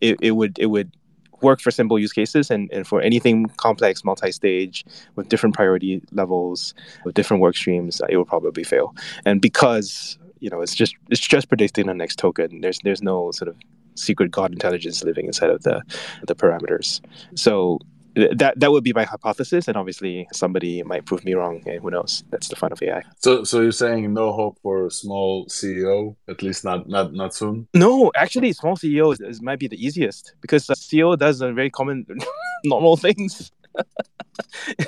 It, 0.00 0.18
it 0.20 0.32
would 0.32 0.58
it 0.58 0.66
would 0.66 0.96
work 1.42 1.60
for 1.60 1.70
simple 1.70 1.98
use 1.98 2.12
cases 2.12 2.50
and, 2.50 2.70
and 2.72 2.86
for 2.86 3.00
anything 3.00 3.46
complex, 3.56 4.04
multi-stage, 4.04 4.84
with 5.16 5.28
different 5.28 5.54
priority 5.54 6.02
levels, 6.12 6.74
with 7.04 7.14
different 7.14 7.40
work 7.40 7.56
streams, 7.56 8.00
it 8.08 8.16
will 8.16 8.24
probably 8.24 8.64
fail. 8.64 8.94
And 9.24 9.40
because 9.40 10.18
you 10.40 10.50
know 10.50 10.60
it's 10.60 10.74
just 10.74 10.96
it's 11.10 11.20
just 11.20 11.48
predicting 11.48 11.86
the 11.86 11.94
next 11.94 12.18
token, 12.18 12.60
there's 12.60 12.78
there's 12.84 13.02
no 13.02 13.30
sort 13.32 13.48
of 13.48 13.56
secret 13.94 14.30
god 14.30 14.52
intelligence 14.52 15.04
living 15.04 15.26
inside 15.26 15.50
of 15.50 15.62
the 15.62 15.82
the 16.26 16.34
parameters. 16.34 17.00
So 17.34 17.78
that 18.14 18.54
that 18.56 18.70
would 18.70 18.84
be 18.84 18.92
my 18.92 19.04
hypothesis, 19.04 19.68
and 19.68 19.76
obviously 19.76 20.28
somebody 20.32 20.82
might 20.82 21.04
prove 21.04 21.24
me 21.24 21.34
wrong. 21.34 21.62
And 21.66 21.80
who 21.80 21.90
knows? 21.90 22.24
That's 22.30 22.48
the 22.48 22.56
fun 22.56 22.72
of 22.72 22.82
AI. 22.82 23.02
So, 23.18 23.44
so 23.44 23.60
you're 23.60 23.72
saying 23.72 24.12
no 24.12 24.32
hope 24.32 24.58
for 24.62 24.86
a 24.86 24.90
small 24.90 25.46
CEO, 25.46 26.16
at 26.28 26.42
least 26.42 26.64
not 26.64 26.88
not 26.88 27.12
not 27.12 27.34
soon. 27.34 27.68
No, 27.74 28.12
actually, 28.14 28.52
small 28.52 28.76
CEO 28.76 29.12
is, 29.12 29.20
is 29.20 29.42
might 29.42 29.58
be 29.58 29.68
the 29.68 29.84
easiest 29.84 30.34
because 30.40 30.66
CEO 30.66 31.16
does 31.18 31.40
uh, 31.40 31.52
very 31.52 31.70
common, 31.70 32.06
normal 32.64 32.96
things. 32.96 33.50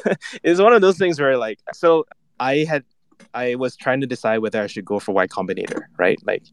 it's 0.42 0.60
one 0.60 0.72
of 0.72 0.80
those 0.80 0.98
things 0.98 1.20
where, 1.20 1.36
like, 1.36 1.58
so 1.72 2.06
I 2.38 2.64
had, 2.64 2.84
I 3.35 3.55
was 3.57 3.76
trying 3.76 4.01
to 4.01 4.07
decide 4.07 4.39
whether 4.39 4.62
I 4.62 4.66
should 4.66 4.85
go 4.85 4.99
for 4.99 5.12
Y 5.12 5.26
Combinator, 5.26 5.82
right? 5.97 6.18
Like, 6.24 6.45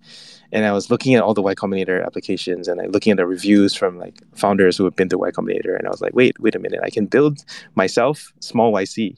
and 0.51 0.65
I 0.65 0.71
was 0.71 0.89
looking 0.89 1.15
at 1.15 1.23
all 1.23 1.33
the 1.33 1.41
Y 1.41 1.55
Combinator 1.55 2.05
applications 2.05 2.67
and 2.67 2.77
like 2.77 2.89
looking 2.89 3.11
at 3.11 3.17
the 3.17 3.25
reviews 3.25 3.73
from 3.73 3.97
like 3.97 4.21
founders 4.35 4.77
who 4.77 4.85
have 4.85 4.95
been 4.95 5.09
to 5.09 5.17
Y 5.17 5.31
Combinator, 5.31 5.77
and 5.77 5.87
I 5.87 5.89
was 5.89 6.01
like, 6.01 6.13
wait, 6.13 6.39
wait 6.39 6.55
a 6.55 6.59
minute, 6.59 6.79
I 6.83 6.89
can 6.89 7.05
build 7.05 7.43
myself 7.75 8.33
small 8.39 8.73
YC 8.73 9.17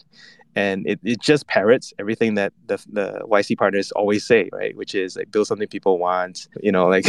and 0.55 0.88
it, 0.88 0.99
it 1.03 1.22
just 1.22 1.47
parrots 1.47 1.93
everything 1.99 2.36
that 2.36 2.53
the, 2.68 2.78
the 2.91 3.22
YC 3.30 3.57
partners 3.57 3.91
always 3.93 4.26
say, 4.26 4.49
right? 4.51 4.76
Which 4.76 4.93
is 4.93 5.16
like 5.16 5.32
build 5.32 5.47
something 5.47 5.68
people 5.68 5.97
want, 5.97 6.47
you 6.61 6.72
know, 6.72 6.88
like, 6.88 7.05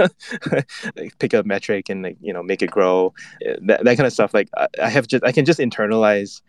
like 0.96 1.18
pick 1.18 1.34
a 1.34 1.42
metric 1.44 1.88
and 1.88 2.02
like 2.02 2.16
you 2.20 2.32
know 2.32 2.42
make 2.42 2.62
it 2.62 2.70
grow, 2.70 3.12
eh, 3.44 3.56
that, 3.62 3.84
that 3.84 3.96
kind 3.96 4.06
of 4.06 4.12
stuff. 4.12 4.32
Like 4.32 4.48
I, 4.56 4.68
I 4.82 4.88
have 4.88 5.06
just 5.06 5.24
I 5.24 5.32
can 5.32 5.44
just 5.44 5.60
internalize, 5.60 6.40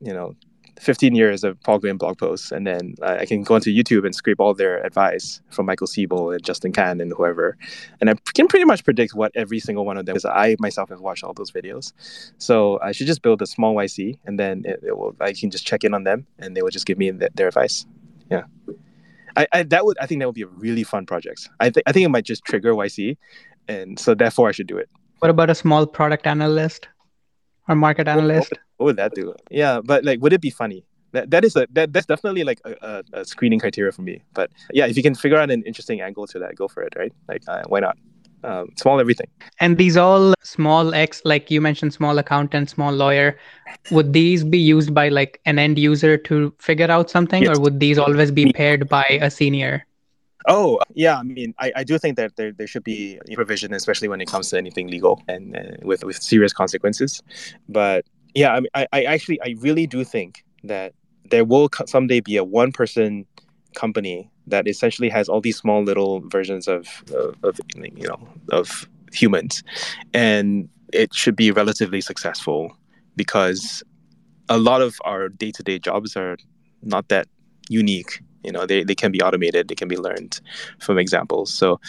you 0.00 0.12
know, 0.12 0.34
15 0.80 1.14
years 1.14 1.42
of 1.44 1.60
Paul 1.62 1.78
Graham 1.78 1.98
blog 1.98 2.18
posts, 2.18 2.52
and 2.52 2.66
then 2.66 2.94
uh, 3.02 3.16
I 3.20 3.26
can 3.26 3.42
go 3.42 3.54
onto 3.54 3.70
YouTube 3.70 4.04
and 4.04 4.14
scrape 4.14 4.40
all 4.40 4.54
their 4.54 4.84
advice 4.84 5.40
from 5.50 5.66
Michael 5.66 5.86
Siebel 5.86 6.30
and 6.30 6.42
Justin 6.44 6.72
Kan 6.72 7.00
and 7.00 7.12
whoever, 7.16 7.56
and 8.00 8.10
I 8.10 8.14
can 8.34 8.46
pretty 8.48 8.64
much 8.64 8.84
predict 8.84 9.14
what 9.14 9.32
every 9.34 9.58
single 9.58 9.84
one 9.84 9.96
of 9.96 10.06
them 10.06 10.16
is. 10.16 10.24
I 10.24 10.56
myself 10.58 10.90
have 10.90 11.00
watched 11.00 11.24
all 11.24 11.32
those 11.32 11.50
videos. 11.50 11.92
So 12.38 12.78
I 12.82 12.92
should 12.92 13.06
just 13.06 13.22
build 13.22 13.40
a 13.42 13.46
small 13.46 13.74
YC, 13.74 14.18
and 14.26 14.38
then 14.38 14.62
it, 14.64 14.80
it 14.82 14.98
will 14.98 15.16
I 15.20 15.32
can 15.32 15.50
just 15.50 15.66
check 15.66 15.84
in 15.84 15.94
on 15.94 16.04
them, 16.04 16.26
and 16.38 16.56
they 16.56 16.62
will 16.62 16.70
just 16.70 16.86
give 16.86 16.98
me 16.98 17.10
th- 17.10 17.32
their 17.34 17.48
advice. 17.48 17.86
Yeah. 18.30 18.44
I, 19.36 19.46
I 19.52 19.62
that 19.64 19.84
would 19.84 19.98
I 20.00 20.06
think 20.06 20.20
that 20.20 20.26
would 20.26 20.34
be 20.34 20.42
a 20.42 20.46
really 20.46 20.84
fun 20.84 21.06
project. 21.06 21.48
I 21.60 21.70
think 21.70 21.84
I 21.86 21.92
think 21.92 22.04
it 22.04 22.08
might 22.08 22.24
just 22.24 22.44
trigger 22.44 22.74
YC, 22.74 23.16
and 23.68 23.98
so 23.98 24.14
therefore 24.14 24.48
I 24.48 24.52
should 24.52 24.66
do 24.66 24.78
it. 24.78 24.88
What 25.20 25.30
about 25.30 25.50
a 25.50 25.54
small 25.54 25.86
product 25.86 26.26
analyst 26.26 26.88
or 27.68 27.74
market 27.74 28.08
analyst? 28.08 28.52
What 28.76 28.84
would 28.86 28.96
that 28.96 29.14
do? 29.14 29.34
Yeah, 29.50 29.80
but 29.82 30.04
like, 30.04 30.20
would 30.20 30.32
it 30.32 30.40
be 30.40 30.50
funny? 30.50 30.84
That 31.12 31.30
that 31.30 31.44
is 31.44 31.56
a 31.56 31.66
that, 31.72 31.92
that's 31.92 32.06
definitely 32.06 32.44
like 32.44 32.60
a, 32.64 32.74
a, 32.82 33.20
a 33.20 33.24
screening 33.24 33.58
criteria 33.58 33.92
for 33.92 34.02
me. 34.02 34.20
But 34.34 34.50
yeah, 34.72 34.86
if 34.86 34.96
you 34.96 35.02
can 35.02 35.14
figure 35.14 35.38
out 35.38 35.50
an 35.50 35.62
interesting 35.62 36.00
angle 36.00 36.26
to 36.28 36.38
that, 36.40 36.56
go 36.56 36.68
for 36.68 36.82
it, 36.82 36.94
right? 36.96 37.12
Like, 37.28 37.42
uh, 37.48 37.62
why 37.68 37.80
not? 37.80 37.96
Um, 38.44 38.68
small 38.76 39.00
everything. 39.00 39.28
And 39.60 39.78
these 39.78 39.96
all 39.96 40.34
small 40.42 40.94
X, 40.94 41.22
like 41.24 41.50
you 41.50 41.60
mentioned, 41.60 41.94
small 41.94 42.18
accountant, 42.18 42.70
small 42.70 42.92
lawyer, 42.92 43.38
would 43.90 44.12
these 44.12 44.44
be 44.44 44.58
used 44.58 44.94
by 44.94 45.08
like 45.08 45.40
an 45.46 45.58
end 45.58 45.78
user 45.78 46.16
to 46.18 46.52
figure 46.60 46.90
out 46.90 47.10
something, 47.10 47.42
Yes. 47.42 47.56
or 47.56 47.60
would 47.62 47.80
these 47.80 47.98
always 47.98 48.30
be 48.30 48.52
paired 48.52 48.88
by 48.88 49.04
a 49.20 49.30
senior? 49.30 49.86
Oh, 50.46 50.78
yeah. 50.94 51.18
I 51.18 51.22
mean, 51.24 51.54
I, 51.58 51.72
I 51.76 51.84
do 51.84 51.98
think 51.98 52.16
that 52.18 52.36
there, 52.36 52.52
there 52.52 52.68
should 52.68 52.84
be 52.84 53.18
provision, 53.34 53.72
especially 53.72 54.06
when 54.06 54.20
it 54.20 54.28
comes 54.28 54.50
to 54.50 54.58
anything 54.58 54.86
legal 54.88 55.20
and 55.26 55.56
uh, 55.56 55.60
with, 55.82 56.04
with 56.04 56.22
serious 56.22 56.52
consequences. 56.52 57.22
But 57.68 58.04
yeah, 58.36 58.52
I, 58.52 58.60
mean, 58.60 58.68
I, 58.74 58.86
I 58.92 59.04
actually, 59.04 59.40
I 59.40 59.54
really 59.58 59.86
do 59.86 60.04
think 60.04 60.44
that 60.62 60.92
there 61.30 61.44
will 61.44 61.70
someday 61.86 62.20
be 62.20 62.36
a 62.36 62.44
one 62.44 62.70
person 62.70 63.24
company 63.74 64.30
that 64.46 64.68
essentially 64.68 65.08
has 65.08 65.28
all 65.28 65.40
these 65.40 65.56
small 65.56 65.82
little 65.82 66.20
versions 66.28 66.68
of, 66.68 67.02
of, 67.14 67.34
of 67.42 67.60
you 67.74 68.06
know, 68.06 68.28
of 68.50 68.86
humans. 69.12 69.64
And 70.12 70.68
it 70.92 71.14
should 71.14 71.34
be 71.34 71.50
relatively 71.50 72.02
successful 72.02 72.76
because 73.16 73.82
a 74.50 74.58
lot 74.58 74.82
of 74.82 74.98
our 75.06 75.30
day 75.30 75.50
to 75.52 75.62
day 75.62 75.78
jobs 75.78 76.14
are 76.14 76.36
not 76.82 77.08
that 77.08 77.26
unique 77.70 78.20
you 78.44 78.52
know 78.52 78.64
they, 78.64 78.84
they 78.84 78.94
can 78.94 79.10
be 79.10 79.20
automated 79.20 79.66
they 79.66 79.74
can 79.74 79.88
be 79.88 79.96
learned 79.96 80.40
from 80.78 80.98
examples 80.98 81.52
so 81.52 81.80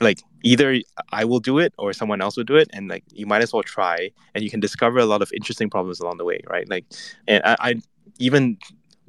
like 0.00 0.20
either 0.44 0.80
i 1.10 1.24
will 1.24 1.40
do 1.40 1.58
it 1.58 1.72
or 1.78 1.92
someone 1.92 2.20
else 2.20 2.36
will 2.36 2.44
do 2.44 2.56
it 2.56 2.68
and 2.72 2.88
like 2.88 3.02
you 3.12 3.26
might 3.26 3.42
as 3.42 3.52
well 3.52 3.62
try 3.62 4.10
and 4.34 4.44
you 4.44 4.50
can 4.50 4.60
discover 4.60 4.98
a 4.98 5.06
lot 5.06 5.22
of 5.22 5.32
interesting 5.32 5.68
problems 5.68 5.98
along 6.00 6.18
the 6.18 6.24
way 6.24 6.40
right? 6.48 6.68
Like 6.68 6.84
and 7.26 7.42
i, 7.44 7.56
I 7.58 7.74
even 8.18 8.58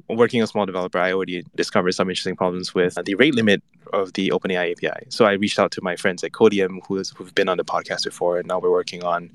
working 0.08 0.40
as 0.40 0.50
a 0.50 0.52
smol 0.52 0.66
developer 0.66 0.98
i 0.98 1.12
already 1.12 1.44
discovered 1.54 1.92
some 1.92 2.08
interesting 2.08 2.36
problems 2.36 2.74
with 2.74 2.96
the 3.04 3.14
rate 3.16 3.34
limit 3.34 3.62
of 3.92 4.12
the 4.14 4.30
openai 4.30 4.72
api 4.72 5.06
so 5.08 5.24
i 5.24 5.32
reached 5.32 5.58
out 5.58 5.70
to 5.70 5.80
my 5.82 5.96
friends 5.96 6.22
at 6.24 6.32
Codeium 6.32 6.78
who 6.86 6.96
is, 6.96 7.10
who've 7.10 7.34
been 7.34 7.48
on 7.48 7.56
the 7.56 7.64
podcast 7.64 8.04
before 8.04 8.38
and 8.38 8.46
now 8.48 8.58
we're 8.58 8.70
working 8.70 9.02
on 9.04 9.30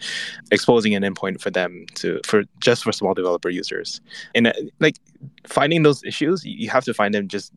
exposing 0.51 0.95
an 0.95 1.03
endpoint 1.03 1.41
for 1.41 1.51
them 1.51 1.85
to 1.95 2.19
for 2.25 2.43
just 2.59 2.83
for 2.83 2.91
smol 2.91 3.15
developer 3.15 3.49
users. 3.49 4.01
And 4.35 4.47
uh, 4.47 4.53
like 4.79 4.97
finding 5.47 5.83
those 5.83 6.03
issues 6.03 6.43
you 6.45 6.69
have 6.69 6.83
to 6.85 6.93
find 6.93 7.13
them 7.13 7.27
just 7.27 7.51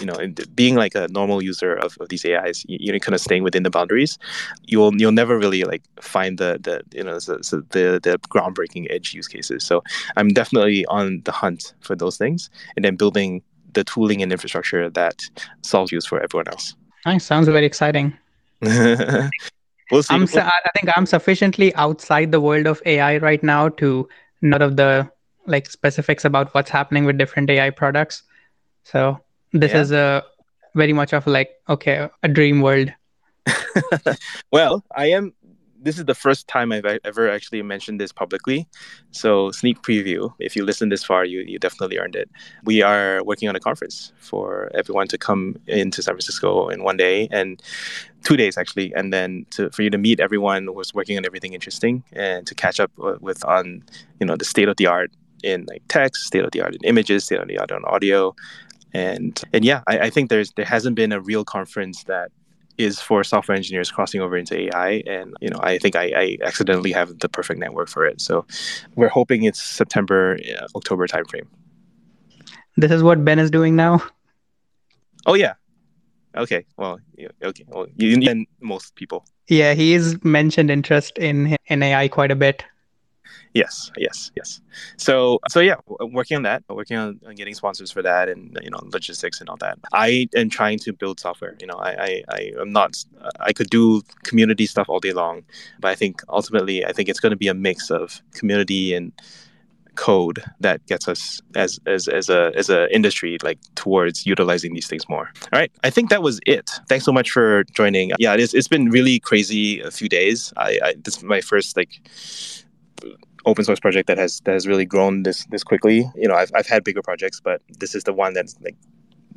you 0.00 0.06
know 0.06 0.16
being 0.54 0.74
like 0.74 0.94
a 0.94 1.06
normal 1.08 1.42
user 1.42 1.74
of, 1.74 1.96
of 2.00 2.08
these 2.08 2.24
ais 2.24 2.64
you, 2.68 2.78
you're 2.80 2.98
kind 2.98 3.14
of 3.14 3.20
staying 3.20 3.42
within 3.42 3.62
the 3.62 3.70
boundaries 3.70 4.18
you'll 4.66 4.94
you'll 5.00 5.12
never 5.12 5.38
really 5.38 5.64
like 5.64 5.82
find 6.00 6.38
the 6.38 6.58
the 6.62 6.82
you 6.96 7.04
know 7.04 7.18
the, 7.18 7.36
the 7.50 7.56
the 7.70 8.00
the 8.02 8.18
groundbreaking 8.28 8.86
edge 8.90 9.14
use 9.14 9.28
cases 9.28 9.62
so 9.62 9.82
i'm 10.16 10.28
definitely 10.28 10.86
on 10.86 11.20
the 11.24 11.32
hunt 11.32 11.74
for 11.80 11.94
those 11.94 12.16
things 12.16 12.50
and 12.76 12.84
then 12.84 12.96
building 12.96 13.42
the 13.72 13.84
tooling 13.84 14.20
and 14.22 14.32
infrastructure 14.32 14.90
that 14.90 15.22
solves 15.62 15.92
use 15.92 16.04
for 16.04 16.20
everyone 16.20 16.48
else 16.48 16.74
Nice, 17.06 17.24
sounds 17.24 17.48
very 17.48 17.64
exciting. 17.64 18.16
we'll 18.60 20.02
see 20.02 20.14
I'm 20.14 20.26
su- 20.26 20.40
I 20.40 20.60
I 20.64 20.70
think 20.74 20.90
I'm 20.96 21.06
sufficiently 21.06 21.74
outside 21.74 22.30
the 22.30 22.40
world 22.40 22.66
of 22.66 22.82
AI 22.84 23.16
right 23.18 23.42
now 23.42 23.68
to 23.80 24.08
none 24.42 24.62
of 24.62 24.76
the 24.76 25.10
like 25.46 25.70
specifics 25.70 26.24
about 26.24 26.54
what's 26.54 26.70
happening 26.70 27.04
with 27.04 27.16
different 27.16 27.48
AI 27.48 27.70
products. 27.70 28.22
So 28.84 29.18
this 29.52 29.72
Yeah. 29.72 29.80
is 29.80 29.92
a 29.92 30.24
very 30.74 30.92
much 30.92 31.12
of 31.12 31.26
like 31.26 31.50
okay, 31.68 32.08
a 32.22 32.28
dream 32.28 32.60
world. 32.60 32.92
well, 34.52 34.84
I 34.96 35.06
am. 35.06 35.34
This 35.82 35.98
is 35.98 36.04
the 36.04 36.14
first 36.14 36.46
time 36.46 36.72
I've 36.72 36.84
ever 37.06 37.30
actually 37.30 37.62
mentioned 37.62 37.98
this 37.98 38.12
publicly. 38.12 38.68
So, 39.12 39.50
sneak 39.50 39.80
preview. 39.80 40.30
If 40.38 40.54
you 40.54 40.62
listen 40.62 40.90
this 40.90 41.02
far, 41.02 41.24
you, 41.24 41.40
you 41.40 41.58
definitely 41.58 41.96
earned 41.98 42.14
it. 42.14 42.30
We 42.64 42.82
are 42.82 43.24
working 43.24 43.48
on 43.48 43.56
a 43.56 43.60
conference 43.60 44.12
for 44.18 44.70
everyone 44.74 45.08
to 45.08 45.16
come 45.16 45.56
into 45.66 46.02
San 46.02 46.12
Francisco 46.14 46.68
in 46.68 46.84
one 46.84 46.98
day 46.98 47.28
and 47.32 47.62
two 48.24 48.36
days 48.36 48.58
actually, 48.58 48.92
and 48.94 49.10
then 49.10 49.46
to 49.52 49.70
for 49.70 49.80
you 49.82 49.88
to 49.88 49.96
meet 49.96 50.20
everyone 50.20 50.66
who's 50.66 50.92
working 50.92 51.16
on 51.16 51.24
everything 51.24 51.54
interesting 51.54 52.04
and 52.12 52.46
to 52.46 52.54
catch 52.54 52.78
up 52.78 52.90
uh, 53.02 53.16
with 53.20 53.42
on 53.46 53.82
you 54.20 54.26
know 54.26 54.36
the 54.36 54.44
state 54.44 54.68
of 54.68 54.76
the 54.76 54.86
art 54.86 55.10
in 55.42 55.64
like 55.66 55.82
text, 55.88 56.26
state 56.26 56.44
of 56.44 56.50
the 56.50 56.60
art 56.60 56.74
in 56.74 56.80
images, 56.84 57.24
state 57.24 57.40
of 57.40 57.48
the 57.48 57.56
art 57.56 57.72
on 57.72 57.82
audio, 57.86 58.34
and 58.92 59.40
and 59.52 59.64
yeah, 59.64 59.82
I, 59.86 59.98
I 59.98 60.10
think 60.10 60.30
there's 60.30 60.52
there 60.52 60.64
hasn't 60.64 60.96
been 60.96 61.12
a 61.12 61.20
real 61.20 61.44
conference 61.44 62.04
that 62.04 62.30
is 62.78 63.00
for 63.00 63.22
software 63.22 63.56
engineers 63.56 63.90
crossing 63.90 64.20
over 64.20 64.36
into 64.36 64.58
AI. 64.58 65.02
And 65.06 65.34
you 65.40 65.50
know, 65.50 65.60
I 65.62 65.78
think 65.78 65.96
I, 65.96 66.12
I 66.16 66.38
accidentally 66.42 66.92
have 66.92 67.18
the 67.18 67.28
perfect 67.28 67.60
network 67.60 67.88
for 67.88 68.06
it. 68.06 68.20
So 68.20 68.46
we're 68.96 69.08
hoping 69.08 69.44
it's 69.44 69.62
September, 69.62 70.38
uh, 70.58 70.66
October 70.74 71.06
timeframe. 71.06 71.46
This 72.76 72.90
is 72.90 73.02
what 73.02 73.24
Ben 73.24 73.38
is 73.38 73.50
doing 73.50 73.76
now. 73.76 74.02
Oh 75.26 75.34
yeah. 75.34 75.54
Okay. 76.36 76.64
Well. 76.76 76.98
yeah, 77.16 77.28
Okay. 77.42 77.64
Well, 77.68 77.86
you 77.96 78.28
and 78.28 78.46
most 78.60 78.94
people. 78.94 79.26
Yeah, 79.48 79.74
he's 79.74 80.22
mentioned 80.24 80.70
interest 80.70 81.18
in 81.18 81.56
in 81.66 81.82
AI 81.82 82.08
quite 82.08 82.30
a 82.30 82.36
bit. 82.36 82.64
Yes, 83.54 83.90
yes, 83.96 84.30
yes. 84.36 84.60
So, 84.96 85.40
so 85.48 85.60
yeah, 85.60 85.74
working 86.12 86.36
on 86.36 86.42
that, 86.44 86.62
working 86.68 86.96
on, 86.96 87.20
on, 87.26 87.34
getting 87.34 87.54
sponsors 87.54 87.90
for 87.90 88.02
that, 88.02 88.28
and 88.28 88.56
you 88.62 88.70
know, 88.70 88.80
logistics 88.84 89.40
and 89.40 89.48
all 89.48 89.56
that. 89.58 89.78
I 89.92 90.28
am 90.36 90.50
trying 90.50 90.78
to 90.80 90.92
build 90.92 91.18
software. 91.18 91.56
You 91.60 91.66
know, 91.66 91.74
I, 91.74 91.90
I, 91.90 92.22
I 92.28 92.52
am 92.60 92.72
not. 92.72 93.04
Uh, 93.20 93.30
I 93.40 93.52
could 93.52 93.70
do 93.70 94.02
community 94.22 94.66
stuff 94.66 94.88
all 94.88 95.00
day 95.00 95.12
long, 95.12 95.42
but 95.80 95.88
I 95.88 95.94
think 95.94 96.22
ultimately, 96.28 96.84
I 96.84 96.92
think 96.92 97.08
it's 97.08 97.20
going 97.20 97.30
to 97.30 97.36
be 97.36 97.48
a 97.48 97.54
mix 97.54 97.90
of 97.90 98.22
community 98.32 98.94
and 98.94 99.12
code 100.00 100.42
that 100.60 100.84
gets 100.86 101.08
us 101.08 101.40
as 101.54 101.78
as 101.86 102.08
as 102.08 102.28
a 102.30 102.52
as 102.54 102.70
a 102.70 102.92
industry 102.94 103.36
like 103.42 103.58
towards 103.74 104.26
utilizing 104.26 104.72
these 104.74 104.86
things 104.86 105.08
more. 105.08 105.30
All 105.52 105.58
right, 105.60 105.72
I 105.84 105.90
think 105.90 106.10
that 106.10 106.22
was 106.22 106.40
it. 106.46 106.70
Thanks 106.88 107.04
so 107.04 107.12
much 107.12 107.30
for 107.30 107.64
joining. 107.64 108.12
Yeah, 108.18 108.34
it's 108.34 108.54
it's 108.54 108.68
been 108.68 108.90
really 108.90 109.18
crazy 109.20 109.80
a 109.80 109.90
few 109.90 110.08
days. 110.08 110.52
I, 110.56 110.78
I 110.82 110.94
this 111.04 111.18
is 111.18 111.22
my 111.22 111.40
first 111.40 111.76
like 111.76 112.00
open 113.46 113.64
source 113.64 113.80
project 113.80 114.06
that 114.08 114.18
has 114.18 114.40
that 114.40 114.52
has 114.52 114.66
really 114.66 114.84
grown 114.84 115.22
this 115.22 115.44
this 115.46 115.64
quickly. 115.64 116.10
You 116.14 116.28
know, 116.28 116.34
I've 116.34 116.50
I've 116.54 116.66
had 116.66 116.84
bigger 116.84 117.02
projects, 117.02 117.40
but 117.40 117.62
this 117.78 117.94
is 117.94 118.04
the 118.04 118.12
one 118.12 118.34
that 118.34 118.52
like 118.62 118.76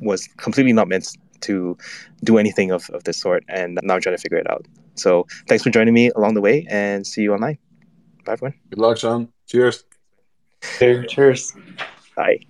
was 0.00 0.28
completely 0.36 0.72
not 0.72 0.88
meant 0.88 1.16
to 1.40 1.76
do 2.22 2.38
anything 2.38 2.70
of, 2.70 2.88
of 2.90 3.04
this 3.04 3.18
sort, 3.18 3.44
and 3.48 3.78
now 3.82 3.94
I'm 3.94 4.00
trying 4.00 4.16
to 4.16 4.20
figure 4.20 4.38
it 4.38 4.50
out. 4.50 4.66
So 4.94 5.26
thanks 5.48 5.64
for 5.64 5.70
joining 5.70 5.94
me 5.94 6.10
along 6.16 6.34
the 6.34 6.40
way, 6.40 6.66
and 6.68 7.06
see 7.06 7.22
you 7.22 7.32
online. 7.32 7.58
Bye, 8.24 8.32
everyone. 8.32 8.54
Good 8.70 8.78
luck, 8.78 8.98
Shawn. 8.98 9.28
Cheers. 9.46 9.84
Cheers. 10.78 11.54
Bye. 12.16 12.40